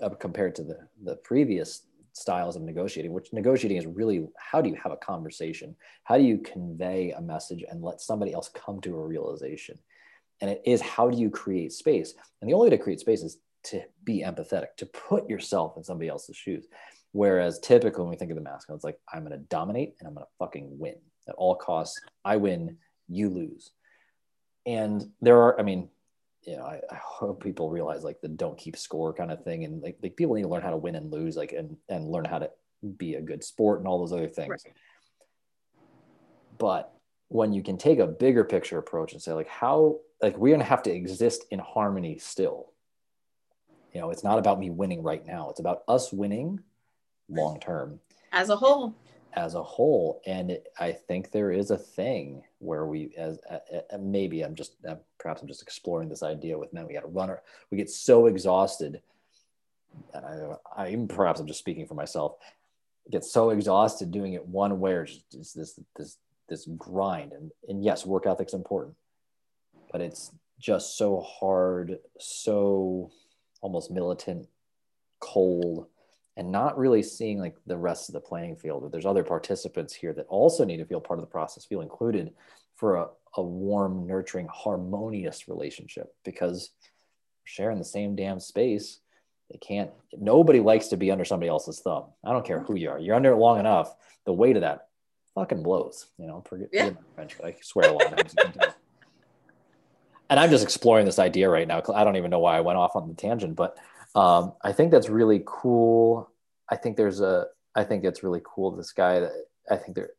Uh, 0.00 0.08
compared 0.10 0.54
to 0.54 0.62
the 0.62 0.78
the 1.04 1.16
previous 1.16 1.86
styles 2.14 2.56
of 2.56 2.62
negotiating 2.62 3.12
which 3.12 3.32
negotiating 3.32 3.78
is 3.78 3.86
really 3.86 4.26
how 4.36 4.60
do 4.60 4.68
you 4.68 4.76
have 4.76 4.92
a 4.92 4.96
conversation 4.96 5.74
how 6.04 6.18
do 6.18 6.22
you 6.22 6.36
convey 6.38 7.10
a 7.12 7.20
message 7.22 7.64
and 7.70 7.82
let 7.82 8.00
somebody 8.00 8.34
else 8.34 8.50
come 8.52 8.80
to 8.82 8.94
a 8.94 9.06
realization 9.06 9.78
and 10.42 10.50
it 10.50 10.60
is 10.66 10.82
how 10.82 11.08
do 11.08 11.18
you 11.18 11.30
create 11.30 11.72
space 11.72 12.12
and 12.40 12.50
the 12.50 12.54
only 12.54 12.68
way 12.68 12.76
to 12.76 12.82
create 12.82 13.00
space 13.00 13.22
is 13.22 13.38
to 13.64 13.82
be 14.04 14.22
empathetic, 14.22 14.76
to 14.78 14.86
put 14.86 15.28
yourself 15.28 15.76
in 15.76 15.84
somebody 15.84 16.08
else's 16.08 16.36
shoes. 16.36 16.66
Whereas 17.12 17.58
typically 17.58 18.02
when 18.02 18.10
we 18.10 18.16
think 18.16 18.30
of 18.30 18.36
the 18.36 18.42
masculine, 18.42 18.76
it's 18.76 18.84
like, 18.84 18.98
I'm 19.12 19.24
going 19.24 19.38
to 19.38 19.46
dominate 19.46 19.94
and 20.00 20.08
I'm 20.08 20.14
going 20.14 20.24
to 20.24 20.32
fucking 20.38 20.78
win 20.78 20.96
at 21.28 21.34
all 21.36 21.54
costs. 21.54 22.00
I 22.24 22.36
win, 22.36 22.78
you 23.08 23.28
lose. 23.28 23.70
And 24.66 25.10
there 25.20 25.40
are, 25.42 25.58
I 25.58 25.62
mean, 25.62 25.88
you 26.44 26.56
know, 26.56 26.64
I, 26.64 26.80
I, 26.90 26.96
hope 26.96 27.42
people 27.42 27.70
realize 27.70 28.02
like 28.02 28.20
the 28.20 28.28
don't 28.28 28.58
keep 28.58 28.76
score 28.76 29.12
kind 29.12 29.30
of 29.30 29.44
thing. 29.44 29.64
And 29.64 29.80
like, 29.80 29.96
like 30.02 30.16
people 30.16 30.34
need 30.34 30.42
to 30.42 30.48
learn 30.48 30.62
how 30.62 30.70
to 30.70 30.76
win 30.76 30.96
and 30.96 31.12
lose, 31.12 31.36
like, 31.36 31.52
and, 31.52 31.76
and 31.88 32.08
learn 32.08 32.24
how 32.24 32.40
to 32.40 32.50
be 32.96 33.14
a 33.14 33.22
good 33.22 33.44
sport 33.44 33.78
and 33.78 33.86
all 33.86 34.00
those 34.00 34.12
other 34.12 34.28
things. 34.28 34.50
Right. 34.50 34.74
But 36.58 36.92
when 37.28 37.52
you 37.52 37.62
can 37.62 37.78
take 37.78 38.00
a 38.00 38.06
bigger 38.06 38.44
picture 38.44 38.78
approach 38.78 39.12
and 39.12 39.22
say 39.22 39.32
like, 39.32 39.48
how, 39.48 40.00
like 40.20 40.36
we're 40.36 40.50
going 40.50 40.60
to 40.60 40.66
have 40.66 40.82
to 40.84 40.92
exist 40.92 41.44
in 41.50 41.60
harmony 41.60 42.18
still 42.18 42.72
you 43.92 44.00
know, 44.00 44.10
it's 44.10 44.24
not 44.24 44.38
about 44.38 44.58
me 44.58 44.70
winning 44.70 45.02
right 45.02 45.24
now. 45.26 45.50
It's 45.50 45.60
about 45.60 45.82
us 45.86 46.12
winning 46.12 46.60
long 47.28 47.60
term 47.60 48.00
as 48.32 48.48
a 48.48 48.56
whole. 48.56 48.94
As 49.34 49.54
a 49.54 49.62
whole, 49.62 50.20
and 50.26 50.50
it, 50.50 50.68
I 50.78 50.92
think 50.92 51.30
there 51.30 51.50
is 51.50 51.70
a 51.70 51.78
thing 51.78 52.42
where 52.62 52.86
we, 52.86 53.12
as 53.16 53.38
uh, 53.50 53.98
maybe 53.98 54.42
I'm 54.42 54.54
just 54.54 54.76
uh, 54.88 54.94
perhaps 55.18 55.42
I'm 55.42 55.48
just 55.48 55.62
exploring 55.62 56.08
this 56.08 56.22
idea 56.22 56.56
with 56.56 56.72
men. 56.72 56.86
We 56.86 56.94
got 56.94 57.00
to 57.00 57.08
run. 57.08 57.28
Our, 57.30 57.42
we 57.70 57.76
get 57.76 57.90
so 57.90 58.26
exhausted, 58.26 59.02
I, 60.14 60.88
even 60.88 61.08
perhaps 61.08 61.40
I'm 61.40 61.46
just 61.46 61.58
speaking 61.58 61.86
for 61.86 61.94
myself. 61.94 62.36
Get 63.10 63.24
so 63.24 63.50
exhausted 63.50 64.12
doing 64.12 64.34
it 64.34 64.46
one 64.46 64.78
way 64.78 64.92
or 64.92 65.06
just, 65.06 65.30
just 65.30 65.56
this 65.56 65.80
this 65.96 66.18
this 66.48 66.68
grind. 66.78 67.32
And 67.32 67.50
and 67.68 67.82
yes, 67.82 68.06
work 68.06 68.26
ethic's 68.26 68.54
important, 68.54 68.94
but 69.90 70.00
it's 70.00 70.30
just 70.60 70.96
so 70.96 71.20
hard, 71.20 71.98
so 72.20 73.10
almost 73.60 73.90
militant, 73.90 74.46
cold, 75.18 75.86
and 76.36 76.50
not 76.50 76.78
really 76.78 77.02
seeing 77.02 77.38
like 77.38 77.56
the 77.66 77.76
rest 77.76 78.08
of 78.08 78.14
the 78.14 78.20
playing 78.20 78.56
field. 78.56 78.82
But 78.82 78.92
there's 78.92 79.06
other 79.06 79.24
participants 79.24 79.94
here 79.94 80.12
that 80.14 80.26
also 80.28 80.64
need 80.64 80.78
to 80.78 80.84
feel 80.84 81.00
part 81.00 81.18
of 81.18 81.24
the 81.24 81.30
process, 81.30 81.64
feel 81.64 81.82
included 81.82 82.32
for 82.74 82.96
a, 82.96 83.06
a 83.36 83.42
warm, 83.42 84.06
nurturing, 84.06 84.48
harmonious 84.50 85.48
relationship 85.48 86.14
because 86.24 86.70
sharing 87.44 87.78
the 87.78 87.84
same 87.84 88.16
damn 88.16 88.40
space. 88.40 89.00
They 89.50 89.58
can't, 89.58 89.90
nobody 90.18 90.60
likes 90.60 90.88
to 90.88 90.96
be 90.96 91.10
under 91.10 91.26
somebody 91.26 91.50
else's 91.50 91.80
thumb. 91.80 92.04
I 92.24 92.32
don't 92.32 92.46
care 92.46 92.60
who 92.60 92.74
you 92.74 92.88
are. 92.88 92.98
You're 92.98 93.16
under 93.16 93.32
it 93.32 93.36
long 93.36 93.60
enough. 93.60 93.94
The 94.24 94.32
weight 94.32 94.56
of 94.56 94.62
that 94.62 94.88
fucking 95.34 95.62
blows, 95.62 96.06
you 96.16 96.26
know, 96.26 96.42
forget, 96.48 96.68
yeah. 96.72 96.90
French, 97.14 97.36
I 97.44 97.56
swear 97.60 97.90
a 97.90 97.92
lot 97.92 98.18
of 98.18 98.34
times. 98.34 98.56
and 100.30 100.40
I'm 100.40 100.50
just 100.50 100.64
exploring 100.64 101.04
this 101.04 101.18
idea 101.18 101.50
right 101.50 101.68
now. 101.68 101.82
I 101.94 102.04
don't 102.04 102.16
even 102.16 102.30
know 102.30 102.38
why 102.38 102.56
I 102.56 102.60
went 102.60 102.78
off 102.78 102.96
on 102.96 103.08
the 103.08 103.14
tangent, 103.14 103.56
but 103.56 103.76
um, 104.14 104.54
I 104.62 104.72
think 104.72 104.90
that's 104.90 105.08
really 105.08 105.42
cool. 105.46 106.30
I 106.70 106.76
think 106.76 106.96
there's 106.96 107.20
a, 107.20 107.46
I 107.74 107.84
think 107.84 108.04
it's 108.04 108.22
really 108.22 108.42
cool. 108.44 108.70
This 108.70 108.92
guy 108.92 109.20
that 109.20 109.32
I 109.70 109.76
think 109.76 109.94
there, 109.94 110.10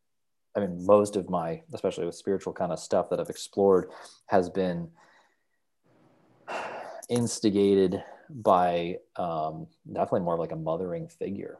I 0.56 0.60
mean, 0.60 0.84
most 0.86 1.16
of 1.16 1.28
my, 1.28 1.62
especially 1.72 2.06
with 2.06 2.14
spiritual 2.14 2.52
kind 2.52 2.72
of 2.72 2.78
stuff 2.78 3.10
that 3.10 3.20
I've 3.20 3.30
explored, 3.30 3.90
has 4.26 4.48
been 4.48 4.88
instigated 7.08 8.02
by 8.30 8.98
um, 9.16 9.66
definitely 9.86 10.20
more 10.20 10.34
of 10.34 10.40
like 10.40 10.52
a 10.52 10.56
mothering 10.56 11.08
figure. 11.08 11.58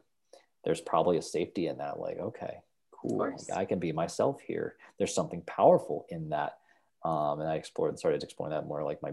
There's 0.63 0.81
probably 0.81 1.17
a 1.17 1.21
safety 1.21 1.67
in 1.67 1.77
that. 1.77 1.99
Like, 1.99 2.17
okay, 2.17 2.57
cool. 2.91 3.35
I 3.55 3.65
can 3.65 3.79
be 3.79 3.91
myself 3.91 4.41
here. 4.41 4.75
There's 4.97 5.13
something 5.13 5.41
powerful 5.45 6.05
in 6.09 6.29
that. 6.29 6.57
Um, 7.03 7.39
and 7.39 7.49
I 7.49 7.55
explored, 7.55 7.99
started 7.99 8.23
exploring 8.23 8.51
that 8.51 8.65
more 8.65 8.83
like 8.83 9.01
my 9.01 9.11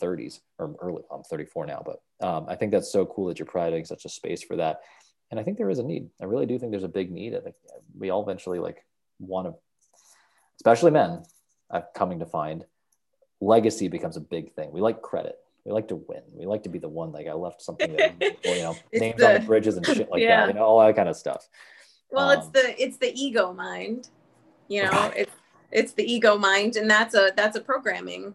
30s 0.00 0.40
or 0.58 0.74
early. 0.80 1.02
I'm 1.10 1.22
34 1.22 1.66
now, 1.66 1.82
but 1.84 2.26
um, 2.26 2.46
I 2.48 2.56
think 2.56 2.72
that's 2.72 2.92
so 2.92 3.06
cool 3.06 3.26
that 3.26 3.38
you're 3.38 3.46
providing 3.46 3.84
such 3.84 4.04
a 4.04 4.08
space 4.08 4.42
for 4.42 4.56
that. 4.56 4.80
And 5.30 5.38
I 5.38 5.42
think 5.42 5.58
there 5.58 5.70
is 5.70 5.78
a 5.78 5.82
need. 5.82 6.08
I 6.20 6.24
really 6.24 6.46
do 6.46 6.58
think 6.58 6.72
there's 6.72 6.84
a 6.84 6.88
big 6.88 7.10
need. 7.10 7.34
I 7.34 7.40
think 7.40 7.54
we 7.96 8.10
all 8.10 8.22
eventually 8.22 8.58
like 8.58 8.84
want 9.18 9.46
to, 9.46 9.54
especially 10.58 10.90
men. 10.90 11.22
I'm 11.70 11.84
coming 11.94 12.18
to 12.18 12.26
find 12.26 12.64
legacy 13.40 13.88
becomes 13.88 14.16
a 14.16 14.20
big 14.20 14.52
thing. 14.54 14.72
We 14.72 14.80
like 14.80 15.02
credit. 15.02 15.36
We 15.64 15.72
like 15.72 15.88
to 15.88 15.96
win. 15.96 16.22
We 16.32 16.46
like 16.46 16.64
to 16.64 16.68
be 16.68 16.78
the 16.78 16.88
one 16.88 17.12
like 17.12 17.26
I 17.26 17.32
left 17.34 17.62
something 17.62 17.94
that 17.96 18.20
you 18.44 18.62
know 18.62 18.76
names 18.92 19.20
the, 19.20 19.34
on 19.34 19.40
the 19.40 19.46
bridges 19.46 19.76
and 19.76 19.86
shit 19.86 20.10
like 20.10 20.22
yeah. 20.22 20.46
that. 20.46 20.48
You 20.48 20.54
know 20.54 20.64
all 20.64 20.84
that 20.84 20.96
kind 20.96 21.08
of 21.08 21.16
stuff. 21.16 21.48
Well, 22.10 22.30
um, 22.30 22.38
it's 22.38 22.48
the 22.48 22.82
it's 22.82 22.96
the 22.96 23.12
ego 23.14 23.52
mind. 23.52 24.08
You 24.68 24.84
know, 24.84 25.12
it's 25.16 25.32
it's 25.70 25.92
the 25.92 26.10
ego 26.10 26.38
mind, 26.38 26.76
and 26.76 26.90
that's 26.90 27.14
a 27.14 27.32
that's 27.36 27.56
a 27.56 27.60
programming 27.60 28.34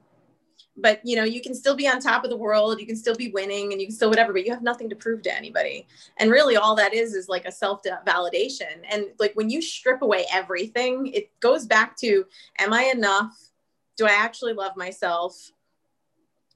but 0.78 1.00
you 1.04 1.16
know 1.16 1.24
you 1.24 1.42
can 1.42 1.54
still 1.54 1.76
be 1.76 1.88
on 1.88 2.00
top 2.00 2.24
of 2.24 2.30
the 2.30 2.36
world 2.36 2.80
you 2.80 2.86
can 2.86 2.96
still 2.96 3.16
be 3.16 3.32
winning 3.32 3.72
and 3.72 3.80
you 3.80 3.88
can 3.88 3.96
still 3.96 4.10
whatever 4.10 4.34
but 4.34 4.46
you 4.46 4.52
have 4.52 4.62
nothing 4.62 4.90
to 4.90 4.96
prove 4.96 5.22
to 5.24 5.36
anybody. 5.36 5.88
And 6.18 6.32
really 6.32 6.56
all 6.56 6.76
that 6.76 6.94
is 6.94 7.14
is 7.14 7.30
like 7.30 7.46
a 7.46 7.52
self 7.52 7.82
validation 8.06 8.84
and 8.90 9.06
like 9.20 9.34
when 9.36 9.50
you 9.50 9.62
strip 9.62 10.02
away 10.02 10.26
everything 10.32 11.08
it 11.08 11.32
goes 11.40 11.66
back 11.66 11.98
to 11.98 12.26
am 12.60 12.74
i 12.74 12.92
enough? 12.94 13.52
Do 13.98 14.06
i 14.06 14.12
actually 14.12 14.54
love 14.54 14.76
myself? 14.76 15.52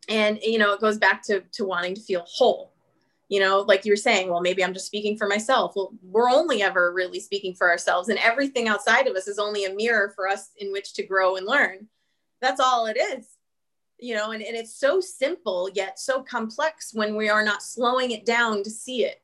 And 0.08 0.40
you 0.42 0.58
know 0.58 0.74
it 0.74 0.82
goes 0.82 0.98
back 0.98 1.24
to 1.24 1.42
to 1.54 1.66
wanting 1.66 1.96
to 1.96 2.02
feel 2.02 2.26
whole. 2.28 2.74
You 3.30 3.40
know 3.40 3.62
like 3.62 3.86
you 3.86 3.92
were 3.92 3.98
saying 3.98 4.30
well 4.30 4.42
maybe 4.42 4.64
i'm 4.64 4.74
just 4.74 4.88
speaking 4.88 5.18
for 5.18 5.28
myself. 5.28 5.74
Well 5.76 5.94
we're 6.04 6.30
only 6.30 6.62
ever 6.62 6.92
really 6.94 7.20
speaking 7.20 7.54
for 7.54 7.70
ourselves 7.70 8.10
and 8.10 8.20
everything 8.20 8.68
outside 8.68 9.08
of 9.08 9.16
us 9.16 9.28
is 9.28 9.40
only 9.40 9.66
a 9.66 9.74
mirror 9.74 10.12
for 10.16 10.28
us 10.28 10.52
in 10.58 10.72
which 10.72 10.94
to 10.94 11.04
grow 11.04 11.38
and 11.38 11.48
learn. 11.48 11.88
That's 12.42 12.60
all 12.60 12.86
it 12.86 12.98
is 12.98 13.39
you 14.00 14.16
know 14.16 14.32
and, 14.32 14.42
and 14.42 14.56
it's 14.56 14.74
so 14.74 15.00
simple 15.02 15.70
yet 15.74 16.00
so 16.00 16.22
complex 16.24 16.94
when 16.94 17.16
we 17.16 17.30
are 17.30 17.44
not 17.44 17.62
slowing 17.62 18.12
it 18.12 18.26
down 18.26 18.64
to 18.64 18.70
see 18.70 19.04
it. 19.04 19.22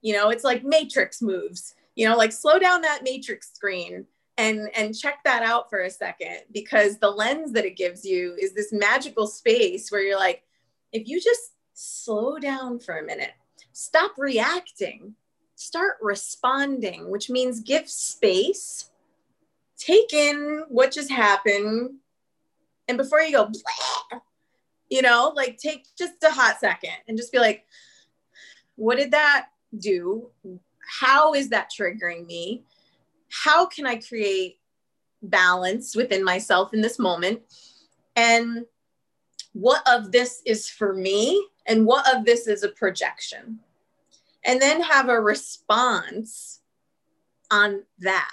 You 0.00 0.14
know 0.14 0.30
it's 0.30 0.44
like 0.44 0.64
matrix 0.64 1.22
moves 1.22 1.74
you 1.94 2.08
know 2.08 2.16
like 2.16 2.32
slow 2.32 2.58
down 2.58 2.82
that 2.82 3.02
matrix 3.02 3.52
screen 3.52 4.06
and 4.38 4.70
and 4.74 4.96
check 4.96 5.22
that 5.24 5.42
out 5.42 5.68
for 5.68 5.82
a 5.82 5.90
second 5.90 6.38
because 6.52 6.98
the 6.98 7.10
lens 7.10 7.52
that 7.52 7.64
it 7.64 7.76
gives 7.76 8.04
you 8.04 8.34
is 8.40 8.54
this 8.54 8.72
magical 8.72 9.26
space 9.26 9.90
where 9.90 10.02
you're 10.02 10.18
like 10.18 10.42
if 10.92 11.06
you 11.08 11.20
just 11.20 11.52
slow 11.74 12.38
down 12.38 12.78
for 12.78 12.98
a 12.98 13.04
minute 13.04 13.32
stop 13.72 14.12
reacting 14.16 15.14
start 15.54 15.96
responding 16.00 17.10
which 17.10 17.28
means 17.28 17.60
give 17.60 17.88
space 17.88 18.90
take 19.76 20.12
in 20.12 20.64
what 20.68 20.92
just 20.92 21.10
happened 21.10 21.90
and 22.88 22.98
before 22.98 23.20
you 23.20 23.32
go, 23.32 23.50
you 24.90 25.02
know, 25.02 25.32
like 25.34 25.58
take 25.58 25.86
just 25.96 26.22
a 26.22 26.30
hot 26.30 26.58
second 26.60 26.94
and 27.08 27.16
just 27.16 27.32
be 27.32 27.38
like, 27.38 27.64
what 28.76 28.98
did 28.98 29.12
that 29.12 29.46
do? 29.78 30.28
How 31.00 31.34
is 31.34 31.48
that 31.50 31.70
triggering 31.70 32.26
me? 32.26 32.64
How 33.30 33.66
can 33.66 33.86
I 33.86 33.96
create 33.96 34.58
balance 35.22 35.96
within 35.96 36.24
myself 36.24 36.74
in 36.74 36.80
this 36.80 36.98
moment? 36.98 37.40
And 38.16 38.66
what 39.52 39.82
of 39.86 40.12
this 40.12 40.42
is 40.44 40.68
for 40.68 40.92
me 40.92 41.46
and 41.66 41.86
what 41.86 42.14
of 42.14 42.24
this 42.24 42.46
is 42.46 42.62
a 42.62 42.68
projection? 42.68 43.60
And 44.44 44.60
then 44.60 44.82
have 44.82 45.08
a 45.08 45.20
response 45.20 46.60
on 47.50 47.84
that 48.00 48.32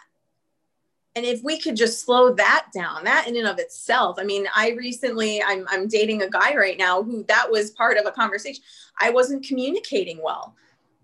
and 1.19 1.27
if 1.27 1.43
we 1.43 1.59
could 1.59 1.75
just 1.75 1.99
slow 1.99 2.33
that 2.33 2.67
down 2.73 3.03
that 3.03 3.27
in 3.27 3.35
and 3.35 3.45
of 3.47 3.59
itself 3.59 4.17
i 4.19 4.23
mean 4.23 4.47
i 4.55 4.69
recently 4.71 5.43
i'm, 5.43 5.65
I'm 5.69 5.87
dating 5.87 6.21
a 6.21 6.29
guy 6.29 6.55
right 6.55 6.77
now 6.77 7.03
who 7.03 7.23
that 7.27 7.51
was 7.51 7.71
part 7.71 7.97
of 7.97 8.05
a 8.05 8.11
conversation. 8.11 8.63
I 9.01 9.09
wasn't 9.09 9.45
communicating 9.45 10.21
well. 10.23 10.55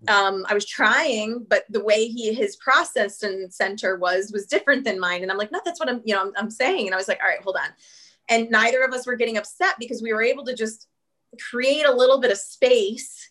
Um, 0.08 0.46
i 0.48 0.54
was 0.54 0.66
trying 0.66 1.44
but 1.48 1.64
the 1.68 1.84
way 1.84 2.08
he 2.08 2.32
his 2.32 2.56
process 2.56 3.22
and 3.22 3.52
center 3.52 3.96
was 3.96 4.32
was 4.32 4.46
different 4.46 4.84
than 4.84 4.98
mine. 4.98 5.22
And 5.22 5.30
i'm 5.30 5.38
like 5.38 5.52
no 5.52 5.60
that's 5.64 5.80
what 5.80 5.88
i'm 5.90 6.00
you 6.04 6.14
know 6.14 6.22
I'm, 6.22 6.32
I'm 6.36 6.50
saying. 6.50 6.86
And 6.86 6.94
i 6.94 6.98
was 6.98 7.08
like 7.08 7.20
all 7.22 7.28
right 7.28 7.42
hold 7.42 7.56
on. 7.56 7.68
And 8.28 8.50
neither 8.50 8.82
of 8.82 8.92
us 8.92 9.06
were 9.06 9.16
getting 9.16 9.36
upset 9.36 9.74
because 9.78 10.02
we 10.02 10.12
were 10.12 10.22
able 10.22 10.44
to 10.46 10.54
just 10.54 10.88
create 11.50 11.84
a 11.84 11.94
little 11.94 12.20
bit 12.20 12.32
of 12.32 12.38
space 12.38 13.30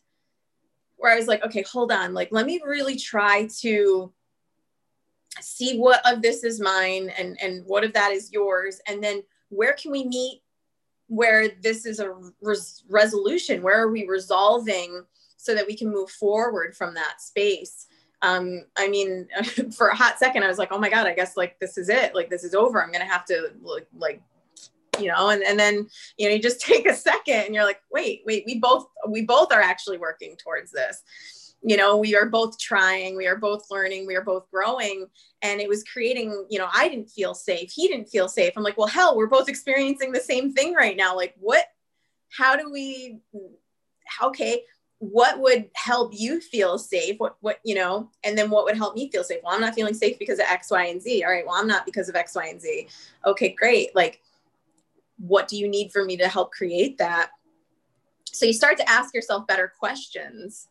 where 0.98 1.12
i 1.12 1.16
was 1.16 1.28
like 1.28 1.44
okay 1.46 1.64
hold 1.64 1.92
on. 1.92 2.14
Like 2.14 2.30
let 2.32 2.46
me 2.46 2.62
really 2.64 2.98
try 2.98 3.48
to 3.62 4.12
see 5.42 5.78
what 5.78 6.02
of 6.06 6.22
this 6.22 6.44
is 6.44 6.60
mine 6.60 7.12
and 7.18 7.38
and 7.42 7.66
what 7.66 7.84
of 7.84 7.94
that 7.94 8.12
is 8.12 8.32
yours. 8.32 8.80
And 8.88 9.04
then 9.04 9.24
where 9.50 9.74
can 9.74 9.92
we 9.92 10.06
meet 10.06 10.42
where 11.08 11.50
this 11.62 11.86
is 11.86 12.00
a 12.00 12.14
res- 12.42 12.84
resolution? 12.90 13.62
Where 13.62 13.82
are 13.82 13.92
we 13.92 14.08
resolving 14.08 15.04
so 15.38 15.54
that 15.54 15.68
we 15.68 15.76
can 15.76 15.92
move 15.92 16.10
forward 16.10 16.76
from 16.76 16.94
that 16.96 17.22
space? 17.22 17.88
Um 18.22 18.66
i 18.78 18.88
mean 18.88 19.28
for 19.76 19.90
a 19.90 19.96
hot 19.96 20.18
second 20.18 20.44
i 20.44 20.48
was 20.48 20.58
like 20.58 20.72
oh 20.72 20.80
my 20.80 20.90
god 20.90 21.06
i 21.06 21.14
guess 21.14 21.36
like 21.36 21.60
this 21.60 21.78
is 21.78 21.90
it. 21.90 22.16
Like 22.16 22.30
this 22.30 22.44
is 22.44 22.56
over. 22.56 22.82
I'm 22.82 22.92
gonna 22.92 23.06
have 23.06 23.26
to 23.26 23.52
like 23.62 23.88
like 23.98 24.22
you 25.00 25.08
know 25.08 25.30
and, 25.30 25.44
and 25.44 25.60
then 25.60 25.88
you 26.18 26.28
know 26.28 26.34
you 26.34 26.42
just 26.42 26.62
take 26.66 26.86
a 26.88 26.96
second 26.96 27.46
and 27.46 27.56
you're 27.56 27.66
like 27.66 27.82
wait 27.92 28.24
wait 28.26 28.44
we 28.46 28.60
both 28.60 28.88
we 29.10 29.22
both 29.22 29.52
are 29.52 29.62
actually 29.62 29.98
working 29.98 30.36
towards 30.38 30.72
this 30.72 31.04
you 31.68 31.76
know 31.76 31.98
we 31.98 32.16
are 32.16 32.28
both 32.28 32.60
trying 32.60 33.18
we 33.18 33.26
are 33.26 33.38
both 33.38 33.66
learning 33.72 34.06
we 34.06 34.16
are 34.16 34.24
both 34.24 34.50
growing. 34.52 35.08
And 35.42 35.60
it 35.60 35.68
was 35.68 35.84
creating 35.84 36.46
you 36.50 36.60
know 36.60 36.68
i 36.74 36.88
didn't 36.88 37.10
feel 37.10 37.34
safe 37.34 37.72
he 37.72 37.88
didn't 37.88 38.10
feel 38.10 38.30
safe. 38.30 38.54
I'm 38.56 38.64
like 38.64 38.78
well 38.78 38.88
hell 38.88 39.18
we're 39.18 39.28
both 39.28 39.50
experiencing 39.50 40.12
the 40.12 40.20
same 40.20 40.54
thing 40.54 40.74
right 40.74 40.96
now. 40.96 41.16
Like 41.16 41.34
what 41.40 41.66
how 42.30 42.56
do 42.56 42.72
we 42.72 43.20
okay 44.24 44.62
what 45.00 45.40
would 45.40 45.70
help 45.76 46.14
you 46.16 46.40
feel 46.40 46.78
safe? 46.78 47.16
What 47.18 47.36
what 47.42 47.60
you 47.66 47.76
know 47.76 48.12
and 48.24 48.38
then 48.38 48.50
what 48.50 48.66
would 48.66 48.78
help 48.78 48.96
me 48.96 49.10
feel 49.10 49.24
safe? 49.24 49.42
Well 49.44 49.54
i'm 49.54 49.62
not 49.62 49.76
feeling 49.76 49.96
safe 49.96 50.20
because 50.20 50.40
of 50.40 50.46
x 50.48 50.70
y 50.70 50.86
and 50.86 51.02
z. 51.02 51.24
All 51.24 51.32
right 51.32 51.46
well 51.46 51.56
i'm 51.56 51.68
not 51.68 51.86
because 51.86 52.10
of 52.10 52.16
x 52.16 52.36
y 52.36 52.46
and 52.48 52.62
z. 52.62 52.88
Okay 53.26 53.50
great. 53.50 53.96
Like 53.96 54.22
what 55.18 55.48
do 55.48 55.58
you 55.58 55.68
need 55.68 55.92
for 55.92 56.06
me 56.06 56.16
to 56.18 56.28
help 56.28 56.52
create 56.52 57.00
that? 57.00 57.32
So 58.32 58.46
you 58.46 58.54
start 58.54 58.78
to 58.78 58.90
ask 58.90 59.16
yourself 59.16 59.48
better 59.48 59.72
questions 59.80 60.68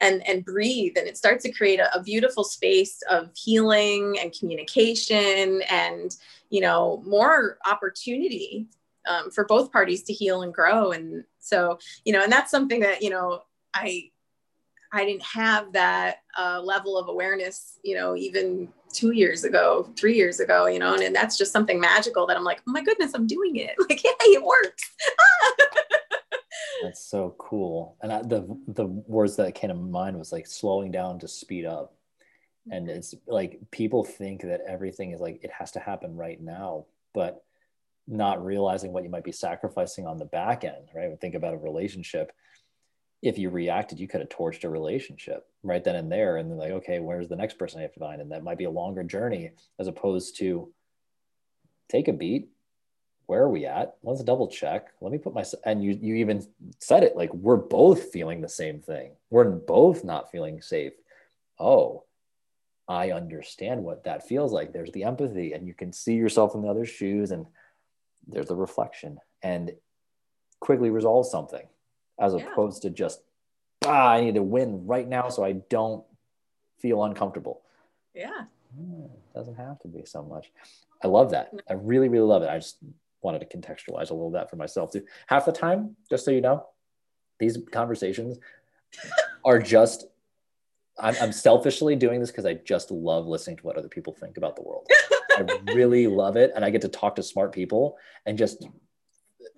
and 0.00 0.26
and 0.28 0.44
breathe 0.44 0.96
and 0.96 1.08
it 1.08 1.16
starts 1.16 1.42
to 1.44 1.52
create 1.52 1.80
a, 1.80 1.94
a, 1.94 2.02
beautiful 2.02 2.44
space 2.44 3.00
of 3.10 3.30
healing 3.34 4.16
and 4.20 4.32
communication 4.38 5.60
and 5.70 6.16
you 6.50 6.60
know 6.60 7.02
more 7.04 7.58
opportunity 7.66 8.68
um, 9.08 9.30
for 9.30 9.44
both 9.46 9.72
parties 9.72 10.02
to 10.04 10.12
heal 10.12 10.42
and 10.42 10.54
grow. 10.54 10.92
And 10.92 11.24
so 11.48 11.78
you 12.04 12.12
know 12.12 12.22
and 12.22 12.30
that's 12.30 12.50
something 12.50 12.80
that 12.80 13.02
you 13.02 13.10
know 13.10 13.40
i 13.74 14.10
i 14.92 15.04
didn't 15.04 15.24
have 15.24 15.72
that 15.72 16.18
uh, 16.38 16.60
level 16.62 16.96
of 16.96 17.08
awareness 17.08 17.78
you 17.82 17.94
know 17.94 18.16
even 18.16 18.68
two 18.92 19.12
years 19.12 19.44
ago 19.44 19.90
three 19.96 20.14
years 20.14 20.40
ago 20.40 20.66
you 20.66 20.78
know 20.78 20.94
and, 20.94 21.02
and 21.02 21.14
that's 21.14 21.36
just 21.36 21.52
something 21.52 21.80
magical 21.80 22.26
that 22.26 22.36
i'm 22.36 22.44
like 22.44 22.60
oh 22.66 22.72
my 22.72 22.82
goodness 22.82 23.12
i'm 23.14 23.26
doing 23.26 23.56
it. 23.56 23.74
Like 23.88 24.00
hey 24.00 24.30
it 24.32 24.44
works 24.44 24.82
That's 26.82 27.04
so 27.04 27.34
cool. 27.38 27.96
And 28.02 28.12
I, 28.12 28.22
the 28.22 28.46
the 28.68 28.86
words 28.86 29.36
that 29.36 29.54
came 29.54 29.68
to 29.68 29.74
mind 29.74 30.18
was 30.18 30.32
like 30.32 30.46
slowing 30.46 30.90
down 30.90 31.18
to 31.20 31.28
speed 31.28 31.64
up. 31.64 31.94
And 32.70 32.86
mm-hmm. 32.86 32.98
it's 32.98 33.14
like 33.26 33.60
people 33.70 34.04
think 34.04 34.42
that 34.42 34.60
everything 34.66 35.12
is 35.12 35.20
like 35.20 35.40
it 35.42 35.50
has 35.56 35.72
to 35.72 35.80
happen 35.80 36.16
right 36.16 36.40
now, 36.40 36.86
but 37.14 37.42
not 38.06 38.44
realizing 38.44 38.92
what 38.92 39.04
you 39.04 39.10
might 39.10 39.24
be 39.24 39.32
sacrificing 39.32 40.06
on 40.06 40.16
the 40.16 40.24
back 40.24 40.64
end, 40.64 40.88
right? 40.94 41.08
Think 41.20 41.34
about 41.34 41.54
a 41.54 41.58
relationship. 41.58 42.32
If 43.20 43.36
you 43.36 43.50
reacted, 43.50 44.00
you 44.00 44.08
could 44.08 44.20
have 44.20 44.30
torched 44.30 44.64
a 44.64 44.70
relationship 44.70 45.46
right 45.62 45.82
then 45.82 45.96
and 45.96 46.10
there. 46.10 46.36
And 46.36 46.50
then, 46.50 46.56
like, 46.56 46.70
okay, 46.70 47.00
where's 47.00 47.28
the 47.28 47.36
next 47.36 47.58
person 47.58 47.80
I 47.80 47.82
have 47.82 47.92
to 47.92 48.00
find? 48.00 48.22
And 48.22 48.30
that 48.32 48.44
might 48.44 48.58
be 48.58 48.64
a 48.64 48.70
longer 48.70 49.02
journey 49.02 49.50
as 49.78 49.88
opposed 49.88 50.38
to 50.38 50.72
take 51.88 52.08
a 52.08 52.12
beat. 52.12 52.48
Where 53.28 53.42
are 53.42 53.50
we 53.50 53.66
at? 53.66 53.96
Let's 54.02 54.24
double 54.24 54.48
check. 54.48 54.88
Let 55.02 55.12
me 55.12 55.18
put 55.18 55.34
my, 55.34 55.44
and 55.66 55.84
you, 55.84 55.98
you 56.00 56.14
even 56.14 56.46
said 56.78 57.02
it 57.02 57.14
like, 57.14 57.32
we're 57.34 57.56
both 57.56 58.10
feeling 58.10 58.40
the 58.40 58.48
same 58.48 58.80
thing. 58.80 59.10
We're 59.28 59.50
both 59.50 60.02
not 60.02 60.30
feeling 60.30 60.62
safe. 60.62 60.94
Oh, 61.58 62.04
I 62.88 63.10
understand 63.10 63.84
what 63.84 64.04
that 64.04 64.26
feels 64.26 64.50
like. 64.50 64.72
There's 64.72 64.92
the 64.92 65.04
empathy, 65.04 65.52
and 65.52 65.66
you 65.66 65.74
can 65.74 65.92
see 65.92 66.14
yourself 66.14 66.54
in 66.54 66.62
the 66.62 66.68
other's 66.68 66.88
shoes, 66.88 67.30
and 67.30 67.44
there's 68.26 68.48
the 68.48 68.56
reflection, 68.56 69.18
and 69.42 69.72
quickly 70.60 70.88
resolve 70.88 71.26
something 71.26 71.66
as 72.18 72.32
yeah. 72.32 72.50
opposed 72.50 72.80
to 72.82 72.88
just, 72.88 73.20
ah, 73.84 74.08
I 74.08 74.22
need 74.22 74.36
to 74.36 74.42
win 74.42 74.86
right 74.86 75.06
now 75.06 75.28
so 75.28 75.44
I 75.44 75.52
don't 75.52 76.02
feel 76.78 77.04
uncomfortable. 77.04 77.60
Yeah. 78.14 78.44
Hmm, 78.74 79.04
doesn't 79.34 79.56
have 79.56 79.78
to 79.80 79.88
be 79.88 80.06
so 80.06 80.22
much. 80.22 80.50
I 81.04 81.08
love 81.08 81.32
that. 81.32 81.52
I 81.68 81.74
really, 81.74 82.08
really 82.08 82.26
love 82.26 82.42
it. 82.42 82.48
I 82.48 82.56
just 82.56 82.78
wanted 83.22 83.40
to 83.40 83.56
contextualize 83.56 84.10
a 84.10 84.14
little 84.14 84.30
bit 84.30 84.48
for 84.48 84.56
myself 84.56 84.92
too. 84.92 85.04
Half 85.26 85.46
the 85.46 85.52
time, 85.52 85.96
just 86.08 86.24
so 86.24 86.30
you 86.30 86.40
know, 86.40 86.66
these 87.38 87.58
conversations 87.72 88.38
are 89.44 89.58
just 89.58 90.06
I'm, 90.98 91.14
I'm 91.20 91.32
selfishly 91.32 91.96
doing 91.96 92.20
this 92.20 92.30
because 92.30 92.46
I 92.46 92.54
just 92.54 92.90
love 92.90 93.26
listening 93.26 93.56
to 93.58 93.62
what 93.62 93.76
other 93.76 93.88
people 93.88 94.12
think 94.12 94.36
about 94.36 94.56
the 94.56 94.62
world. 94.62 94.86
I 95.36 95.46
really 95.72 96.06
love 96.08 96.36
it. 96.36 96.52
And 96.54 96.64
I 96.64 96.70
get 96.70 96.82
to 96.82 96.88
talk 96.88 97.16
to 97.16 97.22
smart 97.22 97.52
people 97.52 97.96
and 98.26 98.36
just 98.36 98.66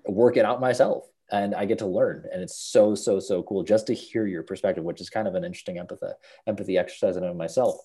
work 0.06 0.36
it 0.36 0.44
out 0.44 0.60
myself. 0.60 1.04
And 1.32 1.54
I 1.54 1.64
get 1.64 1.78
to 1.78 1.86
learn. 1.86 2.24
And 2.32 2.42
it's 2.42 2.56
so, 2.56 2.94
so, 2.94 3.20
so 3.20 3.42
cool 3.44 3.62
just 3.62 3.86
to 3.86 3.94
hear 3.94 4.26
your 4.26 4.42
perspective, 4.42 4.84
which 4.84 5.00
is 5.00 5.08
kind 5.08 5.28
of 5.28 5.34
an 5.34 5.44
interesting 5.44 5.78
empathy, 5.78 6.06
empathy 6.46 6.76
exercise 6.76 7.16
in 7.16 7.22
and 7.22 7.30
of 7.30 7.36
myself. 7.36 7.76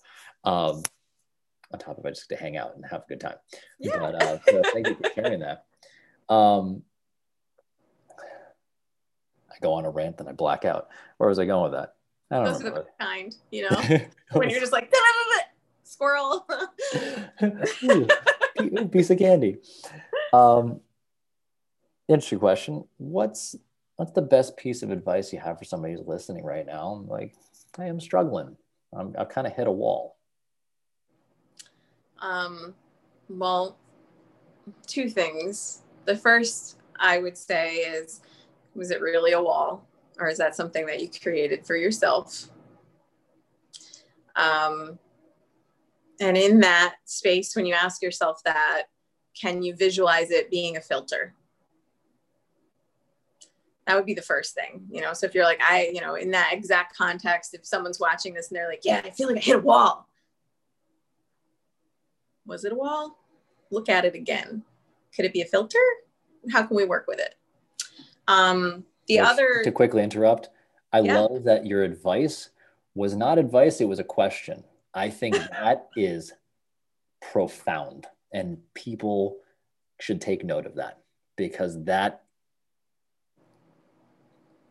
Um, 0.44 0.82
on 1.72 1.78
top 1.78 1.98
of 1.98 2.04
it, 2.06 2.14
just 2.14 2.28
to 2.28 2.36
hang 2.36 2.56
out 2.56 2.76
and 2.76 2.84
have 2.86 3.02
a 3.02 3.08
good 3.08 3.20
time. 3.20 3.36
Yeah. 3.78 3.98
But 3.98 4.22
uh, 4.22 4.38
so 4.48 4.62
thank 4.72 4.88
you 4.88 4.94
for 4.94 5.10
sharing 5.14 5.40
that. 5.40 5.64
Um, 6.28 6.82
I 9.50 9.58
go 9.60 9.72
on 9.74 9.84
a 9.84 9.90
rant 9.90 10.20
and 10.20 10.28
I 10.28 10.32
black 10.32 10.64
out. 10.64 10.88
Where 11.18 11.28
was 11.28 11.38
I 11.38 11.46
going 11.46 11.70
with 11.70 11.80
that? 11.80 11.94
I 12.30 12.36
don't 12.36 12.44
Those 12.44 12.64
are 12.64 12.70
the 12.70 12.86
kind, 13.00 13.34
you 13.50 13.62
know, 13.70 14.00
when 14.32 14.50
you're 14.50 14.60
just 14.60 14.72
like 14.72 14.92
squirrel. 15.96 16.46
piece 18.90 19.10
of 19.10 19.18
candy. 19.18 19.58
Um, 20.32 20.80
interesting 22.08 22.38
question. 22.38 22.84
What's 22.98 23.56
what's 23.96 24.12
the 24.12 24.22
best 24.22 24.56
piece 24.56 24.82
of 24.82 24.90
advice 24.90 25.32
you 25.32 25.38
have 25.38 25.58
for 25.58 25.64
somebody 25.64 25.94
who's 25.94 26.06
listening 26.06 26.44
right 26.44 26.66
now? 26.66 26.88
I'm 26.88 27.08
like, 27.08 27.34
I 27.78 27.86
am 27.86 28.00
struggling. 28.00 28.56
I'm, 28.92 29.14
I've 29.18 29.30
kind 29.30 29.46
of 29.46 29.54
hit 29.54 29.66
a 29.66 29.72
wall. 29.72 30.15
Um, 32.26 32.74
well, 33.28 33.76
two 34.86 35.08
things. 35.08 35.82
The 36.04 36.16
first 36.16 36.76
I 36.98 37.18
would 37.18 37.36
say 37.36 37.76
is, 37.76 38.20
was 38.74 38.90
it 38.90 39.00
really 39.00 39.32
a 39.32 39.42
wall? 39.42 39.86
or 40.18 40.28
is 40.28 40.38
that 40.38 40.54
something 40.54 40.86
that 40.86 41.00
you 41.00 41.08
created 41.22 41.66
for 41.66 41.76
yourself? 41.76 42.48
Um, 44.34 44.98
and 46.20 46.36
in 46.36 46.60
that 46.60 46.96
space, 47.04 47.54
when 47.54 47.66
you 47.66 47.74
ask 47.74 48.02
yourself 48.02 48.42
that, 48.44 48.84
can 49.38 49.62
you 49.62 49.74
visualize 49.76 50.30
it 50.30 50.50
being 50.50 50.76
a 50.76 50.80
filter? 50.80 51.34
That 53.86 53.96
would 53.96 54.06
be 54.06 54.14
the 54.14 54.22
first 54.22 54.54
thing, 54.54 54.86
you 54.90 55.00
know. 55.00 55.12
So 55.12 55.26
if 55.26 55.34
you're 55.34 55.44
like, 55.44 55.60
I, 55.62 55.90
you 55.92 56.00
know, 56.00 56.14
in 56.14 56.30
that 56.32 56.50
exact 56.52 56.96
context, 56.96 57.54
if 57.54 57.64
someone's 57.64 58.00
watching 58.00 58.34
this 58.34 58.48
and 58.48 58.56
they're 58.56 58.68
like, 58.68 58.80
yeah, 58.82 59.02
I 59.04 59.10
feel 59.10 59.28
like 59.28 59.36
I 59.36 59.40
hit 59.40 59.56
a 59.56 59.60
wall. 59.60 60.08
Was 62.46 62.64
it 62.64 62.72
a 62.72 62.76
wall? 62.76 63.18
Look 63.70 63.88
at 63.88 64.04
it 64.04 64.14
again. 64.14 64.62
Could 65.14 65.24
it 65.24 65.32
be 65.32 65.42
a 65.42 65.46
filter? 65.46 65.78
How 66.50 66.62
can 66.62 66.76
we 66.76 66.84
work 66.84 67.06
with 67.08 67.18
it? 67.18 67.34
Um, 68.28 68.84
the 69.08 69.20
other 69.20 69.62
to 69.64 69.72
quickly 69.72 70.02
interrupt, 70.02 70.50
I 70.92 71.00
yeah. 71.00 71.20
love 71.20 71.44
that 71.44 71.66
your 71.66 71.82
advice 71.82 72.50
was 72.94 73.14
not 73.14 73.38
advice, 73.38 73.80
it 73.80 73.88
was 73.88 73.98
a 73.98 74.04
question. 74.04 74.64
I 74.94 75.10
think 75.10 75.34
that 75.50 75.88
is 75.96 76.32
profound 77.20 78.06
and 78.32 78.58
people 78.74 79.38
should 80.00 80.20
take 80.20 80.44
note 80.44 80.66
of 80.66 80.74
that 80.76 80.98
because 81.36 81.82
that 81.84 82.22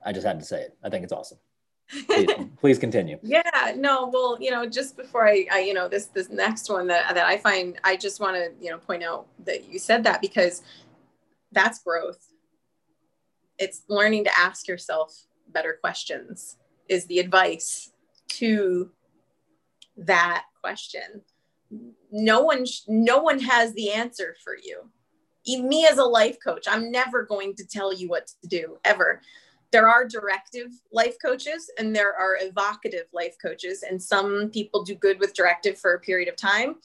I 0.05 0.11
just 0.11 0.25
had 0.25 0.39
to 0.39 0.45
say 0.45 0.61
it. 0.61 0.77
I 0.83 0.89
think 0.89 1.03
it's 1.03 1.13
awesome. 1.13 1.39
Please, 1.89 2.29
please, 2.59 2.79
continue. 2.79 3.19
Yeah, 3.21 3.73
no, 3.75 4.09
well, 4.11 4.37
you 4.39 4.51
know, 4.51 4.65
just 4.65 4.97
before 4.97 5.27
I, 5.27 5.45
I, 5.51 5.59
you 5.59 5.73
know, 5.73 5.87
this 5.87 6.07
this 6.07 6.29
next 6.29 6.69
one 6.69 6.87
that 6.87 7.13
that 7.13 7.25
I 7.25 7.37
find, 7.37 7.79
I 7.83 7.95
just 7.95 8.19
want 8.19 8.35
to, 8.35 8.51
you 8.59 8.71
know, 8.71 8.77
point 8.77 9.03
out 9.03 9.27
that 9.45 9.71
you 9.71 9.79
said 9.79 10.03
that 10.05 10.21
because 10.21 10.63
that's 11.51 11.79
growth. 11.79 12.27
It's 13.57 13.83
learning 13.87 14.25
to 14.25 14.37
ask 14.37 14.67
yourself 14.67 15.25
better 15.47 15.77
questions 15.79 16.57
is 16.89 17.05
the 17.05 17.19
advice 17.19 17.91
to 18.27 18.91
that 19.97 20.45
question. 20.61 21.21
No 22.11 22.41
one 22.43 22.65
no 22.87 23.19
one 23.19 23.39
has 23.39 23.73
the 23.73 23.91
answer 23.91 24.35
for 24.43 24.55
you. 24.61 24.89
Me 25.47 25.85
as 25.85 25.99
a 25.99 26.03
life 26.03 26.37
coach 26.43 26.65
i'm 26.67 26.91
never 26.91 27.23
going 27.23 27.53
to 27.53 27.63
tell 27.67 27.93
you 27.93 28.09
what 28.09 28.25
to 28.25 28.47
do 28.47 28.79
ever 28.83 29.21
there 29.75 29.89
are 29.89 30.07
directive 30.07 30.71
life 30.93 31.17
coaches 31.21 31.69
and 31.77 31.93
there 31.93 32.15
are 32.15 32.37
evocative 32.39 33.07
life 33.11 33.35
coaches 33.41 33.83
and 33.83 34.01
some 34.01 34.49
people 34.51 34.83
do 34.83 34.95
good 34.95 35.19
with 35.19 35.33
directive 35.33 35.77
for 35.77 35.95
a 35.95 35.99
period 35.99 36.29
of 36.29 36.37
time 36.37 36.75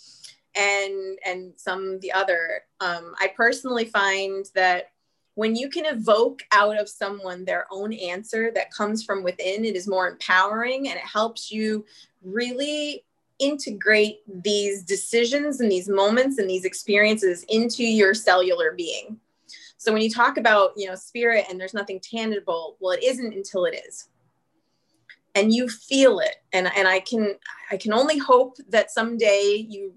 and 0.57 1.17
and 1.25 1.53
some 1.57 2.01
the 2.01 2.11
other 2.11 2.63
um, 2.81 3.15
i 3.21 3.29
personally 3.37 3.85
find 3.85 4.47
that 4.57 4.91
when 5.35 5.55
you 5.55 5.71
can 5.71 5.87
evoke 5.87 6.43
out 6.51 6.77
of 6.77 6.89
someone 6.89 7.45
their 7.45 7.67
own 7.71 7.93
answer 7.93 8.51
that 8.55 8.75
comes 8.75 9.03
from 9.05 9.23
within, 9.23 9.65
it 9.65 9.77
is 9.77 9.89
more 9.89 10.09
empowering 10.09 10.89
and 10.89 10.99
it 10.99 11.07
helps 11.07 11.51
you 11.51 11.87
really 12.23 13.05
integrate 13.39 14.19
these 14.45 14.83
decisions 14.83 15.61
and 15.61 15.71
these 15.71 15.89
moments 15.89 16.39
and 16.39 16.51
these 16.51 16.67
experiences 16.67 17.45
into 17.49 17.85
your 17.85 18.13
cellular 18.13 18.73
being. 18.73 19.19
So 19.81 19.95
when 19.95 20.03
you 20.03 20.11
talk 20.11 20.37
about, 20.37 20.73
you 20.77 20.87
know, 20.87 20.95
spirit 20.95 21.47
and 21.49 21.59
there's 21.59 21.73
nothing 21.73 22.01
tangible, 22.01 22.77
well, 22.81 22.93
it 22.93 23.03
isn't 23.03 23.33
until 23.33 23.65
it 23.65 23.83
is. 23.89 24.11
And 25.35 25.55
you 25.55 25.71
feel 25.71 26.19
it. 26.19 26.37
And 26.53 26.71
and 26.77 26.87
I 26.87 27.01
can 27.01 27.37
I 27.71 27.79
can 27.79 27.95
only 27.95 28.19
hope 28.19 28.59
that 28.69 28.91
someday 28.91 29.65
you 29.67 29.95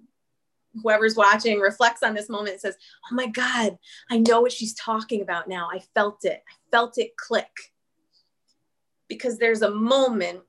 whoever's 0.81 1.17
watching 1.17 1.59
reflects 1.59 2.01
on 2.01 2.13
this 2.13 2.29
moment 2.29 2.51
and 2.51 2.61
says, 2.61 2.77
Oh 3.11 3.15
my 3.15 3.27
God, 3.27 3.77
I 4.09 4.19
know 4.19 4.39
what 4.39 4.53
she's 4.53 4.73
talking 4.75 5.21
about 5.21 5.49
now. 5.49 5.67
I 5.69 5.79
felt 5.93 6.23
it. 6.23 6.41
I 6.47 6.53
felt 6.71 6.97
it 6.97 7.17
click. 7.17 7.73
Because 9.09 9.38
there's 9.38 9.63
a 9.63 9.71
moment 9.71 10.43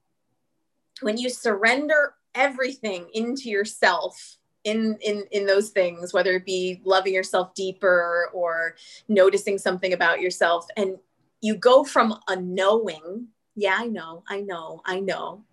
when 1.00 1.18
you 1.18 1.28
surrender 1.28 2.14
everything 2.36 3.08
into 3.14 3.50
yourself 3.50 4.36
in 4.64 4.96
in 5.00 5.24
in 5.30 5.46
those 5.46 5.70
things 5.70 6.12
whether 6.12 6.32
it 6.32 6.44
be 6.44 6.80
loving 6.84 7.14
yourself 7.14 7.54
deeper 7.54 8.30
or 8.32 8.74
noticing 9.08 9.58
something 9.58 9.92
about 9.92 10.20
yourself 10.20 10.66
and 10.76 10.96
you 11.40 11.54
go 11.54 11.84
from 11.84 12.18
a 12.28 12.36
knowing 12.36 13.28
yeah 13.54 13.76
i 13.78 13.86
know 13.86 14.22
i 14.28 14.40
know 14.40 14.80
i 14.86 14.98
know 14.98 15.44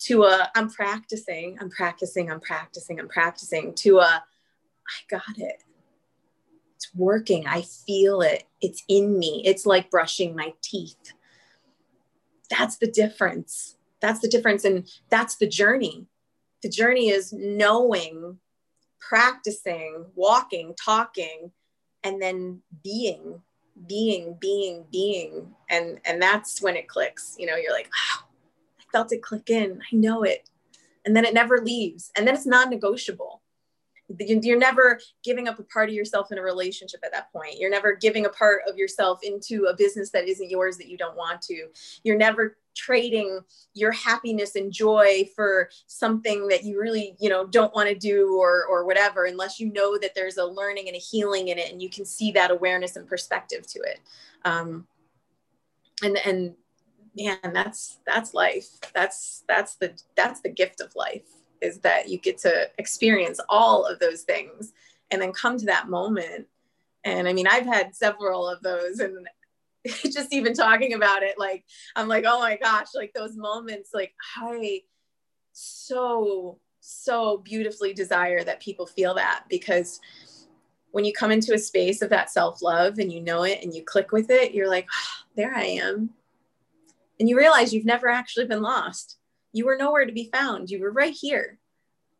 to 0.00 0.24
a 0.24 0.50
I'm 0.54 0.70
practicing, 0.70 1.58
I'm 1.60 1.70
practicing, 1.70 2.30
I'm 2.30 2.40
practicing, 2.40 2.98
I'm 2.98 3.08
practicing 3.08 3.74
to 3.74 3.98
a 3.98 4.24
I 4.90 5.02
got 5.08 5.38
it. 5.38 5.62
It's 6.74 6.92
working. 6.94 7.46
I 7.46 7.62
feel 7.62 8.22
it. 8.22 8.44
It's 8.60 8.82
in 8.88 9.18
me. 9.18 9.42
It's 9.44 9.66
like 9.66 9.90
brushing 9.90 10.34
my 10.34 10.54
teeth. 10.62 11.12
That's 12.48 12.78
the 12.78 12.90
difference. 12.90 13.76
That's 14.00 14.20
the 14.20 14.28
difference. 14.28 14.64
And 14.64 14.90
that's 15.10 15.36
the 15.36 15.46
journey. 15.46 16.06
The 16.62 16.68
journey 16.68 17.08
is 17.08 17.32
knowing, 17.32 18.38
practicing, 18.98 20.06
walking, 20.14 20.74
talking, 20.82 21.50
and 22.04 22.20
then 22.20 22.62
being, 22.82 23.40
being, 23.86 24.36
being, 24.40 24.84
being. 24.90 25.54
And 25.68 26.00
and 26.04 26.20
that's 26.20 26.62
when 26.62 26.76
it 26.76 26.88
clicks. 26.88 27.36
You 27.38 27.46
know, 27.46 27.56
you're 27.56 27.72
like, 27.72 27.88
oh, 28.12 28.24
felt 28.92 29.12
it 29.12 29.22
click 29.22 29.50
in. 29.50 29.80
I 29.92 29.96
know 29.96 30.22
it. 30.22 30.48
And 31.04 31.16
then 31.16 31.24
it 31.24 31.34
never 31.34 31.58
leaves. 31.58 32.10
And 32.16 32.26
then 32.26 32.34
it's 32.34 32.46
non 32.46 32.70
negotiable. 32.70 33.39
You're 34.18 34.58
never 34.58 35.00
giving 35.22 35.48
up 35.48 35.58
a 35.58 35.62
part 35.64 35.88
of 35.88 35.94
yourself 35.94 36.32
in 36.32 36.38
a 36.38 36.42
relationship 36.42 37.00
at 37.04 37.12
that 37.12 37.32
point. 37.32 37.58
You're 37.58 37.70
never 37.70 37.94
giving 37.94 38.26
a 38.26 38.30
part 38.30 38.62
of 38.68 38.76
yourself 38.76 39.20
into 39.22 39.66
a 39.66 39.76
business 39.76 40.10
that 40.10 40.28
isn't 40.28 40.50
yours 40.50 40.76
that 40.78 40.88
you 40.88 40.96
don't 40.96 41.16
want 41.16 41.42
to. 41.42 41.68
You're 42.02 42.16
never 42.16 42.56
trading 42.74 43.40
your 43.74 43.92
happiness 43.92 44.54
and 44.54 44.72
joy 44.72 45.28
for 45.34 45.68
something 45.86 46.46
that 46.46 46.64
you 46.64 46.80
really 46.80 47.16
you 47.18 47.28
know 47.28 47.44
don't 47.44 47.74
want 47.74 47.88
to 47.88 47.96
do 47.96 48.36
or 48.40 48.64
or 48.64 48.86
whatever 48.86 49.24
unless 49.24 49.58
you 49.58 49.72
know 49.72 49.98
that 49.98 50.14
there's 50.14 50.36
a 50.36 50.44
learning 50.44 50.86
and 50.86 50.94
a 50.94 51.00
healing 51.00 51.48
in 51.48 51.58
it 51.58 51.72
and 51.72 51.82
you 51.82 51.90
can 51.90 52.04
see 52.04 52.30
that 52.30 52.52
awareness 52.52 52.94
and 52.94 53.08
perspective 53.08 53.66
to 53.66 53.80
it. 53.80 53.98
Um 54.44 54.86
and 56.02 56.16
and 56.24 56.54
man 57.16 57.38
that's 57.52 57.98
that's 58.06 58.34
life. 58.34 58.68
That's 58.94 59.42
that's 59.48 59.74
the 59.74 60.00
that's 60.16 60.40
the 60.40 60.50
gift 60.50 60.80
of 60.80 60.94
life 60.94 61.39
is 61.60 61.78
that 61.80 62.08
you 62.08 62.18
get 62.18 62.38
to 62.38 62.68
experience 62.78 63.40
all 63.48 63.84
of 63.84 63.98
those 63.98 64.22
things 64.22 64.72
and 65.10 65.20
then 65.20 65.32
come 65.32 65.58
to 65.58 65.66
that 65.66 65.88
moment. 65.88 66.46
And 67.04 67.28
I 67.28 67.32
mean, 67.32 67.46
I've 67.46 67.66
had 67.66 67.94
several 67.94 68.48
of 68.48 68.62
those 68.62 69.00
and 69.00 69.26
just 69.84 70.32
even 70.32 70.54
talking 70.54 70.94
about 70.94 71.22
it, 71.22 71.38
like, 71.38 71.64
I'm 71.96 72.08
like, 72.08 72.24
oh 72.26 72.38
my 72.38 72.56
gosh, 72.56 72.88
like 72.94 73.12
those 73.14 73.36
moments, 73.36 73.90
like, 73.94 74.12
I 74.36 74.82
so, 75.52 76.58
so 76.80 77.38
beautifully 77.38 77.94
desire 77.94 78.44
that 78.44 78.60
people 78.60 78.86
feel 78.86 79.14
that 79.14 79.44
because 79.48 80.00
when 80.92 81.04
you 81.04 81.12
come 81.12 81.30
into 81.30 81.54
a 81.54 81.58
space 81.58 82.02
of 82.02 82.10
that 82.10 82.30
self 82.30 82.62
love 82.62 82.98
and 82.98 83.12
you 83.12 83.20
know 83.20 83.44
it 83.44 83.60
and 83.62 83.74
you 83.74 83.82
click 83.82 84.12
with 84.12 84.30
it, 84.30 84.52
you're 84.52 84.68
like, 84.68 84.86
oh, 84.92 85.24
there 85.36 85.54
I 85.54 85.64
am. 85.64 86.10
And 87.18 87.28
you 87.28 87.36
realize 87.36 87.72
you've 87.72 87.84
never 87.84 88.08
actually 88.08 88.46
been 88.46 88.62
lost 88.62 89.16
you 89.52 89.66
were 89.66 89.76
nowhere 89.76 90.06
to 90.06 90.12
be 90.12 90.30
found. 90.32 90.70
You 90.70 90.80
were 90.80 90.92
right 90.92 91.14
here. 91.14 91.58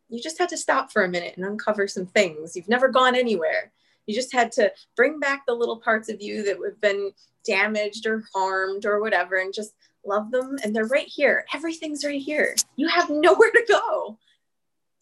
You 0.09 0.21
just 0.21 0.39
had 0.39 0.49
to 0.49 0.57
stop 0.57 0.91
for 0.91 1.05
a 1.05 1.09
minute 1.09 1.37
and 1.37 1.47
uncover 1.47 1.87
some 1.87 2.07
things. 2.07 2.57
You've 2.57 2.69
never 2.69 2.89
gone 2.89 3.15
anywhere. 3.15 3.73
You 4.07 4.15
just 4.15 4.33
had 4.33 4.51
to 4.53 4.73
bring 4.97 5.21
back 5.21 5.47
the 5.47 5.55
little 5.55 5.79
parts 5.79 6.09
of 6.09 6.21
you 6.21 6.43
that 6.45 6.59
have 6.65 6.81
been 6.81 7.13
damaged 7.45 8.07
or 8.07 8.25
harmed 8.35 8.85
or 8.85 9.01
whatever 9.01 9.37
and 9.37 9.55
just 9.55 9.75
love 10.05 10.33
them. 10.33 10.59
And 10.65 10.75
they're 10.75 10.87
right 10.87 11.07
here. 11.07 11.45
Everything's 11.55 12.05
right 12.05 12.21
here. 12.21 12.57
You 12.75 12.89
have 12.89 13.09
nowhere 13.11 13.53
to 13.53 13.65
go, 13.69 14.19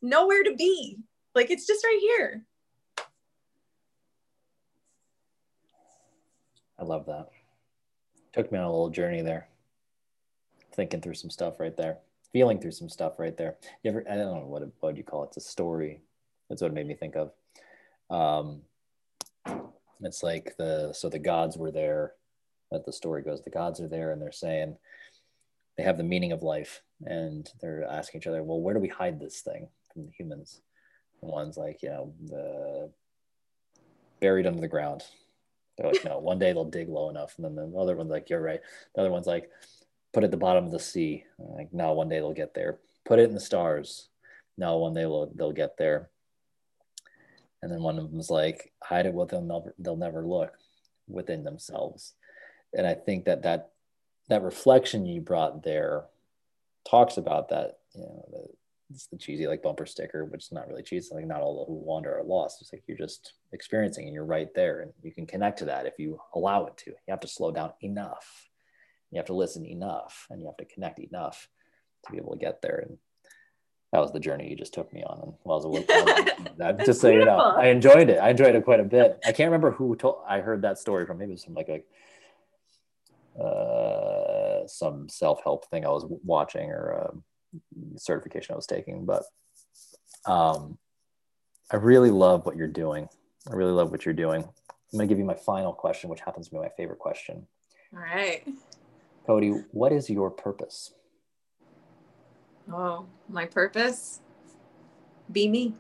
nowhere 0.02 0.42
to 0.42 0.54
be. 0.54 0.98
Like 1.34 1.50
it's 1.50 1.66
just 1.66 1.84
right 1.84 2.00
here. 2.00 2.44
I 6.78 6.84
love 6.84 7.06
that. 7.06 7.30
Took 8.34 8.52
me 8.52 8.58
on 8.58 8.64
a 8.64 8.70
little 8.70 8.90
journey 8.90 9.22
there, 9.22 9.48
thinking 10.72 11.00
through 11.00 11.14
some 11.14 11.30
stuff 11.30 11.58
right 11.58 11.76
there 11.76 11.98
feeling 12.32 12.60
through 12.60 12.72
some 12.72 12.88
stuff 12.88 13.18
right 13.18 13.36
there. 13.36 13.56
You 13.82 13.90
ever, 13.90 14.04
I 14.10 14.16
don't 14.16 14.34
know 14.34 14.46
what, 14.46 14.62
what 14.80 14.96
you 14.96 15.04
call 15.04 15.24
it. 15.24 15.28
It's 15.28 15.46
a 15.46 15.50
story. 15.50 16.00
That's 16.48 16.62
what 16.62 16.70
it 16.70 16.74
made 16.74 16.86
me 16.86 16.94
think 16.94 17.16
of. 17.16 17.32
Um, 18.10 18.62
it's 20.00 20.22
like 20.22 20.56
the, 20.56 20.92
so 20.92 21.08
the 21.08 21.18
gods 21.18 21.56
were 21.56 21.70
there, 21.70 22.12
but 22.70 22.84
the 22.84 22.92
story 22.92 23.22
goes, 23.22 23.42
the 23.42 23.50
gods 23.50 23.80
are 23.80 23.88
there 23.88 24.12
and 24.12 24.20
they're 24.20 24.32
saying, 24.32 24.76
they 25.76 25.82
have 25.84 25.96
the 25.96 26.04
meaning 26.04 26.32
of 26.32 26.42
life 26.42 26.82
and 27.04 27.50
they're 27.60 27.84
asking 27.84 28.20
each 28.20 28.26
other, 28.26 28.42
well, 28.42 28.60
where 28.60 28.74
do 28.74 28.80
we 28.80 28.88
hide 28.88 29.20
this 29.20 29.40
thing 29.40 29.68
from 29.92 30.06
the 30.06 30.12
humans? 30.12 30.60
The 31.20 31.26
one's 31.26 31.56
like, 31.56 31.82
you 31.82 31.88
know, 31.88 32.14
the 32.26 32.90
buried 34.20 34.46
under 34.46 34.60
the 34.60 34.68
ground. 34.68 35.02
They're 35.76 35.92
like, 35.92 36.04
no, 36.04 36.18
one 36.18 36.38
day 36.38 36.52
they'll 36.52 36.64
dig 36.64 36.88
low 36.88 37.08
enough. 37.10 37.34
And 37.36 37.44
then 37.44 37.54
the 37.54 37.78
other 37.78 37.96
one's 37.96 38.10
like, 38.10 38.28
you're 38.28 38.42
right. 38.42 38.60
The 38.94 39.00
other 39.00 39.10
one's 39.10 39.26
like, 39.26 39.50
put 40.12 40.24
at 40.24 40.30
the 40.30 40.36
bottom 40.36 40.64
of 40.64 40.72
the 40.72 40.78
sea. 40.78 41.24
Like 41.38 41.72
now, 41.72 41.92
one 41.92 42.08
day 42.08 42.16
they'll 42.16 42.32
get 42.32 42.54
there. 42.54 42.78
Put 43.04 43.18
it 43.18 43.28
in 43.28 43.34
the 43.34 43.40
stars. 43.40 44.08
Now, 44.56 44.76
one 44.76 44.94
day 44.94 45.02
they'll, 45.02 45.30
they'll 45.34 45.52
get 45.52 45.76
there. 45.76 46.10
And 47.62 47.72
then 47.72 47.82
one 47.82 47.98
of 47.98 48.10
them's 48.10 48.30
like, 48.30 48.72
hide 48.82 49.06
it 49.06 49.14
what 49.14 49.28
they'll 49.28 49.72
they'll 49.78 49.96
never 49.96 50.24
look 50.24 50.52
within 51.08 51.42
themselves. 51.42 52.14
And 52.72 52.86
I 52.86 52.94
think 52.94 53.24
that 53.24 53.42
that 53.42 53.70
that 54.28 54.42
reflection 54.42 55.06
you 55.06 55.20
brought 55.20 55.62
there 55.62 56.04
talks 56.88 57.16
about 57.16 57.48
that. 57.48 57.78
You 57.94 58.02
know, 58.02 58.28
the, 58.30 58.44
it's 58.90 59.06
the 59.06 59.16
cheesy 59.16 59.46
like 59.46 59.62
bumper 59.62 59.86
sticker, 59.86 60.24
which 60.24 60.44
is 60.44 60.52
not 60.52 60.68
really 60.68 60.82
cheesy. 60.82 61.14
Like 61.14 61.26
not 61.26 61.40
all 61.40 61.64
who 61.66 61.74
wander 61.74 62.16
are 62.16 62.24
lost. 62.24 62.62
It's 62.62 62.72
like 62.72 62.84
you're 62.86 62.96
just 62.96 63.32
experiencing 63.52 64.06
and 64.06 64.14
you're 64.14 64.24
right 64.24 64.48
there, 64.54 64.80
and 64.80 64.92
you 65.02 65.12
can 65.12 65.26
connect 65.26 65.58
to 65.58 65.64
that 65.66 65.86
if 65.86 65.98
you 65.98 66.20
allow 66.34 66.66
it 66.66 66.76
to. 66.78 66.90
You 66.90 66.96
have 67.08 67.20
to 67.20 67.28
slow 67.28 67.50
down 67.50 67.72
enough 67.80 68.47
you 69.10 69.16
have 69.18 69.26
to 69.26 69.34
listen 69.34 69.64
enough 69.64 70.26
and 70.30 70.40
you 70.40 70.46
have 70.46 70.56
to 70.58 70.64
connect 70.64 70.98
enough 70.98 71.48
to 72.04 72.12
be 72.12 72.18
able 72.18 72.32
to 72.32 72.38
get 72.38 72.60
there. 72.62 72.84
And 72.86 72.98
that 73.92 74.00
was 74.00 74.12
the 74.12 74.20
journey 74.20 74.48
you 74.48 74.56
just 74.56 74.74
took 74.74 74.92
me 74.92 75.02
on. 75.02 75.20
And 75.22 75.32
well, 75.44 75.62
I 75.64 76.72
was 76.72 76.86
just 76.86 77.00
so 77.00 77.08
you 77.08 77.24
know 77.24 77.38
i 77.38 77.68
enjoyed 77.68 78.10
it. 78.10 78.18
I 78.18 78.30
enjoyed 78.30 78.54
it 78.54 78.64
quite 78.64 78.80
a 78.80 78.84
bit. 78.84 79.18
I 79.26 79.32
can't 79.32 79.48
remember 79.50 79.70
who 79.70 79.96
told 79.96 80.22
i 80.28 80.40
heard 80.40 80.62
that 80.62 80.78
story 80.78 81.06
from 81.06 81.18
maybe 81.18 81.32
it 81.32 81.34
was 81.34 81.44
from 81.44 81.54
like 81.54 81.68
a 81.68 81.82
uh, 83.42 84.66
some 84.66 85.08
self-help 85.08 85.70
thing 85.70 85.86
i 85.86 85.88
was 85.88 86.04
watching 86.24 86.70
or 86.70 86.90
a 86.90 87.12
certification 87.98 88.52
i 88.52 88.56
was 88.56 88.66
taking. 88.66 89.06
But 89.06 89.22
um, 90.26 90.76
i 91.70 91.76
really 91.76 92.10
love 92.10 92.44
what 92.44 92.56
you're 92.56 92.66
doing. 92.68 93.08
I 93.50 93.54
really 93.54 93.72
love 93.72 93.90
what 93.90 94.04
you're 94.04 94.12
doing. 94.12 94.42
I'm 94.42 94.98
going 94.98 95.08
to 95.08 95.12
give 95.12 95.18
you 95.18 95.24
my 95.24 95.34
final 95.34 95.72
question 95.72 96.10
which 96.10 96.20
happens 96.20 96.48
to 96.48 96.52
be 96.52 96.58
my 96.58 96.68
favorite 96.76 96.98
question. 96.98 97.46
All 97.94 98.00
right 98.00 98.46
Cody, 99.28 99.52
what 99.72 99.92
is 99.92 100.08
your 100.08 100.30
purpose? 100.30 100.94
Oh, 102.72 103.04
my 103.28 103.44
purpose? 103.44 104.22
Be 105.30 105.50
me. 105.50 105.74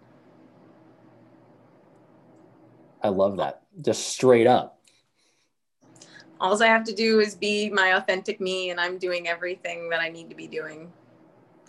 I 3.02 3.08
love 3.08 3.38
that. 3.38 3.62
Just 3.80 4.06
straight 4.08 4.46
up. 4.46 4.82
All 6.38 6.62
I 6.62 6.66
have 6.66 6.84
to 6.84 6.94
do 6.94 7.20
is 7.20 7.34
be 7.34 7.70
my 7.70 7.96
authentic 7.96 8.38
me, 8.38 8.68
and 8.68 8.78
I'm 8.78 8.98
doing 8.98 9.28
everything 9.28 9.88
that 9.88 10.00
I 10.00 10.10
need 10.10 10.28
to 10.28 10.36
be 10.36 10.46
doing. 10.46 10.92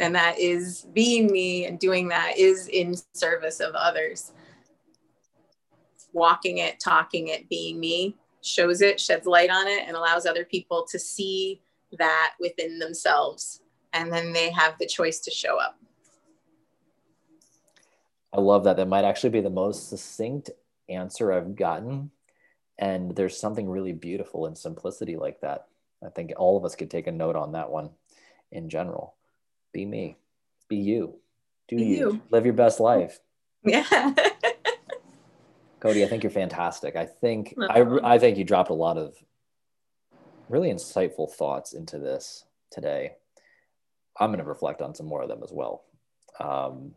And 0.01 0.13
that 0.15 0.37
is 0.37 0.85
being 0.93 1.31
me, 1.31 1.65
and 1.65 1.79
doing 1.79 2.09
that 2.09 2.37
is 2.37 2.67
in 2.67 2.95
service 3.13 3.61
of 3.61 3.73
others. 3.73 4.33
Walking 6.11 6.57
it, 6.57 6.81
talking 6.81 7.29
it, 7.29 7.47
being 7.47 7.79
me 7.79 8.17
shows 8.41 8.81
it, 8.81 8.99
sheds 8.99 9.25
light 9.25 9.49
on 9.49 9.65
it, 9.67 9.83
and 9.87 9.95
allows 9.95 10.25
other 10.25 10.43
people 10.43 10.85
to 10.91 10.99
see 10.99 11.61
that 11.97 12.33
within 12.39 12.79
themselves 12.79 13.61
and 13.93 14.11
then 14.11 14.33
they 14.33 14.51
have 14.51 14.75
the 14.79 14.85
choice 14.85 15.19
to 15.21 15.31
show 15.31 15.59
up. 15.59 15.77
I 18.31 18.39
love 18.39 18.65
that. 18.65 18.77
That 18.77 18.87
might 18.87 19.05
actually 19.05 19.31
be 19.31 19.41
the 19.41 19.49
most 19.49 19.89
succinct 19.89 20.51
answer 20.87 21.31
i've 21.31 21.55
gotten 21.55 22.09
and 22.79 23.15
there's 23.15 23.37
something 23.37 23.69
really 23.69 23.91
beautiful 23.91 24.47
in 24.47 24.55
simplicity 24.55 25.17
like 25.17 25.41
that. 25.41 25.67
I 26.03 26.09
think 26.09 26.31
all 26.37 26.57
of 26.57 26.63
us 26.63 26.75
could 26.75 26.89
take 26.89 27.07
a 27.07 27.11
note 27.11 27.35
on 27.35 27.51
that 27.51 27.69
one 27.69 27.89
in 28.51 28.69
general. 28.69 29.15
Be 29.73 29.85
me. 29.85 30.15
Be 30.69 30.77
you. 30.77 31.15
Do 31.67 31.75
you. 31.75 31.85
you. 31.85 32.21
Live 32.31 32.45
your 32.45 32.53
best 32.53 32.79
life. 32.79 33.19
Yeah. 33.63 33.83
Cody 35.81 36.03
i 36.03 36.07
think 36.07 36.23
you're 36.23 36.29
fantastic. 36.29 36.95
I 36.95 37.05
think 37.05 37.53
I, 37.69 37.85
I 38.03 38.17
think 38.17 38.37
you 38.37 38.43
dropped 38.43 38.69
a 38.69 38.73
lot 38.73 38.97
of 38.97 39.15
really 40.49 40.71
insightful 40.71 41.31
thoughts 41.31 41.73
into 41.73 41.99
this 41.99 42.45
today. 42.71 43.15
I'm 44.19 44.29
going 44.29 44.39
to 44.39 44.45
reflect 44.45 44.81
on 44.81 44.95
some 44.95 45.05
more 45.05 45.21
of 45.21 45.29
them 45.29 45.41
as 45.43 45.51
well. 45.51 45.83
Um, 46.39 46.93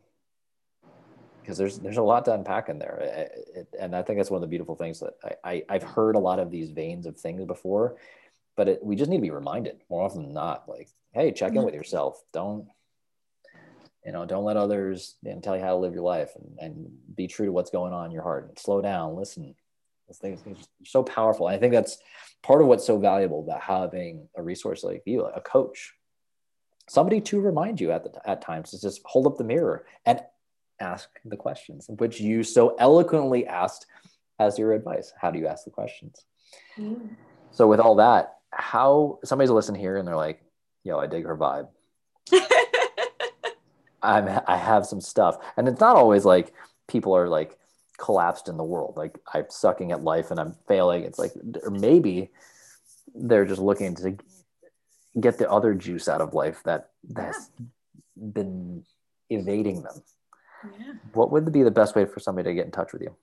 because 1.43 1.59
there's 1.59 1.79
there's 1.81 1.97
a 1.97 2.03
lot 2.03 2.25
to 2.27 2.35
unpack 2.35 2.69
in 2.69 2.79
there, 2.79 2.99
it, 3.01 3.49
it, 3.57 3.69
and 3.81 3.97
I 3.97 4.03
think 4.03 4.19
that's 4.19 4.31
one 4.31 4.39
of 4.39 4.43
the 4.43 4.47
beautiful 4.47 4.77
things 4.77 5.01
that 5.01 5.15
I, 5.45 5.65
I 5.69 5.73
have 5.73 5.83
heard 5.83 6.15
a 6.15 6.21
lot 6.21 6.39
of 6.39 6.53
these 6.53 6.71
veins 6.71 7.05
of 7.05 7.19
things 7.19 7.45
before, 7.45 7.97
but 8.57 8.69
it, 8.69 8.85
we 8.85 8.95
just 8.95 9.11
need 9.11 9.17
to 9.17 9.23
be 9.23 9.31
reminded 9.31 9.81
more 9.91 10.03
often 10.05 10.23
than 10.23 10.35
not. 10.35 10.69
Like, 10.69 10.89
hey, 11.11 11.33
check 11.33 11.51
in 11.51 11.57
mm-hmm. 11.57 11.65
with 11.65 11.75
yourself. 11.75 12.23
Don't 12.33 12.69
you 14.07 14.13
know? 14.13 14.25
Don't 14.25 14.45
let 14.45 14.57
others 14.57 15.17
you 15.23 15.35
know, 15.35 15.41
tell 15.41 15.57
you 15.57 15.63
how 15.63 15.71
to 15.71 15.77
live 15.77 15.95
your 15.95 16.05
life, 16.05 16.31
and, 16.37 16.59
and 16.61 16.91
be 17.17 17.27
true 17.27 17.47
to 17.47 17.53
what's 17.53 17.71
going 17.71 17.93
on 17.93 18.07
in 18.07 18.13
your 18.13 18.23
heart. 18.23 18.49
And 18.49 18.59
slow 18.59 18.81
down, 18.81 19.17
listen. 19.17 19.57
Those 20.09 20.19
things, 20.19 20.41
things 20.43 20.59
are 20.59 20.85
so 20.85 21.03
powerful. 21.03 21.49
And 21.49 21.57
I 21.57 21.59
think 21.59 21.73
that's 21.73 21.99
part 22.43 22.61
of 22.61 22.67
what's 22.67 22.87
so 22.87 22.99
valuable 22.99 23.41
about 23.41 23.61
having 23.61 24.29
a 24.37 24.43
resource 24.43 24.85
like 24.85 25.03
you, 25.07 25.25
a 25.25 25.41
coach, 25.41 25.95
somebody 26.89 27.21
to 27.21 27.41
remind 27.41 27.81
you 27.81 27.93
at 27.93 28.05
the, 28.05 28.29
at 28.29 28.43
times 28.43 28.71
to 28.71 28.81
just 28.81 29.01
hold 29.05 29.27
up 29.27 29.39
the 29.39 29.45
mirror 29.45 29.87
and 30.05 30.21
ask 30.81 31.09
the 31.25 31.37
questions, 31.37 31.87
which 31.89 32.21
you 32.21 32.43
so 32.43 32.75
eloquently 32.79 33.47
asked 33.47 33.87
as 34.39 34.59
your 34.59 34.73
advice. 34.73 35.13
How 35.21 35.31
do 35.31 35.39
you 35.39 35.47
ask 35.47 35.65
the 35.65 35.71
questions? 35.71 36.25
Mm. 36.77 37.11
So 37.53 37.67
with 37.67 37.81
all 37.81 37.97
that, 37.97 38.35
how 38.51 39.19
somebody's 39.25 39.51
listening 39.51 39.81
here 39.81 39.97
and 39.97 40.07
they're 40.07 40.17
like, 40.17 40.43
"Yo, 40.85 40.99
I 40.99 41.07
dig 41.07 41.25
her 41.25 41.37
vibe." 41.37 41.69
I'm 44.03 44.41
I 44.47 44.57
have 44.57 44.85
some 44.87 45.01
stuff, 45.01 45.39
and 45.57 45.69
it's 45.69 45.81
not 45.81 45.97
always 45.97 46.25
like 46.25 46.53
people 46.89 47.17
are 47.17 47.29
like 47.29 47.59
collapsed 48.03 48.49
in 48.49 48.57
the 48.57 48.65
world. 48.65 48.95
Like 48.97 49.19
I'm 49.33 49.47
sucking 49.49 49.93
at 49.93 50.03
life 50.03 50.31
and 50.31 50.41
I'm 50.41 50.57
failing. 50.67 51.05
It's 51.05 51.19
like, 51.19 51.33
or 51.63 51.71
maybe 51.71 52.31
they're 53.15 53.47
just 53.47 53.61
looking 53.61 53.95
to 53.97 54.17
get 55.21 55.39
the 55.39 55.49
other 55.49 55.73
juice 55.75 56.09
out 56.09 56.21
of 56.21 56.35
life 56.35 56.63
that 56.65 56.91
that's 57.09 57.51
been 58.17 58.85
evading 59.31 59.83
them. 59.83 60.03
Yeah. 60.65 60.93
What 61.13 61.31
would 61.31 61.51
be 61.53 61.63
the 61.63 61.71
best 61.71 61.95
way 61.95 62.05
for 62.05 62.19
somebody 62.19 62.51
to 62.51 62.55
get 62.55 62.67
in 62.67 62.73
touch 62.73 62.93
with 62.93 63.03
you? 63.03 63.15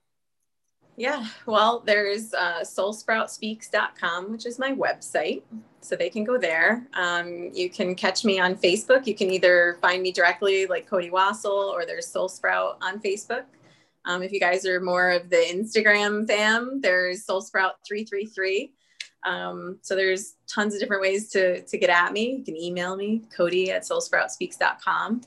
Yeah, 0.96 1.26
well, 1.46 1.82
there's 1.86 2.34
uh, 2.34 2.60
soulsproutspeaks.com, 2.62 4.32
which 4.34 4.46
is 4.46 4.60
my 4.60 4.74
website. 4.74 5.44
So 5.80 5.96
they 5.96 6.10
can 6.10 6.26
go 6.26 6.38
there. 6.38 6.86
Um, 6.94 7.52
you 7.54 7.70
can 7.70 7.96
catch 7.96 8.26
me 8.26 8.38
on 8.38 8.58
Facebook. 8.58 9.08
You 9.08 9.16
can 9.16 9.32
either 9.32 9.78
find 9.82 10.04
me 10.04 10.12
directly, 10.12 10.66
like 10.66 10.90
Cody 10.90 11.10
Wasial, 11.10 11.72
or 11.72 11.86
there's 11.86 12.06
Soul 12.06 12.28
Sprout 12.28 12.78
on 12.82 13.00
Facebook. 13.00 13.46
Um, 14.06 14.24
if 14.24 14.32
you 14.32 14.40
guys 14.40 14.66
are 14.66 14.80
more 14.80 15.12
of 15.12 15.30
the 15.30 15.44
Instagram 15.52 16.28
fam, 16.28 16.82
there's 16.82 17.26
Soul 17.26 17.42
Sprout 17.42 17.76
333. 17.88 18.74
Um, 19.26 19.78
so 19.82 19.96
there's 19.96 20.36
tons 20.48 20.74
of 20.74 20.80
different 20.80 21.02
ways 21.02 21.30
to, 21.32 21.62
to 21.62 21.78
get 21.78 21.90
at 21.90 22.14
me. 22.14 22.38
You 22.38 22.44
can 22.44 22.56
email 22.56 22.96
me, 22.96 23.24
Cody 23.36 23.72
at 23.72 23.84
soulsproutspeaks.com. 23.84 25.22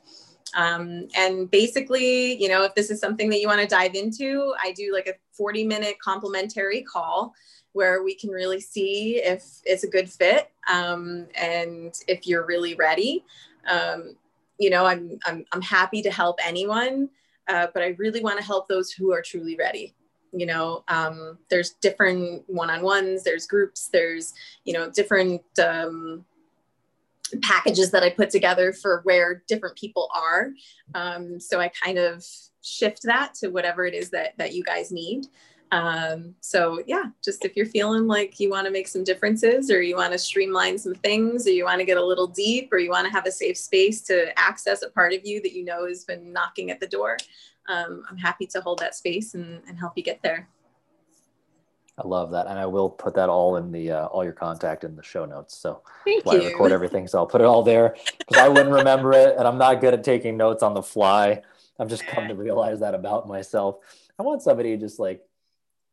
Um, 0.54 1.08
and 1.16 1.50
basically, 1.50 2.40
you 2.40 2.48
know, 2.48 2.62
if 2.62 2.74
this 2.74 2.90
is 2.90 3.00
something 3.00 3.30
that 3.30 3.40
you 3.40 3.48
want 3.48 3.60
to 3.60 3.66
dive 3.66 3.94
into, 3.94 4.54
I 4.62 4.72
do 4.72 4.92
like 4.92 5.06
a 5.06 5.14
40 5.32 5.64
minute 5.64 5.96
complimentary 6.02 6.82
call 6.82 7.34
where 7.72 8.02
we 8.02 8.14
can 8.14 8.30
really 8.30 8.60
see 8.60 9.16
if 9.16 9.44
it's 9.64 9.84
a 9.84 9.88
good 9.88 10.10
fit 10.10 10.50
um, 10.70 11.26
and 11.34 11.94
if 12.06 12.26
you're 12.26 12.44
really 12.44 12.74
ready. 12.74 13.24
Um, 13.70 14.14
you 14.58 14.68
know, 14.70 14.84
I'm, 14.84 15.18
I'm, 15.24 15.44
I'm 15.52 15.62
happy 15.62 16.02
to 16.02 16.10
help 16.10 16.38
anyone, 16.44 17.08
uh, 17.48 17.68
but 17.72 17.82
I 17.82 17.96
really 17.98 18.22
want 18.22 18.38
to 18.38 18.44
help 18.44 18.68
those 18.68 18.90
who 18.90 19.12
are 19.12 19.22
truly 19.22 19.56
ready. 19.56 19.94
You 20.32 20.46
know, 20.46 20.84
um, 20.88 21.38
there's 21.50 21.74
different 21.82 22.44
one 22.46 22.70
on 22.70 22.82
ones, 22.82 23.22
there's 23.22 23.46
groups, 23.46 23.88
there's, 23.92 24.32
you 24.64 24.72
know, 24.72 24.90
different 24.90 25.42
um, 25.58 26.24
packages 27.42 27.90
that 27.90 28.02
I 28.02 28.10
put 28.10 28.30
together 28.30 28.72
for 28.72 29.00
where 29.04 29.42
different 29.46 29.76
people 29.76 30.08
are. 30.14 30.50
Um, 30.94 31.38
so 31.38 31.60
I 31.60 31.68
kind 31.68 31.98
of 31.98 32.24
shift 32.62 33.02
that 33.04 33.34
to 33.34 33.48
whatever 33.48 33.84
it 33.84 33.94
is 33.94 34.10
that 34.10 34.32
that 34.38 34.54
you 34.54 34.62
guys 34.62 34.92
need. 34.92 35.26
Um, 35.72 36.34
so 36.40 36.82
yeah, 36.86 37.04
just 37.24 37.46
if 37.46 37.56
you're 37.56 37.64
feeling 37.64 38.06
like 38.06 38.38
you 38.38 38.50
want 38.50 38.66
to 38.66 38.70
make 38.70 38.86
some 38.86 39.04
differences 39.04 39.70
or 39.70 39.80
you 39.80 39.96
want 39.96 40.12
to 40.12 40.18
streamline 40.18 40.76
some 40.76 40.94
things 40.94 41.46
or 41.46 41.50
you 41.50 41.64
want 41.64 41.80
to 41.80 41.86
get 41.86 41.96
a 41.96 42.04
little 42.04 42.26
deep 42.26 42.70
or 42.70 42.78
you 42.78 42.90
want 42.90 43.06
to 43.06 43.12
have 43.12 43.26
a 43.26 43.32
safe 43.32 43.56
space 43.56 44.02
to 44.02 44.38
access 44.38 44.82
a 44.82 44.90
part 44.90 45.14
of 45.14 45.24
you 45.24 45.40
that 45.40 45.52
you 45.52 45.64
know 45.64 45.86
has 45.86 46.04
been 46.04 46.30
knocking 46.30 46.70
at 46.70 46.78
the 46.78 46.86
door, 46.86 47.16
um, 47.68 48.04
I'm 48.10 48.18
happy 48.18 48.46
to 48.48 48.60
hold 48.60 48.80
that 48.80 48.94
space 48.94 49.32
and, 49.32 49.62
and 49.66 49.78
help 49.78 49.94
you 49.96 50.02
get 50.02 50.20
there. 50.22 50.46
I 51.96 52.06
love 52.06 52.30
that, 52.32 52.46
and 52.46 52.58
I 52.58 52.66
will 52.66 52.88
put 52.88 53.14
that 53.14 53.28
all 53.28 53.56
in 53.56 53.70
the 53.70 53.92
uh, 53.92 54.06
all 54.06 54.24
your 54.24 54.32
contact 54.32 54.84
in 54.84 54.96
the 54.96 55.02
show 55.02 55.24
notes. 55.24 55.56
So 55.56 55.82
Thank 56.04 56.24
you. 56.24 56.42
I 56.42 56.46
record 56.48 56.72
everything, 56.72 57.06
so 57.06 57.18
I'll 57.18 57.26
put 57.26 57.40
it 57.40 57.46
all 57.46 57.62
there 57.62 57.96
because 58.18 58.42
I 58.42 58.48
wouldn't 58.48 58.74
remember 58.74 59.12
it, 59.12 59.36
and 59.38 59.46
I'm 59.46 59.58
not 59.58 59.80
good 59.80 59.94
at 59.94 60.04
taking 60.04 60.36
notes 60.36 60.62
on 60.62 60.74
the 60.74 60.82
fly. 60.82 61.42
I've 61.78 61.88
just 61.88 62.06
come 62.06 62.28
to 62.28 62.34
realize 62.46 62.80
that 62.80 62.94
about 62.94 63.28
myself. 63.28 63.76
I 64.18 64.22
want 64.22 64.42
somebody 64.42 64.70
to 64.70 64.76
just 64.78 64.98
like, 64.98 65.22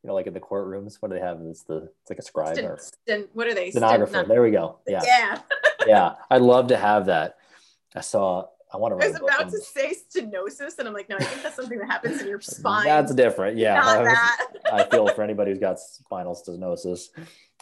you 0.04 0.08
know, 0.08 0.14
like 0.14 0.28
in 0.28 0.34
the 0.34 0.40
courtrooms. 0.40 0.98
What 1.00 1.10
do 1.10 1.16
they 1.16 1.24
have? 1.24 1.40
It's 1.42 1.64
the 1.64 1.90
it's 2.02 2.10
like 2.10 2.20
a 2.20 2.24
scribe 2.24 2.56
Sten, 2.56 2.66
or 2.66 2.78
Sten, 2.78 3.28
what 3.34 3.48
are 3.48 3.54
they? 3.54 3.72
stenographer. 3.72 4.26
there 4.28 4.42
we 4.42 4.52
go. 4.52 4.80
Yeah, 4.88 5.02
yeah, 5.04 5.40
yeah. 5.88 6.16
I'd 6.30 6.42
love 6.42 6.68
to 6.68 6.78
have 6.78 7.08
that. 7.08 7.38
I 7.96 8.02
saw 8.02 8.46
I 8.72 8.78
want 8.78 8.92
to. 8.92 8.96
Write 8.96 9.08
I 9.08 9.10
was 9.10 9.22
about 9.22 9.50
to 9.50 9.60
say 9.60 9.94
stenosis, 9.94 10.78
and 10.78 10.88
I'm 10.88 10.94
like, 10.94 11.10
no, 11.10 11.18
I 11.18 11.24
think 11.24 11.42
that's 11.42 11.56
something 11.56 11.80
that 11.80 11.88
happens 11.88 12.22
in 12.22 12.28
your 12.28 12.40
spine. 12.40 12.86
That's 12.86 13.14
different. 13.14 13.58
Yeah, 13.58 13.76
Not 13.76 14.04
that. 14.06 14.48
I 14.72 14.84
feel 14.84 15.08
for 15.08 15.24
anybody 15.24 15.52
who's 15.52 15.60
got 15.60 15.80
spinal 15.80 16.36
stenosis. 16.36 17.10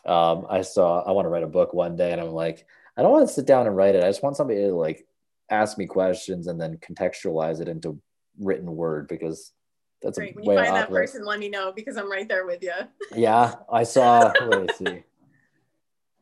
Um, 0.05 0.45
I 0.49 0.61
saw. 0.61 1.01
I 1.03 1.11
want 1.11 1.25
to 1.25 1.29
write 1.29 1.43
a 1.43 1.47
book 1.47 1.73
one 1.73 1.95
day, 1.95 2.11
and 2.11 2.19
I'm 2.19 2.31
like, 2.31 2.65
I 2.97 3.01
don't 3.01 3.11
want 3.11 3.27
to 3.27 3.33
sit 3.33 3.45
down 3.45 3.67
and 3.67 3.75
write 3.75 3.95
it. 3.95 4.03
I 4.03 4.07
just 4.07 4.21
want 4.21 4.35
somebody 4.35 4.59
to 4.61 4.73
like 4.73 5.07
ask 5.49 5.77
me 5.77 5.85
questions 5.85 6.47
and 6.47 6.59
then 6.59 6.77
contextualize 6.77 7.61
it 7.61 7.69
into 7.69 7.99
written 8.37 8.75
word 8.75 9.07
because 9.07 9.53
that's 10.01 10.17
Great. 10.17 10.35
when 10.35 10.45
you 10.45 10.55
find 10.55 10.75
that 10.75 10.89
person, 10.89 11.25
let 11.25 11.39
me 11.39 11.49
know 11.49 11.71
because 11.71 11.97
I'm 11.97 12.11
right 12.11 12.27
there 12.27 12.45
with 12.45 12.61
you. 12.61 12.73
Yeah, 13.15 13.55
I 13.71 13.83
saw. 13.83 14.31
Let 14.45 14.61
me 14.61 14.67
see. 14.77 15.03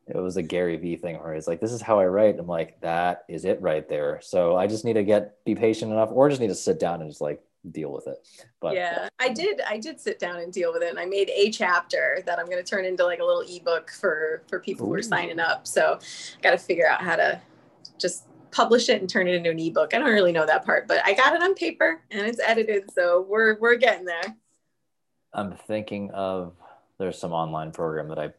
It 0.08 0.16
was 0.16 0.38
a 0.38 0.44
Gary 0.44 0.78
Vee 0.78 0.98
thing 0.98 1.18
where 1.18 1.34
he's 1.34 1.48
like, 1.48 1.60
"This 1.60 1.72
is 1.72 1.82
how 1.82 2.00
I 2.00 2.06
write." 2.06 2.38
I'm 2.38 2.48
like, 2.48 2.80
"That 2.82 3.26
is 3.28 3.44
it 3.44 3.60
right 3.62 3.88
there." 3.90 4.20
So 4.22 4.56
I 4.56 4.68
just 4.68 4.86
need 4.86 4.94
to 4.94 5.04
get 5.04 5.44
be 5.46 5.56
patient 5.56 5.92
enough, 5.92 6.10
or 6.12 6.30
just 6.30 6.40
need 6.40 6.48
to 6.48 6.56
sit 6.56 6.80
down 6.80 7.02
and 7.02 7.10
just 7.10 7.22
like 7.22 7.42
deal 7.72 7.92
with 7.92 8.08
it. 8.08 8.26
But 8.62 8.76
yeah, 8.76 9.10
I 9.20 9.30
did. 9.30 9.62
I 9.68 9.80
did 9.80 10.00
sit 10.00 10.20
down 10.20 10.38
and 10.38 10.54
deal 10.54 10.72
with 10.72 10.84
it, 10.84 10.90
and 10.90 11.00
I 11.00 11.06
made 11.06 11.32
a 11.32 11.50
chapter 11.50 12.22
that 12.26 12.38
I'm 12.40 12.46
going 12.46 12.64
to 12.64 12.70
turn 12.70 12.86
into 12.86 13.04
like 13.04 13.20
a 13.20 13.26
little 13.26 13.44
ebook 13.50 13.90
for 13.92 14.44
for 14.48 14.60
people 14.60 14.86
who 14.86 14.94
are 14.94 15.02
signing 15.02 15.40
up. 15.40 15.66
So, 15.66 16.00
I 16.38 16.42
got 16.42 16.52
to 16.52 16.58
figure 16.60 16.88
out 16.88 17.02
how 17.02 17.16
to 17.16 17.42
just 17.98 18.26
publish 18.56 18.88
it 18.88 19.02
and 19.02 19.10
turn 19.10 19.28
it 19.28 19.36
into 19.36 19.52
an 19.52 19.60
ebook. 19.60 19.94
I 19.94 20.00
don't 20.00 20.14
really 20.14 20.32
know 20.32 20.46
that 20.46 20.66
part, 20.66 20.88
but 20.88 21.02
I 21.06 21.14
got 21.14 21.36
it 21.36 21.42
on 21.42 21.54
paper 21.56 22.02
and 22.10 22.26
it's 22.26 22.40
edited, 22.40 22.90
so 22.92 23.26
we're 23.28 23.60
we're 23.60 23.76
getting 23.76 24.06
there. 24.06 24.36
I'm 25.34 25.56
thinking 25.68 26.12
of 26.12 26.54
there's 26.98 27.20
some 27.20 27.34
online 27.34 27.72
program 27.72 28.08
that 28.08 28.20
I 28.20 28.30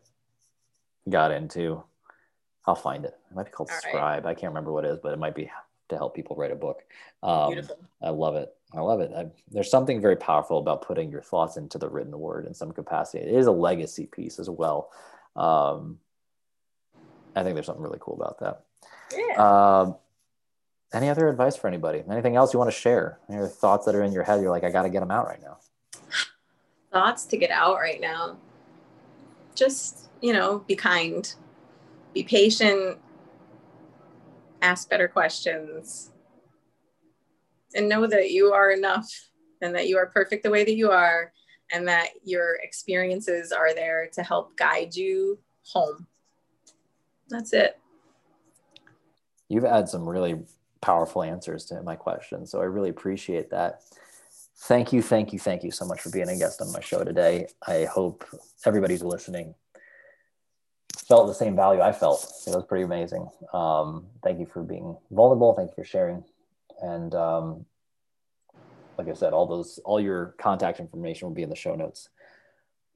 got 1.10 1.32
into. 1.32 1.82
I'll 2.66 2.74
find 2.74 3.04
it. 3.04 3.14
It 3.30 3.36
might 3.36 3.44
be 3.44 3.50
called 3.50 3.68
All 3.70 3.76
right. 3.76 3.90
Scribe. 3.92 4.26
I 4.26 4.34
can't 4.34 4.50
remember 4.50 4.72
what 4.72 4.84
it 4.84 4.88
is, 4.88 4.98
but 5.02 5.12
it 5.12 5.18
might 5.18 5.34
be 5.34 5.50
to 5.88 5.96
help 5.96 6.16
people 6.16 6.34
write 6.34 6.50
a 6.50 6.56
book. 6.56 6.82
Um, 7.22 7.52
Beautiful. 7.52 7.78
I 8.02 8.08
love 8.08 8.34
it. 8.34 8.52
I 8.74 8.80
love 8.80 9.00
it. 9.00 9.12
I, 9.16 9.26
there's 9.50 9.70
something 9.70 10.00
very 10.00 10.16
powerful 10.16 10.58
about 10.58 10.82
putting 10.82 11.10
your 11.10 11.22
thoughts 11.22 11.56
into 11.56 11.78
the 11.78 11.88
written 11.88 12.18
word 12.18 12.46
in 12.46 12.54
some 12.54 12.72
capacity. 12.72 13.22
It 13.22 13.32
is 13.32 13.46
a 13.46 13.52
legacy 13.52 14.06
piece 14.06 14.40
as 14.40 14.50
well. 14.50 14.90
Um, 15.36 15.98
I 17.36 17.42
think 17.42 17.54
there's 17.54 17.66
something 17.66 17.84
really 17.84 17.98
cool 18.00 18.14
about 18.14 18.40
that. 18.40 18.64
Yeah. 19.16 19.80
Um, 19.82 19.96
any 20.96 21.10
other 21.10 21.28
advice 21.28 21.56
for 21.56 21.68
anybody? 21.68 22.02
Anything 22.10 22.36
else 22.36 22.54
you 22.54 22.58
want 22.58 22.70
to 22.70 22.76
share? 22.76 23.18
Any 23.28 23.38
other 23.38 23.48
thoughts 23.48 23.84
that 23.84 23.94
are 23.94 24.02
in 24.02 24.12
your 24.12 24.22
head? 24.22 24.40
You're 24.40 24.50
like, 24.50 24.64
I 24.64 24.70
got 24.70 24.82
to 24.82 24.88
get 24.88 25.00
them 25.00 25.10
out 25.10 25.26
right 25.26 25.40
now. 25.42 25.58
Thoughts 26.90 27.26
to 27.26 27.36
get 27.36 27.50
out 27.50 27.76
right 27.76 28.00
now. 28.00 28.38
Just, 29.54 30.08
you 30.22 30.32
know, 30.32 30.60
be 30.60 30.74
kind. 30.74 31.34
Be 32.14 32.22
patient. 32.22 32.98
Ask 34.62 34.88
better 34.88 35.06
questions. 35.06 36.12
And 37.74 37.88
know 37.88 38.06
that 38.06 38.30
you 38.30 38.52
are 38.52 38.70
enough 38.70 39.10
and 39.60 39.74
that 39.74 39.88
you 39.88 39.98
are 39.98 40.06
perfect 40.06 40.44
the 40.44 40.50
way 40.50 40.64
that 40.64 40.76
you 40.76 40.90
are 40.90 41.32
and 41.72 41.86
that 41.88 42.08
your 42.24 42.54
experiences 42.62 43.52
are 43.52 43.74
there 43.74 44.08
to 44.14 44.22
help 44.22 44.56
guide 44.56 44.94
you 44.94 45.38
home. 45.72 46.06
That's 47.28 47.52
it. 47.52 47.78
You've 49.48 49.64
had 49.64 49.88
some 49.88 50.08
really 50.08 50.40
powerful 50.80 51.22
answers 51.22 51.64
to 51.66 51.82
my 51.82 51.96
questions. 51.96 52.50
So 52.50 52.60
I 52.60 52.64
really 52.64 52.90
appreciate 52.90 53.50
that. 53.50 53.82
Thank 54.58 54.92
you, 54.92 55.02
thank 55.02 55.32
you, 55.32 55.38
thank 55.38 55.62
you 55.62 55.70
so 55.70 55.84
much 55.84 56.00
for 56.00 56.10
being 56.10 56.28
a 56.28 56.36
guest 56.36 56.62
on 56.62 56.72
my 56.72 56.80
show 56.80 57.04
today. 57.04 57.46
I 57.66 57.84
hope 57.84 58.24
everybody's 58.64 59.02
listening 59.02 59.54
felt 61.06 61.28
the 61.28 61.34
same 61.34 61.54
value 61.54 61.80
I 61.80 61.92
felt. 61.92 62.24
It 62.46 62.54
was 62.54 62.64
pretty 62.64 62.84
amazing. 62.84 63.28
Um, 63.52 64.06
thank 64.22 64.40
you 64.40 64.46
for 64.46 64.62
being 64.62 64.96
vulnerable. 65.10 65.54
Thank 65.54 65.70
you 65.70 65.74
for 65.76 65.84
sharing. 65.84 66.24
And 66.82 67.14
um, 67.14 67.64
like 68.98 69.08
I 69.08 69.14
said, 69.14 69.32
all 69.32 69.46
those, 69.46 69.78
all 69.84 70.00
your 70.00 70.34
contact 70.38 70.80
information 70.80 71.28
will 71.28 71.34
be 71.34 71.42
in 71.42 71.50
the 71.50 71.56
show 71.56 71.74
notes. 71.74 72.08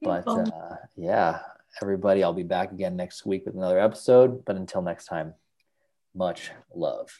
But 0.01 0.27
uh, 0.27 0.75
yeah, 0.95 1.39
everybody, 1.81 2.23
I'll 2.23 2.33
be 2.33 2.43
back 2.43 2.71
again 2.71 2.95
next 2.95 3.25
week 3.25 3.45
with 3.45 3.55
another 3.55 3.79
episode. 3.79 4.43
But 4.45 4.55
until 4.55 4.81
next 4.81 5.05
time, 5.05 5.35
much 6.13 6.51
love. 6.73 7.17